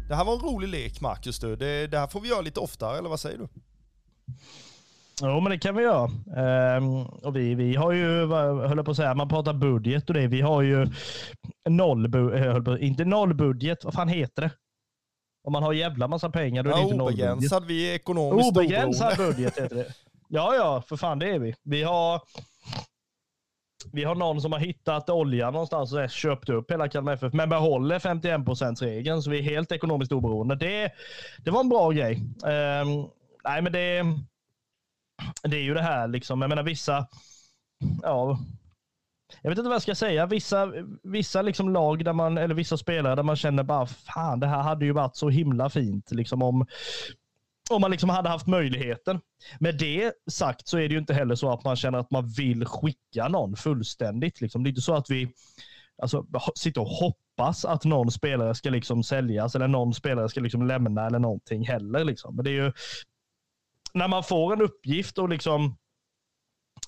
Det 0.08 0.16
här 0.16 0.26
var 0.26 0.34
en 0.34 0.40
rolig 0.40 0.68
lek 0.70 1.02
Marcus 1.02 1.40
du. 1.40 1.56
Det, 1.56 1.88
det 1.88 2.00
här 2.00 2.08
får 2.08 2.20
vi 2.22 2.30
göra 2.30 2.42
lite 2.42 2.60
oftare, 2.60 2.98
eller 2.98 3.10
vad 3.10 3.20
säger 3.20 3.38
du? 3.38 3.48
Jo, 5.22 5.40
men 5.40 5.52
det 5.52 5.60
kan 5.60 5.76
vi 5.76 5.84
göra. 5.84 6.10
Um, 6.78 7.06
och 7.06 7.36
vi, 7.36 7.56
vi 7.56 7.76
har 7.76 7.92
ju, 7.92 8.28
höll 8.68 8.84
på 8.84 8.92
att 8.92 8.98
säga, 8.98 9.14
man 9.16 9.30
pratar 9.30 9.54
budget 9.54 10.08
och 10.10 10.14
det. 10.14 10.28
Vi 10.28 10.42
har 10.42 10.62
ju 10.62 10.88
noll, 11.70 12.14
inte 12.80 13.06
noll 13.06 13.34
budget, 13.34 13.84
vad 13.84 13.94
fan 13.94 14.08
heter 14.08 14.42
det? 14.42 14.52
Om 15.48 15.54
man 15.54 15.64
har 15.64 15.74
jävla 15.74 16.08
massa 16.08 16.30
pengar 16.30 16.64
då 16.64 16.70
är 16.70 16.76
det 16.76 16.82
inte 16.82 16.96
nollbudget. 16.96 17.30
obegränsad, 17.32 17.66
vi 17.66 17.92
är 17.92 17.96
ekonomiskt 17.96 18.50
Obegränsad 18.52 19.14
oberoende. 19.14 19.36
budget 19.36 19.58
heter 19.60 19.76
det. 19.76 19.94
Ja, 20.28 20.56
ja, 20.56 20.84
för 20.88 20.98
fan 20.98 21.20
det 21.20 21.30
är 21.30 21.40
vi. 21.40 21.56
Vi 21.64 21.84
har, 21.84 22.22
vi 23.92 24.04
har 24.04 24.16
någon 24.16 24.42
som 24.42 24.52
har 24.52 24.60
hittat 24.60 25.10
olja 25.10 25.52
någonstans 25.52 25.94
och 25.94 26.10
köpt 26.10 26.50
upp 26.50 26.72
hela 26.72 26.90
Kalmar 26.90 27.14
FF, 27.14 27.34
men 27.34 27.50
behåller 27.50 28.00
51%-regeln, 28.00 29.22
så 29.22 29.30
vi 29.30 29.40
är 29.40 29.44
helt 29.44 29.72
ekonomiskt 29.72 30.12
oberoende. 30.12 30.56
Det, 30.56 30.92
det 31.38 31.52
var 31.52 31.60
en 31.60 31.70
bra 31.70 31.92
grej. 31.92 32.16
Um, 32.44 33.10
nej, 33.44 33.62
men 33.62 33.74
det, 33.74 34.04
det 35.44 35.58
är 35.58 35.64
ju 35.64 35.74
det 35.74 35.82
här, 35.82 36.08
liksom. 36.08 36.42
jag 36.42 36.50
menar 36.50 36.64
vissa, 36.64 37.08
ja, 38.02 38.40
jag 39.42 39.50
vet 39.50 39.58
inte 39.58 39.70
vad 39.70 39.76
jag 39.76 39.82
ska 39.82 39.96
säga. 39.96 40.26
Vissa, 40.26 40.74
vissa 41.04 41.42
liksom 41.42 41.70
lag 41.70 42.06
där 42.06 42.14
man, 42.14 42.38
eller 42.38 42.56
vissa 42.56 42.78
spelare 42.78 43.16
där 43.16 43.24
man 43.24 43.36
känner 43.36 43.64
bara 43.64 43.86
fan, 43.86 44.40
det 44.40 44.48
här 44.48 44.62
hade 44.62 44.86
ju 44.86 44.92
varit 44.92 45.16
så 45.16 45.30
himla 45.30 45.70
fint 45.70 46.12
liksom 46.12 46.42
om, 46.42 46.66
om 47.70 47.82
man 47.82 47.92
liksom 47.92 48.10
hade 48.10 48.30
haft 48.30 48.48
möjligheten. 48.48 49.20
Med 49.60 49.78
det 49.78 50.14
sagt 50.32 50.68
så 50.68 50.78
är 50.78 50.82
det 50.82 50.94
ju 50.94 51.00
inte 51.00 51.14
heller 51.14 51.36
så 51.36 51.52
att 51.52 51.64
man 51.64 51.76
känner 51.76 51.98
att 51.98 52.12
man 52.12 52.30
vill 52.30 52.66
skicka 52.66 53.28
någon 53.28 53.56
fullständigt. 53.56 54.42
Liksom. 54.42 54.64
Det 54.64 54.68
är 54.68 54.72
inte 54.72 54.82
så 54.82 54.96
att 54.96 55.10
vi 55.10 55.34
alltså, 56.02 56.26
sitter 56.56 56.82
och 56.82 56.88
hoppas 56.88 57.66
att 57.66 57.84
någon 57.84 58.12
spelare 58.12 58.56
ska 58.56 58.70
liksom 58.70 59.04
säljas 59.04 59.56
eller 59.56 59.68
någon 59.68 59.94
spelare 59.94 60.30
ska 60.30 60.40
liksom 60.40 60.68
lämna 60.68 61.06
eller 61.06 61.20
någonting 61.20 61.68
heller. 61.68 62.04
Liksom. 62.04 62.36
Men 62.36 62.46
det 62.46 62.52
är 62.52 62.64
ju 62.64 62.72
när 63.94 64.08
man 64.08 64.24
får 64.24 64.54
en 64.54 64.62
uppgift 64.62 65.18
och 65.18 65.30
liksom 65.30 65.78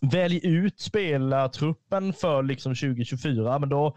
välj 0.02 0.40
ut 0.44 0.80
spelartruppen 0.80 2.14
för 2.14 2.44
liksom 2.44 2.76
2024, 2.76 3.60
men 3.60 3.70
då, 3.70 3.96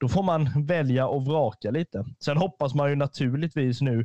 då 0.00 0.08
får 0.08 0.22
man 0.22 0.66
välja 0.66 1.06
och 1.06 1.24
vraka 1.24 1.70
lite. 1.70 2.04
Sen 2.24 2.36
hoppas 2.36 2.74
man 2.74 2.90
ju 2.90 2.96
naturligtvis 2.96 3.80
nu 3.80 4.04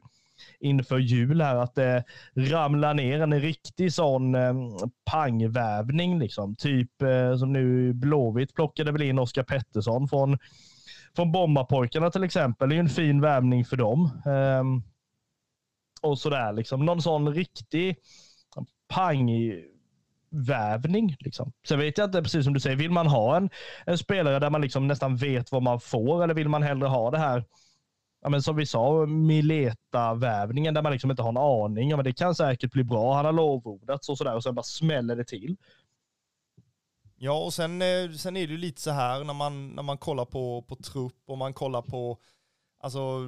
inför 0.59 0.97
jul 0.97 1.41
här 1.41 1.55
att 1.55 1.75
det 1.75 2.03
ramlar 2.35 2.93
ner 2.93 3.21
en 3.21 3.41
riktig 3.41 3.93
sån 3.93 4.35
eh, 4.35 4.53
pangvävning. 5.11 6.19
Liksom. 6.19 6.55
Typ 6.55 7.01
eh, 7.01 7.37
som 7.37 7.53
nu 7.53 7.93
Blåvitt 7.93 8.53
plockade 8.53 8.91
väl 8.91 9.01
in 9.01 9.19
Oskar 9.19 9.43
Pettersson 9.43 10.07
från, 10.07 10.37
från 11.15 11.31
Bombapojkarna 11.31 12.11
till 12.11 12.23
exempel. 12.23 12.69
Det 12.69 12.73
är 12.73 12.77
ju 12.77 12.79
en 12.79 12.89
fin 12.89 13.21
värvning 13.21 13.65
för 13.65 13.77
dem. 13.77 14.21
Ehm, 14.25 14.83
och 16.01 16.19
sådär 16.19 16.53
liksom. 16.53 16.85
Någon 16.85 17.01
sån 17.01 17.33
riktig 17.33 17.97
pangvävning. 18.93 21.15
Liksom. 21.19 21.51
Sen 21.67 21.79
vet 21.79 21.97
jag 21.97 22.07
inte, 22.07 22.23
precis 22.23 22.43
som 22.43 22.53
du 22.53 22.59
säger, 22.59 22.75
vill 22.75 22.91
man 22.91 23.07
ha 23.07 23.37
en, 23.37 23.49
en 23.85 23.97
spelare 23.97 24.39
där 24.39 24.49
man 24.49 24.61
liksom 24.61 24.87
nästan 24.87 25.15
vet 25.15 25.51
vad 25.51 25.63
man 25.63 25.79
får 25.79 26.23
eller 26.23 26.33
vill 26.33 26.49
man 26.49 26.63
hellre 26.63 26.87
ha 26.87 27.11
det 27.11 27.17
här 27.17 27.45
ja, 28.23 28.29
men 28.29 28.43
som 28.43 28.55
vi 28.55 28.65
sa, 28.65 29.05
Mileta-vävningen 29.05 30.73
där 30.73 30.81
man 30.81 30.91
liksom 30.91 31.11
inte 31.11 31.23
har 31.23 31.29
en 31.29 31.37
aning. 31.37 31.89
Ja, 31.89 31.95
men 31.95 32.05
det 32.05 32.13
kan 32.13 32.35
säkert 32.35 32.71
bli 32.71 32.83
bra. 32.83 33.15
Han 33.15 33.25
har 33.25 33.33
lovordats 33.33 34.09
och 34.09 34.17
sådär 34.17 34.35
och 34.35 34.43
sen 34.43 34.55
bara 34.55 34.63
smäller 34.63 35.15
det 35.15 35.23
till. 35.23 35.57
Ja, 37.15 37.43
och 37.43 37.53
sen, 37.53 37.81
eh, 37.81 38.11
sen 38.11 38.37
är 38.37 38.47
det 38.47 38.53
ju 38.53 38.57
lite 38.57 38.81
så 38.81 38.91
här 38.91 39.23
när 39.23 39.33
man, 39.33 39.69
när 39.69 39.83
man 39.83 39.97
kollar 39.97 40.25
på, 40.25 40.61
på 40.61 40.75
trupp 40.75 41.21
och 41.25 41.37
man 41.37 41.53
kollar 41.53 41.81
på 41.81 42.19
alltså, 42.79 43.19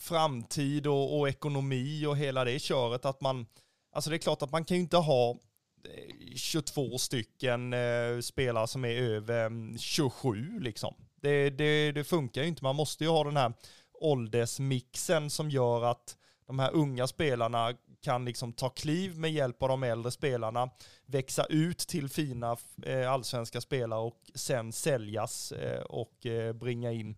framtid 0.00 0.86
och, 0.86 1.18
och 1.18 1.28
ekonomi 1.28 2.06
och 2.06 2.16
hela 2.16 2.44
det 2.44 2.58
köret 2.58 3.04
att 3.04 3.20
man, 3.20 3.46
alltså 3.92 4.10
det 4.10 4.16
är 4.16 4.18
klart 4.18 4.42
att 4.42 4.52
man 4.52 4.64
kan 4.64 4.76
ju 4.76 4.82
inte 4.82 4.96
ha 4.96 5.30
eh, 5.30 6.36
22 6.36 6.98
stycken 6.98 7.72
eh, 7.72 8.20
spelare 8.22 8.66
som 8.66 8.84
är 8.84 9.02
över 9.02 9.46
mm, 9.46 9.78
27 9.78 10.60
liksom. 10.60 10.94
Det, 11.22 11.50
det, 11.50 11.92
det 11.92 12.04
funkar 12.04 12.42
ju 12.42 12.48
inte. 12.48 12.64
Man 12.64 12.76
måste 12.76 13.04
ju 13.04 13.10
ha 13.10 13.24
den 13.24 13.36
här 13.36 13.52
åldersmixen 14.00 15.30
som 15.30 15.50
gör 15.50 15.84
att 15.84 16.16
de 16.46 16.58
här 16.58 16.70
unga 16.74 17.06
spelarna 17.06 17.74
kan 18.02 18.24
liksom 18.24 18.52
ta 18.52 18.68
kliv 18.68 19.18
med 19.18 19.32
hjälp 19.32 19.62
av 19.62 19.68
de 19.68 19.82
äldre 19.82 20.10
spelarna, 20.10 20.70
växa 21.06 21.44
ut 21.44 21.78
till 21.78 22.08
fina 22.08 22.56
eh, 22.86 23.12
allsvenska 23.12 23.60
spelare 23.60 24.00
och 24.00 24.30
sen 24.34 24.72
säljas 24.72 25.52
eh, 25.52 25.82
och 25.82 26.26
eh, 26.26 26.52
bringa 26.52 26.92
in 26.92 27.16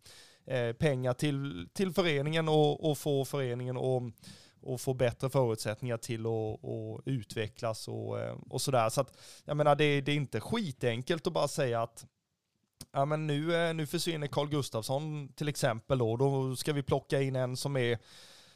pengar 0.79 1.15
till, 1.15 1.69
till 1.73 1.93
föreningen 1.93 2.49
och, 2.49 2.91
och 2.91 2.99
få 2.99 3.25
föreningen 3.25 3.77
och 3.77 4.03
och 4.63 4.81
få 4.81 4.95
bättre 4.95 5.31
förutsättningar 5.31 5.97
till 5.97 6.27
att, 6.27 7.03
utvecklas 7.05 7.89
och, 7.89 8.19
och 8.51 8.63
sådär. 8.63 8.89
Så 8.89 9.01
att, 9.01 9.19
jag 9.45 9.57
menar, 9.57 9.75
det, 9.75 10.01
det 10.01 10.13
är 10.13 10.17
inte 10.17 10.41
skitenkelt 10.41 11.27
att 11.27 11.33
bara 11.33 11.49
säga 11.49 11.83
att 11.83 12.07
ja, 12.93 13.05
men 13.05 13.27
nu, 13.27 13.55
eh, 13.55 13.75
nu 13.75 13.87
försvinner 13.87 14.27
Carl 14.27 14.49
Gustafsson 14.49 15.33
till 15.33 15.49
exempel 15.49 15.99
då, 15.99 16.17
då 16.17 16.57
ska 16.57 16.73
vi 16.73 16.83
plocka 16.83 17.23
in 17.23 17.37
en 17.37 17.57
som 17.57 17.77
är 17.77 17.99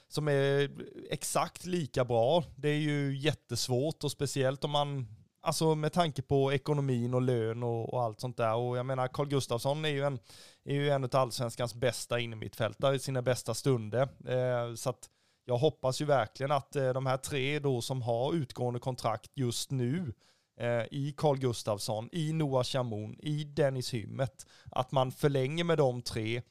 som 0.09 0.29
är 0.29 0.71
exakt 1.11 1.67
lika 1.67 2.05
bra. 2.05 2.45
Det 2.57 2.69
är 2.69 2.79
ju 2.79 3.19
jättesvårt 3.19 4.05
och 4.05 4.11
speciellt 4.11 4.65
om 4.65 4.71
man, 4.71 5.07
alltså 5.41 5.75
med 5.75 5.93
tanke 5.93 6.23
på 6.23 6.53
ekonomin 6.53 7.15
och 7.15 7.23
lön 7.23 7.63
och, 7.63 7.95
och 7.95 8.03
allt 8.03 8.21
sånt 8.21 8.37
där. 8.37 8.55
Och 8.55 8.79
jag 8.79 8.87
menar, 8.87 9.09
Carl 9.09 9.29
Gustafsson 9.29 9.85
är 9.85 9.89
ju 9.89 10.05
en, 10.05 10.19
är 10.65 10.75
ju 10.75 10.91
en 10.91 11.05
av 11.05 11.17
allsvenskans 11.17 11.75
bästa 11.75 12.21
innermittfältare 12.21 12.97
i 12.97 12.99
sina 12.99 13.23
bästa 13.23 13.55
stunder. 13.55 14.09
Eh, 14.29 14.75
så 14.75 14.91
att 14.91 15.11
jag 15.45 15.59
hoppas 15.59 16.01
ju 16.01 16.05
verkligen 16.05 16.53
att 16.53 16.77
eh, 16.77 16.93
de 16.93 17.07
här 17.07 17.17
tre 17.17 17.59
då 17.59 17.81
som 17.81 18.03
har 18.03 18.35
utgående 18.35 18.81
kontrakt 18.81 19.31
just 19.35 19.71
nu 19.71 20.15
eh, 20.57 20.85
i 20.91 21.15
Carl 21.17 21.39
Gustafsson, 21.39 22.09
i 22.13 22.33
Noah 22.33 22.65
Chamoun, 22.65 23.17
i 23.19 23.45
Dennis 23.45 23.95
Hymmet, 23.95 24.47
att 24.71 24.93
man 24.93 25.13
förlänger 25.13 25.65
med 25.65 25.79
de 25.79 26.03
tre 26.03 26.43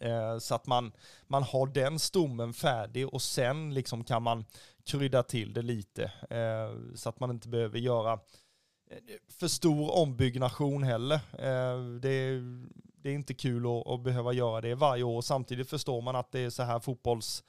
eh, 0.00 0.38
så 0.38 0.54
att 0.54 0.66
man, 0.66 0.92
man 1.26 1.42
har 1.42 1.66
den 1.66 1.98
stommen 1.98 2.52
färdig 2.52 3.08
och 3.08 3.22
sen 3.22 3.74
liksom 3.74 4.04
kan 4.04 4.22
man 4.22 4.44
krydda 4.84 5.22
till 5.22 5.52
det 5.52 5.62
lite 5.62 6.04
eh, 6.30 6.94
så 6.94 7.08
att 7.08 7.20
man 7.20 7.30
inte 7.30 7.48
behöver 7.48 7.78
göra 7.78 8.12
eh, 8.12 8.98
för 9.38 9.48
stor 9.48 9.96
ombyggnation 9.96 10.82
heller. 10.82 11.14
Eh, 11.32 11.84
det 12.00 12.10
är, 12.10 12.66
det 13.02 13.10
är 13.10 13.14
inte 13.14 13.34
kul 13.34 13.66
att, 13.66 13.86
att 13.86 14.02
behöva 14.02 14.32
göra 14.32 14.60
det 14.60 14.74
varje 14.74 15.02
år. 15.02 15.22
Samtidigt 15.22 15.70
förstår 15.70 16.02
man 16.02 16.16
att 16.16 16.32
det 16.32 16.40
är 16.40 16.50
så 16.50 16.62
här 16.62 16.80
fotbolls 16.80 17.44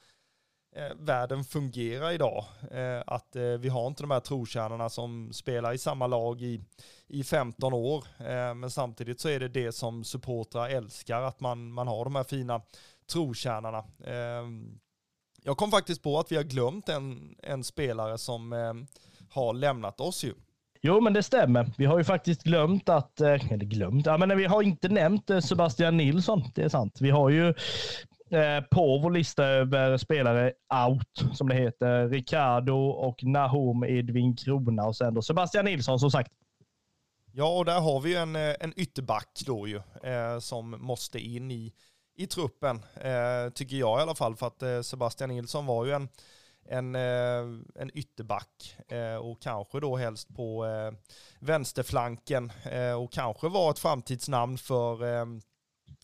Eh, 0.76 0.96
världen 0.98 1.44
fungerar 1.44 2.12
idag. 2.12 2.44
Eh, 2.70 3.02
att 3.06 3.36
eh, 3.36 3.42
vi 3.42 3.68
har 3.68 3.86
inte 3.86 4.02
de 4.02 4.10
här 4.10 4.20
trotjänarna 4.20 4.88
som 4.88 5.32
spelar 5.32 5.72
i 5.72 5.78
samma 5.78 6.06
lag 6.06 6.42
i, 6.42 6.60
i 7.08 7.24
15 7.24 7.72
år. 7.74 8.04
Eh, 8.18 8.54
men 8.54 8.70
samtidigt 8.70 9.20
så 9.20 9.28
är 9.28 9.40
det 9.40 9.48
det 9.48 9.72
som 9.72 10.04
supportrar 10.04 10.68
älskar, 10.68 11.22
att 11.22 11.40
man, 11.40 11.72
man 11.72 11.88
har 11.88 12.04
de 12.04 12.14
här 12.14 12.24
fina 12.24 12.60
trotjänarna. 13.12 13.78
Eh, 14.04 14.44
jag 15.42 15.56
kom 15.56 15.70
faktiskt 15.70 16.02
på 16.02 16.18
att 16.18 16.32
vi 16.32 16.36
har 16.36 16.44
glömt 16.44 16.88
en, 16.88 17.34
en 17.42 17.64
spelare 17.64 18.18
som 18.18 18.52
eh, 18.52 18.74
har 19.30 19.54
lämnat 19.54 20.00
oss 20.00 20.24
ju. 20.24 20.34
Jo, 20.86 21.00
men 21.00 21.12
det 21.12 21.22
stämmer. 21.22 21.72
Vi 21.76 21.84
har 21.84 21.98
ju 21.98 22.04
faktiskt 22.04 22.42
glömt 22.42 22.88
att, 22.88 23.20
eh, 23.20 23.52
eller 23.52 23.64
glömt, 23.64 24.06
ja, 24.06 24.18
men 24.18 24.38
vi 24.38 24.44
har 24.44 24.62
inte 24.62 24.88
nämnt 24.88 25.30
eh, 25.30 25.40
Sebastian 25.40 25.96
Nilsson. 25.96 26.42
Det 26.54 26.62
är 26.62 26.68
sant. 26.68 27.00
Vi 27.00 27.10
har 27.10 27.30
ju 27.30 27.54
Eh, 28.30 28.60
på 28.70 28.98
vår 28.98 29.10
lista 29.10 29.44
över 29.44 29.96
spelare 29.96 30.52
out, 30.88 31.36
som 31.36 31.48
det 31.48 31.54
heter. 31.54 32.08
Ricardo 32.08 32.88
och 32.88 33.24
Nahom 33.24 33.84
Edvin 33.84 34.36
Krona 34.36 34.86
och 34.86 34.96
sen 34.96 35.14
då 35.14 35.22
Sebastian 35.22 35.64
Nilsson 35.64 36.00
som 36.00 36.10
sagt. 36.10 36.32
Ja, 37.32 37.58
och 37.58 37.64
där 37.64 37.80
har 37.80 38.00
vi 38.00 38.10
ju 38.10 38.16
en, 38.16 38.36
eh, 38.36 38.54
en 38.60 38.72
ytterback 38.76 39.42
då 39.46 39.68
ju, 39.68 39.80
eh, 40.02 40.38
som 40.38 40.70
måste 40.70 41.18
in 41.18 41.50
i, 41.50 41.72
i 42.16 42.26
truppen, 42.26 42.84
eh, 42.94 43.52
tycker 43.54 43.76
jag 43.76 43.98
i 43.98 44.02
alla 44.02 44.14
fall, 44.14 44.36
för 44.36 44.46
att 44.46 44.62
eh, 44.62 44.80
Sebastian 44.80 45.30
Nilsson 45.30 45.66
var 45.66 45.84
ju 45.84 45.92
en, 45.92 46.08
en, 46.68 46.94
eh, 46.94 47.60
en 47.74 47.90
ytterback 47.94 48.76
eh, 48.88 49.16
och 49.16 49.42
kanske 49.42 49.80
då 49.80 49.96
helst 49.96 50.36
på 50.36 50.66
vänsterflanken 51.40 52.52
och 52.98 53.12
kanske 53.12 53.48
var 53.48 53.70
ett 53.70 53.78
framtidsnamn 53.78 54.58
för 54.58 55.04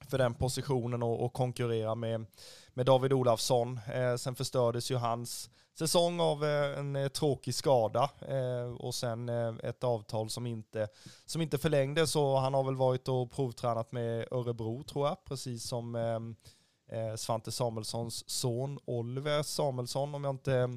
för 0.09 0.18
den 0.18 0.34
positionen 0.34 1.03
och, 1.03 1.24
och 1.24 1.32
konkurrera 1.32 1.94
med, 1.94 2.26
med 2.74 2.86
David 2.86 3.12
Olafsson. 3.12 3.80
Eh, 3.94 4.16
sen 4.16 4.34
förstördes 4.34 4.90
ju 4.90 4.96
hans 4.96 5.51
säsong 5.78 6.20
av 6.20 6.44
eh, 6.44 6.78
en 6.78 6.96
eh, 6.96 7.09
tråkig 7.09 7.55
skada 7.55 8.11
eh, 8.28 8.74
och 8.78 8.94
sen 8.94 9.28
eh, 9.28 9.55
ett 9.62 9.84
avtal 9.84 10.30
som 10.30 10.46
inte, 10.46 10.88
som 11.26 11.42
inte 11.42 11.59
förlängdes 11.59 12.11
Så 12.11 12.36
han 12.36 12.55
har 12.55 12.64
väl 12.64 12.76
varit 12.76 13.09
och 13.09 13.30
provtränat 13.30 13.92
med 13.92 14.28
Örebro 14.30 14.82
tror 14.82 15.09
jag, 15.09 15.24
precis 15.24 15.62
som 15.64 15.94
eh, 15.94 16.98
eh 16.98 17.16
Svante 17.16 17.53
Samuelssons 17.53 18.30
son 18.30 18.78
Oliver 18.84 19.42
Samuelsson 19.42 20.14
om 20.14 20.24
jag 20.24 20.34
inte 20.34 20.55
eh, 20.55 20.68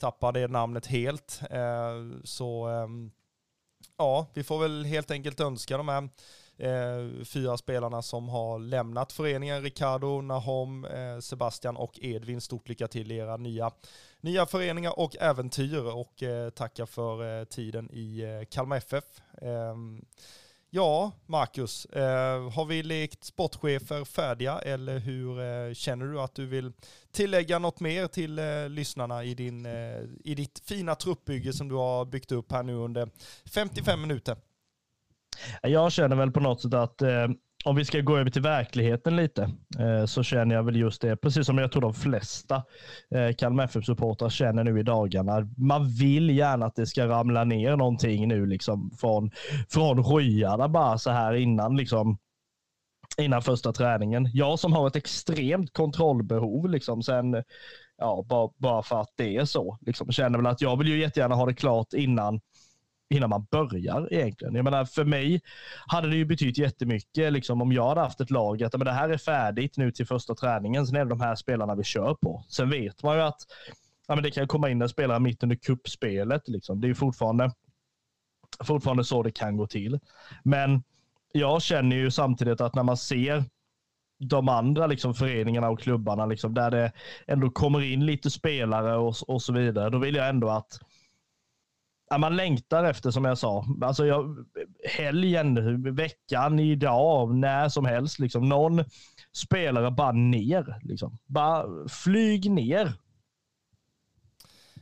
tappar 0.00 0.32
det 0.32 0.48
namnet 0.48 0.86
helt. 0.86 1.40
så 2.24 2.68
ja, 3.96 4.26
vi 4.34 4.44
får 4.44 4.58
väl 4.58 4.84
helt 4.84 5.10
enkelt 5.10 5.40
önska 5.40 5.76
de 5.76 5.88
här 5.88 6.08
eh, 6.60 7.24
fyra 7.24 7.56
spelarna 7.56 8.02
som 8.02 8.28
har 8.28 8.58
lämnat 8.58 9.12
föreningen. 9.12 9.62
Ricardo, 9.62 10.20
Nahom, 10.20 10.84
eh, 10.84 11.18
Sebastian 11.18 11.76
och 11.76 11.98
Edvin. 12.02 12.40
Stort 12.40 12.68
lycka 12.68 12.88
till 12.88 13.12
i 13.12 13.16
era 13.16 13.36
nya, 13.36 13.70
nya 14.20 14.46
föreningar 14.46 14.98
och 14.98 15.16
äventyr 15.16 15.84
och 15.94 16.22
eh, 16.22 16.50
tacka 16.50 16.86
för 16.86 17.40
eh, 17.40 17.44
tiden 17.44 17.90
i 17.92 18.20
eh, 18.20 18.44
Kalmar 18.50 18.76
FF. 18.76 19.04
Ehm, 19.42 20.04
ja, 20.70 21.12
Marcus, 21.26 21.84
eh, 21.84 22.50
har 22.50 22.64
vi 22.64 22.82
lekt 22.82 23.24
sportchefer 23.24 24.04
färdiga 24.04 24.58
eller 24.58 24.98
hur 24.98 25.40
eh, 25.40 25.74
känner 25.74 26.06
du 26.06 26.20
att 26.20 26.34
du 26.34 26.46
vill 26.46 26.72
tillägga 27.12 27.58
något 27.58 27.80
mer 27.80 28.06
till 28.06 28.38
eh, 28.38 28.68
lyssnarna 28.68 29.24
i, 29.24 29.34
din, 29.34 29.66
eh, 29.66 30.02
i 30.24 30.34
ditt 30.34 30.62
fina 30.64 30.94
truppbygge 30.94 31.52
som 31.52 31.68
du 31.68 31.74
har 31.74 32.04
byggt 32.04 32.32
upp 32.32 32.52
här 32.52 32.62
nu 32.62 32.74
under 32.74 33.10
55 33.44 34.00
minuter? 34.00 34.36
Jag 35.62 35.92
känner 35.92 36.16
väl 36.16 36.30
på 36.30 36.40
något 36.40 36.62
sätt 36.62 36.74
att 36.74 37.02
eh, 37.02 37.28
om 37.64 37.76
vi 37.76 37.84
ska 37.84 38.00
gå 38.00 38.18
över 38.18 38.30
till 38.30 38.42
verkligheten 38.42 39.16
lite, 39.16 39.42
eh, 39.78 40.04
så 40.06 40.22
känner 40.22 40.54
jag 40.54 40.62
väl 40.62 40.76
just 40.76 41.02
det, 41.02 41.16
precis 41.16 41.46
som 41.46 41.58
jag 41.58 41.72
tror 41.72 41.82
de 41.82 41.94
flesta 41.94 42.62
eh, 43.14 43.34
Kalmar 43.38 43.64
FF-supportrar 43.64 44.28
känner 44.28 44.64
nu 44.64 44.80
i 44.80 44.82
dagarna. 44.82 45.48
Man 45.56 45.88
vill 45.88 46.30
gärna 46.30 46.66
att 46.66 46.74
det 46.74 46.86
ska 46.86 47.06
ramla 47.06 47.44
ner 47.44 47.76
någonting 47.76 48.28
nu 48.28 48.46
liksom 48.46 48.90
från, 49.00 49.30
från 49.68 50.04
skyarna 50.04 50.68
bara 50.68 50.98
så 50.98 51.10
här 51.10 51.34
innan 51.34 51.76
liksom 51.76 52.18
innan 53.18 53.42
första 53.42 53.72
träningen. 53.72 54.30
Jag 54.32 54.58
som 54.58 54.72
har 54.72 54.86
ett 54.86 54.96
extremt 54.96 55.72
kontrollbehov 55.72 56.68
liksom 56.68 57.02
sen, 57.02 57.44
ja, 57.96 58.24
bara, 58.28 58.50
bara 58.56 58.82
för 58.82 59.00
att 59.00 59.12
det 59.16 59.36
är 59.36 59.44
så, 59.44 59.78
liksom, 59.80 60.12
känner 60.12 60.38
väl 60.38 60.46
att 60.46 60.60
jag 60.60 60.78
vill 60.78 60.88
ju 60.88 61.00
jättegärna 61.00 61.34
ha 61.34 61.46
det 61.46 61.54
klart 61.54 61.92
innan 61.92 62.40
innan 63.10 63.30
man 63.30 63.46
börjar 63.50 64.12
egentligen. 64.14 64.54
Jag 64.54 64.64
menar, 64.64 64.84
för 64.84 65.04
mig 65.04 65.40
hade 65.86 66.10
det 66.10 66.16
ju 66.16 66.24
betytt 66.24 66.58
jättemycket 66.58 67.32
liksom, 67.32 67.62
om 67.62 67.72
jag 67.72 67.88
hade 67.88 68.00
haft 68.00 68.20
ett 68.20 68.30
lag 68.30 68.62
att 68.62 68.72
men 68.72 68.84
det 68.84 68.92
här 68.92 69.08
är 69.08 69.18
färdigt 69.18 69.76
nu 69.76 69.92
till 69.92 70.06
första 70.06 70.34
träningen. 70.34 70.86
Sen 70.86 70.96
är 70.96 71.04
det 71.04 71.10
de 71.10 71.20
här 71.20 71.34
spelarna 71.34 71.74
vi 71.74 71.84
kör 71.84 72.14
på. 72.14 72.44
Sen 72.48 72.70
vet 72.70 73.02
man 73.02 73.16
ju 73.16 73.22
att 73.22 73.40
ja, 74.08 74.14
men 74.14 74.24
det 74.24 74.30
kan 74.30 74.48
komma 74.48 74.70
in 74.70 74.82
en 74.82 74.88
spelare 74.88 75.20
mitt 75.20 75.42
under 75.42 75.56
kuppspelet. 75.56 76.48
Liksom. 76.48 76.80
Det 76.80 76.86
är 76.86 76.88
ju 76.88 76.94
fortfarande, 76.94 77.52
fortfarande 78.64 79.04
så 79.04 79.22
det 79.22 79.30
kan 79.30 79.56
gå 79.56 79.66
till. 79.66 80.00
Men 80.44 80.82
jag 81.32 81.62
känner 81.62 81.96
ju 81.96 82.10
samtidigt 82.10 82.60
att 82.60 82.74
när 82.74 82.82
man 82.82 82.96
ser 82.96 83.44
de 84.18 84.48
andra 84.48 84.86
liksom, 84.86 85.14
föreningarna 85.14 85.68
och 85.68 85.80
klubbarna 85.80 86.26
liksom, 86.26 86.54
där 86.54 86.70
det 86.70 86.92
ändå 87.26 87.50
kommer 87.50 87.80
in 87.82 88.06
lite 88.06 88.30
spelare 88.30 88.96
och, 88.96 89.14
och 89.26 89.42
så 89.42 89.52
vidare, 89.52 89.90
då 89.90 89.98
vill 89.98 90.14
jag 90.14 90.28
ändå 90.28 90.50
att 90.50 90.80
Ja, 92.12 92.18
man 92.18 92.36
längtar 92.36 92.84
efter, 92.84 93.10
som 93.10 93.24
jag 93.24 93.38
sa, 93.38 93.64
alltså 93.82 94.06
jag, 94.06 94.46
helgen, 94.88 95.82
veckan, 95.94 96.58
idag, 96.58 97.34
när 97.34 97.68
som 97.68 97.84
helst. 97.84 98.18
Liksom. 98.18 98.48
Någon 98.48 98.84
spelare 99.32 99.90
bara 99.90 100.12
ner. 100.12 100.80
Liksom. 100.82 101.18
Bara 101.26 101.88
flyg 101.88 102.50
ner. 102.50 102.92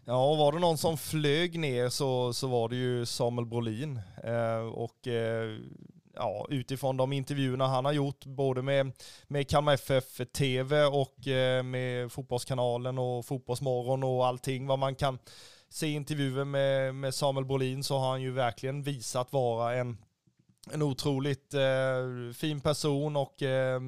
Ja, 0.04 0.34
var 0.34 0.52
det 0.52 0.58
någon 0.58 0.78
som 0.78 0.98
flög 0.98 1.58
ner 1.58 1.88
så, 1.88 2.32
så 2.32 2.46
var 2.46 2.68
det 2.68 2.76
ju 2.76 3.06
Samuel 3.06 3.46
Brolin. 3.46 4.00
Eh, 4.24 4.66
och 4.72 5.08
eh, 5.08 5.58
ja, 6.14 6.46
utifrån 6.50 6.96
de 6.96 7.12
intervjuerna 7.12 7.66
han 7.66 7.84
har 7.84 7.92
gjort, 7.92 8.24
både 8.24 8.62
med, 8.62 8.92
med 9.26 9.48
Kalmar 9.48 9.74
FF 9.74 10.20
TV 10.32 10.84
och 10.84 11.28
eh, 11.28 11.62
med 11.62 12.12
Fotbollskanalen 12.12 12.98
och 12.98 13.26
Fotbollsmorgon 13.26 14.02
och 14.02 14.26
allting 14.26 14.66
vad 14.66 14.78
man 14.78 14.94
kan 14.94 15.18
se 15.70 15.88
intervjuer 15.88 16.44
med, 16.44 16.94
med 16.94 17.14
Samuel 17.14 17.46
Brolin 17.46 17.84
så 17.84 17.98
har 17.98 18.10
han 18.10 18.22
ju 18.22 18.30
verkligen 18.30 18.82
visat 18.82 19.32
vara 19.32 19.74
en, 19.74 19.98
en 20.72 20.82
otroligt 20.82 21.54
eh, 21.54 22.32
fin 22.34 22.60
person 22.60 23.16
och 23.16 23.42
eh, 23.42 23.80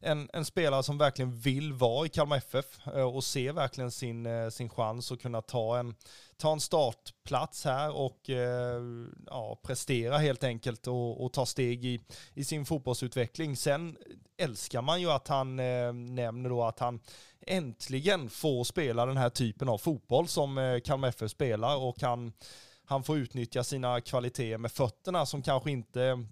en, 0.00 0.30
en, 0.32 0.44
spelare 0.44 0.82
som 0.82 0.98
verkligen 0.98 1.36
vill 1.36 1.72
vara 1.72 2.06
i 2.06 2.08
Kalmar 2.08 2.36
FF 2.36 2.86
eh, 2.86 3.16
och 3.16 3.24
ser 3.24 3.52
verkligen 3.52 3.90
sin, 3.90 4.26
eh, 4.26 4.48
sin 4.48 4.68
chans 4.68 5.12
att 5.12 5.22
kunna 5.22 5.42
ta 5.42 5.78
en, 5.78 5.94
ta 6.36 6.52
en 6.52 6.60
startplats 6.60 7.64
här 7.64 7.96
och 7.96 8.30
eh, 8.30 8.82
ja, 9.26 9.60
prestera 9.62 10.18
helt 10.18 10.44
enkelt 10.44 10.86
och, 10.86 11.24
och, 11.24 11.32
ta 11.32 11.46
steg 11.46 11.84
i, 11.84 12.00
i 12.34 12.44
sin 12.44 12.66
fotbollsutveckling. 12.66 13.56
Sen 13.56 13.96
älskar 14.36 14.82
man 14.82 15.00
ju 15.00 15.10
att 15.10 15.28
han 15.28 15.56
nämner 16.14 16.48
då 16.50 16.64
att 16.64 16.78
han 16.78 17.00
äntligen 17.48 18.30
får 18.30 18.64
spela 18.64 19.06
den 19.06 19.16
här 19.16 19.30
typen 19.30 19.68
av 19.68 19.78
fotboll 19.78 20.28
som 20.28 20.58
eh, 20.58 20.80
Kalmar 20.80 21.08
FF 21.08 21.30
spelar 21.30 21.76
och 21.76 22.02
han, 22.02 22.32
han 22.84 23.04
får 23.04 23.18
utnyttja 23.18 23.64
sina 23.64 24.00
kvaliteter 24.00 24.58
med 24.58 24.72
fötterna 24.72 25.26
som 25.26 25.42
kanske 25.42 25.70
inte, 25.70 26.24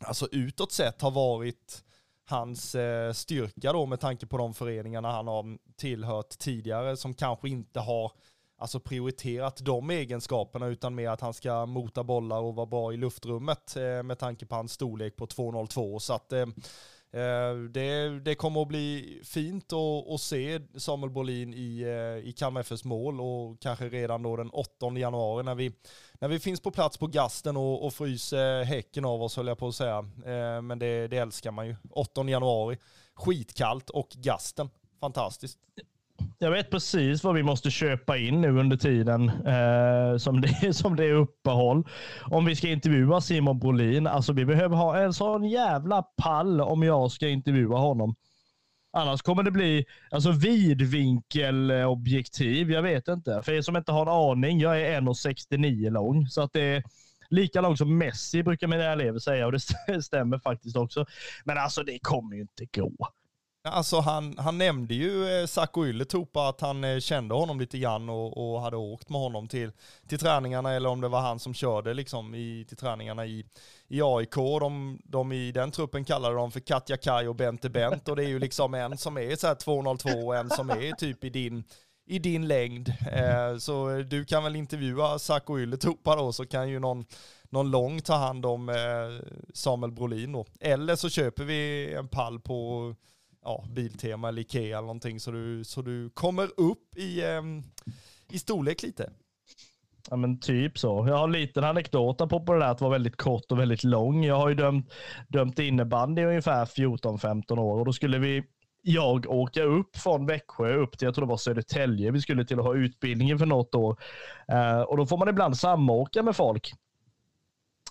alltså 0.00 0.28
utåt 0.32 0.72
sett 0.72 1.02
har 1.02 1.10
varit 1.10 1.82
hans 2.30 2.74
eh, 2.74 3.12
styrka 3.12 3.72
då 3.72 3.86
med 3.86 4.00
tanke 4.00 4.26
på 4.26 4.38
de 4.38 4.54
föreningarna 4.54 5.12
han 5.12 5.26
har 5.26 5.58
tillhört 5.76 6.28
tidigare 6.28 6.96
som 6.96 7.14
kanske 7.14 7.48
inte 7.48 7.80
har 7.80 8.12
alltså 8.58 8.80
prioriterat 8.80 9.64
de 9.64 9.90
egenskaperna 9.90 10.66
utan 10.66 10.94
mer 10.94 11.08
att 11.08 11.20
han 11.20 11.34
ska 11.34 11.66
mota 11.66 12.04
bollar 12.04 12.40
och 12.40 12.54
vara 12.54 12.66
bra 12.66 12.92
i 12.92 12.96
luftrummet 12.96 13.76
eh, 13.76 14.02
med 14.02 14.18
tanke 14.18 14.46
på 14.46 14.54
hans 14.54 14.72
storlek 14.72 15.16
på 15.16 15.26
2,02 15.26 15.98
så 15.98 16.12
att 16.12 16.32
Eh, 16.32 16.46
Eh, 17.12 17.56
det, 17.70 18.20
det 18.20 18.34
kommer 18.34 18.62
att 18.62 18.68
bli 18.68 19.20
fint 19.24 19.72
att, 19.72 20.08
att 20.14 20.20
se 20.20 20.60
Samuel 20.76 21.12
Bolin 21.12 21.54
i, 21.54 21.82
eh, 21.82 22.28
i 22.28 22.32
Kalmar 22.36 22.60
FFs 22.60 22.84
mål 22.84 23.20
och 23.20 23.60
kanske 23.60 23.88
redan 23.88 24.22
då 24.22 24.36
den 24.36 24.50
8 24.50 24.98
januari 24.98 25.44
när 25.44 25.54
vi, 25.54 25.72
när 26.20 26.28
vi 26.28 26.38
finns 26.38 26.60
på 26.60 26.70
plats 26.70 26.98
på 26.98 27.06
gasten 27.06 27.56
och, 27.56 27.86
och 27.86 27.94
fryser 27.94 28.64
häcken 28.64 29.04
av 29.04 29.22
oss 29.22 29.36
höll 29.36 29.46
jag 29.46 29.58
på 29.58 29.68
att 29.68 29.74
säga. 29.74 29.98
Eh, 30.26 30.62
men 30.62 30.78
det, 30.78 31.08
det 31.08 31.18
älskar 31.18 31.50
man 31.50 31.66
ju. 31.66 31.76
8 31.90 32.28
januari, 32.28 32.78
skitkallt 33.14 33.90
och 33.90 34.08
gasten. 34.08 34.70
Fantastiskt. 35.00 35.58
Jag 36.38 36.50
vet 36.50 36.70
precis 36.70 37.24
vad 37.24 37.34
vi 37.34 37.42
måste 37.42 37.70
köpa 37.70 38.16
in 38.16 38.40
nu 38.40 38.58
under 38.58 38.76
tiden 38.76 39.28
eh, 39.28 40.16
som, 40.18 40.40
det, 40.40 40.74
som 40.76 40.96
det 40.96 41.04
är 41.04 41.12
uppehåll. 41.12 41.88
Om 42.22 42.44
vi 42.44 42.56
ska 42.56 42.68
intervjua 42.68 43.20
Simon 43.20 43.58
Brolin. 43.58 44.06
Alltså 44.06 44.32
vi 44.32 44.44
behöver 44.44 44.76
ha 44.76 44.98
en 44.98 45.12
sån 45.12 45.44
jävla 45.44 46.02
pall 46.02 46.60
om 46.60 46.82
jag 46.82 47.10
ska 47.10 47.28
intervjua 47.28 47.78
honom. 47.78 48.14
Annars 48.92 49.22
kommer 49.22 49.42
det 49.42 49.50
bli 49.50 49.84
alltså, 50.10 50.30
vidvinkelobjektiv. 50.30 52.70
Jag 52.70 52.82
vet 52.82 53.08
inte. 53.08 53.42
För 53.42 53.52
er 53.52 53.62
som 53.62 53.76
inte 53.76 53.92
har 53.92 54.02
en 54.02 54.08
aning, 54.08 54.60
jag 54.60 54.80
är 54.80 55.00
1,69 55.00 55.90
lång. 55.90 56.26
Så 56.26 56.42
att 56.42 56.52
det 56.52 56.60
är 56.60 56.82
lika 57.30 57.60
lång 57.60 57.76
som 57.76 57.98
Messi 57.98 58.42
brukar 58.42 58.66
mina 58.66 58.84
elever 58.84 59.18
säga 59.18 59.46
och 59.46 59.52
det 59.52 59.60
stämmer 60.02 60.38
faktiskt 60.38 60.76
också. 60.76 61.06
Men 61.44 61.58
alltså 61.58 61.82
det 61.82 61.98
kommer 62.02 62.36
ju 62.36 62.42
inte 62.42 62.66
gå. 62.80 62.92
Alltså 63.66 64.00
han, 64.00 64.38
han 64.38 64.58
nämnde 64.58 64.94
ju 64.94 65.40
eh, 65.40 65.46
Sacco 65.46 65.86
Ylätupa 65.86 66.48
att 66.48 66.60
han 66.60 66.84
eh, 66.84 66.98
kände 66.98 67.34
honom 67.34 67.60
lite 67.60 67.78
grann 67.78 68.08
och, 68.08 68.54
och, 68.54 68.60
hade 68.60 68.76
åkt 68.76 69.08
med 69.08 69.20
honom 69.20 69.48
till, 69.48 69.72
till 70.08 70.18
träningarna 70.18 70.72
eller 70.72 70.88
om 70.88 71.00
det 71.00 71.08
var 71.08 71.20
han 71.20 71.38
som 71.38 71.54
körde 71.54 71.94
liksom 71.94 72.34
i, 72.34 72.64
till 72.68 72.76
träningarna 72.76 73.26
i, 73.26 73.46
i 73.88 74.02
AIK. 74.02 74.34
De, 74.34 74.98
de 75.04 75.32
i 75.32 75.52
den 75.52 75.70
truppen 75.70 76.04
kallade 76.04 76.34
dem 76.34 76.52
för 76.52 76.60
Katja 76.60 76.96
Kaj 76.96 77.28
och 77.28 77.36
Bente 77.36 77.70
Bent 77.70 78.08
och 78.08 78.16
det 78.16 78.24
är 78.24 78.28
ju 78.28 78.38
liksom 78.38 78.74
en 78.74 78.98
som 78.98 79.18
är 79.18 79.36
så 79.36 79.46
här 79.46 79.54
202 79.54 80.10
och 80.10 80.36
en 80.36 80.50
som 80.50 80.70
är 80.70 80.92
typ 80.92 81.24
i 81.24 81.30
din, 81.30 81.64
i 82.06 82.18
din 82.18 82.48
längd. 82.48 82.88
Eh, 83.12 83.58
så 83.58 83.88
du 83.88 84.24
kan 84.24 84.44
väl 84.44 84.56
intervjua 84.56 85.18
Sacco 85.18 85.58
Ylätupa 85.58 86.16
då 86.16 86.32
så 86.32 86.46
kan 86.46 86.68
ju 86.68 86.78
någon 86.78 87.04
någon 87.50 87.70
lång 87.70 88.00
ta 88.00 88.14
hand 88.14 88.46
om 88.46 88.68
eh, 88.68 88.74
Samuel 89.54 89.92
Brolin 89.92 90.32
då. 90.32 90.46
Eller 90.60 90.96
så 90.96 91.08
köper 91.08 91.44
vi 91.44 91.92
en 91.94 92.08
pall 92.08 92.40
på 92.40 92.94
ja, 93.46 93.64
Biltema 93.68 94.28
eller 94.28 94.42
Ikea 94.42 94.78
eller 94.78 94.80
någonting 94.80 95.20
så 95.20 95.30
du, 95.30 95.64
så 95.64 95.82
du 95.82 96.10
kommer 96.10 96.48
upp 96.56 96.96
i, 96.96 97.24
eh, 97.24 97.42
i 98.32 98.38
storlek 98.38 98.82
lite. 98.82 99.10
Ja 100.10 100.16
men 100.16 100.40
typ 100.40 100.78
så. 100.78 101.04
Jag 101.08 101.16
har 101.16 101.24
en 101.24 101.32
liten 101.32 101.64
anekdot 101.64 102.18
på 102.18 102.38
det 102.38 102.58
där 102.58 102.70
att 102.70 102.80
vara 102.80 102.92
väldigt 102.92 103.16
kort 103.16 103.52
och 103.52 103.58
väldigt 103.58 103.84
lång. 103.84 104.24
Jag 104.24 104.36
har 104.36 104.48
ju 104.48 104.54
dömt, 104.54 104.92
dömt 105.28 105.58
innebandy 105.58 106.22
i 106.22 106.24
ungefär 106.24 106.64
14-15 106.64 107.58
år 107.58 107.78
och 107.78 107.84
då 107.84 107.92
skulle 107.92 108.18
vi 108.18 108.44
jag 108.82 109.26
åka 109.26 109.62
upp 109.62 109.96
från 109.96 110.26
Växjö 110.26 110.74
upp 110.74 110.98
till, 110.98 111.06
jag 111.06 111.14
tror 111.14 111.26
det 111.26 111.30
var 111.30 111.36
Södertälje. 111.36 112.10
Vi 112.10 112.20
skulle 112.20 112.44
till 112.44 112.58
att 112.58 112.64
ha 112.64 112.74
utbildningen 112.74 113.38
för 113.38 113.46
något 113.46 113.74
år. 113.74 114.00
Eh, 114.48 114.80
och 114.80 114.96
då 114.96 115.06
får 115.06 115.18
man 115.18 115.28
ibland 115.28 115.58
samåka 115.58 116.22
med 116.22 116.36
folk. 116.36 116.72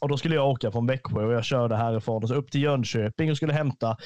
Och 0.01 0.09
då 0.09 0.17
skulle 0.17 0.35
jag 0.35 0.49
åka 0.49 0.71
från 0.71 0.87
Växjö 0.87 1.25
och 1.25 1.33
jag 1.33 1.45
körde 1.45 1.75
härifrån 1.75 2.23
och 2.23 2.29
så 2.29 2.35
upp 2.35 2.51
till 2.51 2.61
Jönköping 2.61 3.31
och 3.31 3.37
skulle 3.37 3.53
hämta 3.53 3.97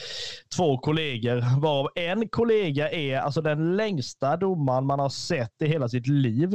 två 0.55 0.77
kollegor. 0.77 1.59
Varav 1.61 1.89
en 1.95 2.29
kollega 2.29 2.91
är 2.91 3.17
alltså 3.17 3.41
den 3.41 3.77
längsta 3.77 4.37
domaren 4.37 4.85
man 4.85 4.99
har 4.99 5.09
sett 5.09 5.61
i 5.61 5.67
hela 5.67 5.89
sitt 5.89 6.07
liv. 6.07 6.53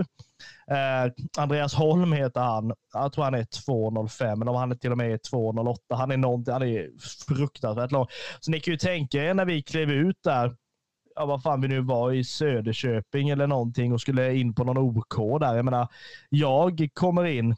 Eh, 0.70 1.12
Andreas 1.38 1.74
Holm 1.74 2.12
heter 2.12 2.40
han. 2.40 2.72
Jag 2.92 3.12
tror 3.12 3.24
han 3.24 3.34
är 3.34 3.44
2,05 3.44 4.42
eller 4.42 4.50
om 4.50 4.56
han 4.56 4.72
är 4.72 4.76
till 4.76 4.92
och 4.92 4.98
med 4.98 5.12
är 5.12 5.18
2,08. 5.18 5.76
Han 5.90 6.10
är, 6.10 6.16
någonting, 6.16 6.52
han 6.52 6.62
är 6.62 6.88
fruktansvärt 7.26 7.92
lång. 7.92 8.06
Så 8.40 8.50
ni 8.50 8.60
kan 8.60 8.72
ju 8.72 8.78
tänka 8.78 9.24
er 9.24 9.34
när 9.34 9.44
vi 9.44 9.62
klev 9.62 9.90
ut 9.90 10.16
där 10.24 10.56
ja, 11.14 11.26
vad 11.26 11.42
fan 11.42 11.60
vi 11.60 11.68
nu 11.68 11.80
var 11.80 12.12
i 12.12 12.24
Söderköping 12.24 13.28
eller 13.28 13.46
någonting 13.46 13.92
och 13.92 14.00
skulle 14.00 14.34
in 14.34 14.54
på 14.54 14.64
någon 14.64 14.78
OK 14.78 15.40
där. 15.40 15.56
Jag 15.56 15.64
menar, 15.64 15.88
jag 16.28 16.88
kommer 16.94 17.24
in 17.24 17.56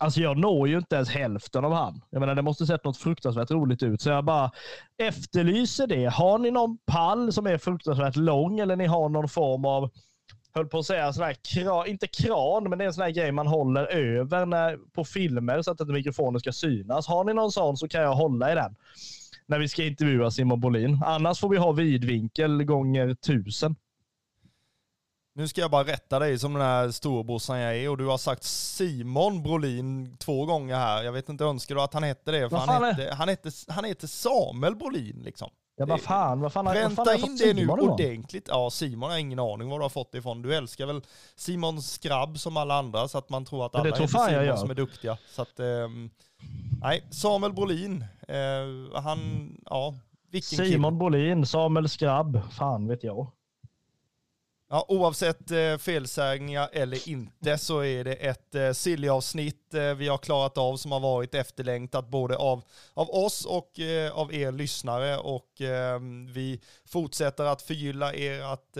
Alltså 0.00 0.20
jag 0.20 0.38
når 0.38 0.68
ju 0.68 0.78
inte 0.78 0.96
ens 0.96 1.08
hälften 1.08 1.64
av 1.64 1.72
han. 1.72 2.02
Jag 2.10 2.20
menar, 2.20 2.34
det 2.34 2.42
måste 2.42 2.66
sett 2.66 2.84
något 2.84 2.96
fruktansvärt 2.96 3.50
roligt 3.50 3.82
ut. 3.82 4.00
Så 4.00 4.08
jag 4.08 4.24
bara 4.24 4.50
efterlyser 4.98 5.86
det. 5.86 6.06
Har 6.06 6.38
ni 6.38 6.50
någon 6.50 6.78
pall 6.86 7.32
som 7.32 7.46
är 7.46 7.58
fruktansvärt 7.58 8.16
lång 8.16 8.60
eller 8.60 8.76
ni 8.76 8.86
har 8.86 9.08
någon 9.08 9.28
form 9.28 9.64
av 9.64 9.90
höll 10.54 10.66
på 10.66 10.78
att 10.78 10.86
säga, 10.86 11.12
sån 11.12 11.24
här 11.24 11.36
kran, 11.54 11.86
inte 11.86 12.06
kran, 12.06 12.64
men 12.64 12.78
det 12.78 12.84
är 12.84 12.86
en 12.86 12.94
sån 12.94 13.02
här 13.02 13.10
grej 13.10 13.32
man 13.32 13.46
håller 13.46 13.86
över 13.86 14.46
när, 14.46 14.76
på 14.76 15.04
filmer 15.04 15.62
så 15.62 15.70
att 15.70 15.80
inte 15.80 15.92
mikrofonen 15.92 16.40
ska 16.40 16.52
synas. 16.52 17.06
Har 17.06 17.24
ni 17.24 17.34
någon 17.34 17.52
sån 17.52 17.76
så 17.76 17.88
kan 17.88 18.00
jag 18.00 18.14
hålla 18.14 18.52
i 18.52 18.54
den 18.54 18.76
när 19.46 19.58
vi 19.58 19.68
ska 19.68 19.84
intervjua 19.84 20.30
Simon 20.30 20.60
Bolin. 20.60 21.02
Annars 21.04 21.40
får 21.40 21.48
vi 21.48 21.56
ha 21.56 21.72
vidvinkel 21.72 22.64
gånger 22.64 23.14
tusen. 23.14 23.76
Nu 25.36 25.48
ska 25.48 25.60
jag 25.60 25.70
bara 25.70 25.84
rätta 25.84 26.18
dig 26.18 26.38
som 26.38 26.52
den 26.52 26.62
här 26.62 26.90
storebrorsan 26.90 27.58
jag 27.58 27.76
är 27.76 27.90
och 27.90 27.98
du 27.98 28.06
har 28.06 28.18
sagt 28.18 28.42
Simon 28.42 29.42
Brolin 29.42 30.16
två 30.16 30.46
gånger 30.46 30.74
här. 30.76 31.02
Jag 31.02 31.12
vet 31.12 31.28
inte, 31.28 31.44
önskar 31.44 31.74
du 31.74 31.80
att 31.80 31.94
han 31.94 32.02
hette 32.02 32.30
det? 32.30 32.50
För 32.50 32.56
han 32.56 32.84
heter, 32.84 33.12
han, 33.12 33.28
heter, 33.28 33.72
han 33.72 33.84
heter 33.84 34.06
Samuel 34.06 34.76
Brolin 34.76 35.22
liksom. 35.24 35.50
Ja, 35.76 35.86
vad 35.86 36.00
fan, 36.00 36.40
vad 36.40 36.52
fan, 36.52 36.66
Pränta 36.66 37.04
vad 37.04 37.20
fan 37.20 37.30
in 37.30 37.36
det 37.36 37.54
nu 37.54 37.60
Simon 37.60 37.80
ordentligt. 37.80 38.48
Ja, 38.48 38.70
Simon 38.70 39.10
har 39.10 39.18
ingen 39.18 39.38
aning 39.38 39.68
var 39.68 39.78
du 39.78 39.84
har 39.84 39.88
fått 39.88 40.12
det 40.12 40.18
ifrån. 40.18 40.42
Du 40.42 40.54
älskar 40.54 40.86
väl 40.86 41.02
Simon 41.36 41.82
Skrabb 41.82 42.38
som 42.38 42.56
alla 42.56 42.74
andra 42.78 43.08
så 43.08 43.18
att 43.18 43.28
man 43.28 43.44
tror 43.44 43.66
att 43.66 43.74
alla 43.74 43.84
tror 43.96 44.06
heter 44.06 44.28
Simon 44.28 44.44
gör. 44.44 44.56
som 44.56 44.70
är 44.70 44.74
duktiga. 44.74 45.18
Så 45.30 45.42
att, 45.42 45.60
ehm, 45.60 46.10
nej, 46.80 47.02
Samuel 47.10 47.52
Brolin, 47.52 48.04
eh, 48.28 49.00
han, 49.02 49.50
ja, 49.64 49.94
vilken 50.30 50.58
kille. 50.58 50.70
Simon 50.70 50.98
Bolin, 50.98 51.46
Samuel 51.46 51.88
Skrabb, 51.88 52.40
fan 52.52 52.88
vet 52.88 53.04
jag. 53.04 53.30
Ja, 54.68 54.84
oavsett 54.88 55.50
eh, 55.50 55.78
felsägningar 55.78 56.68
eller 56.72 57.08
inte 57.08 57.58
så 57.58 57.84
är 57.84 58.04
det 58.04 58.14
ett 58.14 58.54
eh, 58.54 58.72
Silly-avsnitt 58.72 59.74
eh, 59.74 59.94
vi 59.94 60.08
har 60.08 60.18
klarat 60.18 60.58
av 60.58 60.76
som 60.76 60.92
har 60.92 61.00
varit 61.00 61.34
efterlängtat 61.34 62.08
både 62.08 62.36
av, 62.36 62.62
av 62.94 63.10
oss 63.10 63.44
och 63.44 63.80
eh, 63.80 64.12
av 64.12 64.34
er 64.34 64.52
lyssnare 64.52 65.18
och 65.18 65.60
eh, 65.60 66.00
vi 66.34 66.60
fortsätter 66.84 67.44
att 67.44 67.62
förgylla 67.62 68.12
ert 68.12 68.76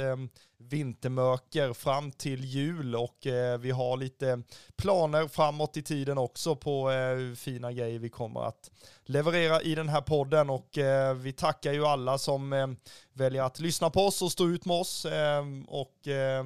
vintermöker 0.68 1.46
vintermörker 1.56 1.72
fram 1.72 2.12
till 2.12 2.44
jul 2.44 2.96
och 2.96 3.26
eh, 3.26 3.58
vi 3.58 3.70
har 3.70 3.96
lite 3.96 4.42
planer 4.76 5.28
framåt 5.28 5.76
i 5.76 5.82
tiden 5.82 6.18
också 6.18 6.56
på 6.56 6.90
eh, 6.90 7.34
fina 7.34 7.72
grejer 7.72 7.98
vi 7.98 8.08
kommer 8.08 8.40
att 8.40 8.70
leverera 9.04 9.62
i 9.62 9.74
den 9.74 9.88
här 9.88 10.00
podden 10.00 10.50
och 10.50 10.78
eh, 10.78 11.14
vi 11.14 11.32
tackar 11.32 11.72
ju 11.72 11.86
alla 11.86 12.18
som 12.18 12.52
eh, 12.52 12.66
väljer 13.12 13.42
att 13.42 13.60
lyssna 13.60 13.90
på 13.90 14.00
oss 14.00 14.22
och 14.22 14.32
stå 14.32 14.48
ut 14.48 14.64
med 14.64 14.76
oss 14.76 15.04
eh, 15.04 15.44
och 15.68 16.08
eh, 16.08 16.44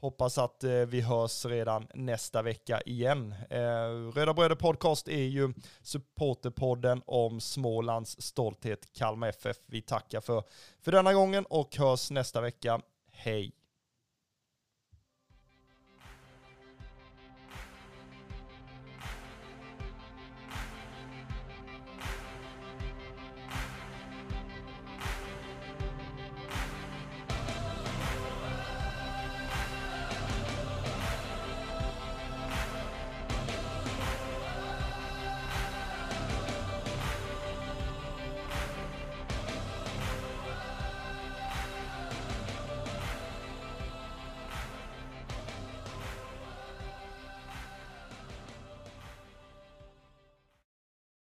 hoppas 0.00 0.38
att 0.38 0.64
eh, 0.64 0.70
vi 0.70 1.00
hörs 1.00 1.44
redan 1.44 1.86
nästa 1.94 2.42
vecka 2.42 2.80
igen. 2.80 3.34
Eh, 3.50 4.12
Röda 4.14 4.34
Bröder 4.34 4.56
Podcast 4.56 5.08
är 5.08 5.24
ju 5.24 5.54
supporterpodden 5.82 7.02
om 7.06 7.40
Smålands 7.40 8.22
stolthet 8.22 8.92
Kalmar 8.92 9.28
FF. 9.28 9.56
Vi 9.66 9.82
tackar 9.82 10.20
för, 10.20 10.42
för 10.80 10.92
denna 10.92 11.12
gången 11.12 11.44
och 11.44 11.76
hörs 11.76 12.10
nästa 12.10 12.40
vecka. 12.40 12.80
Hej! 13.18 13.57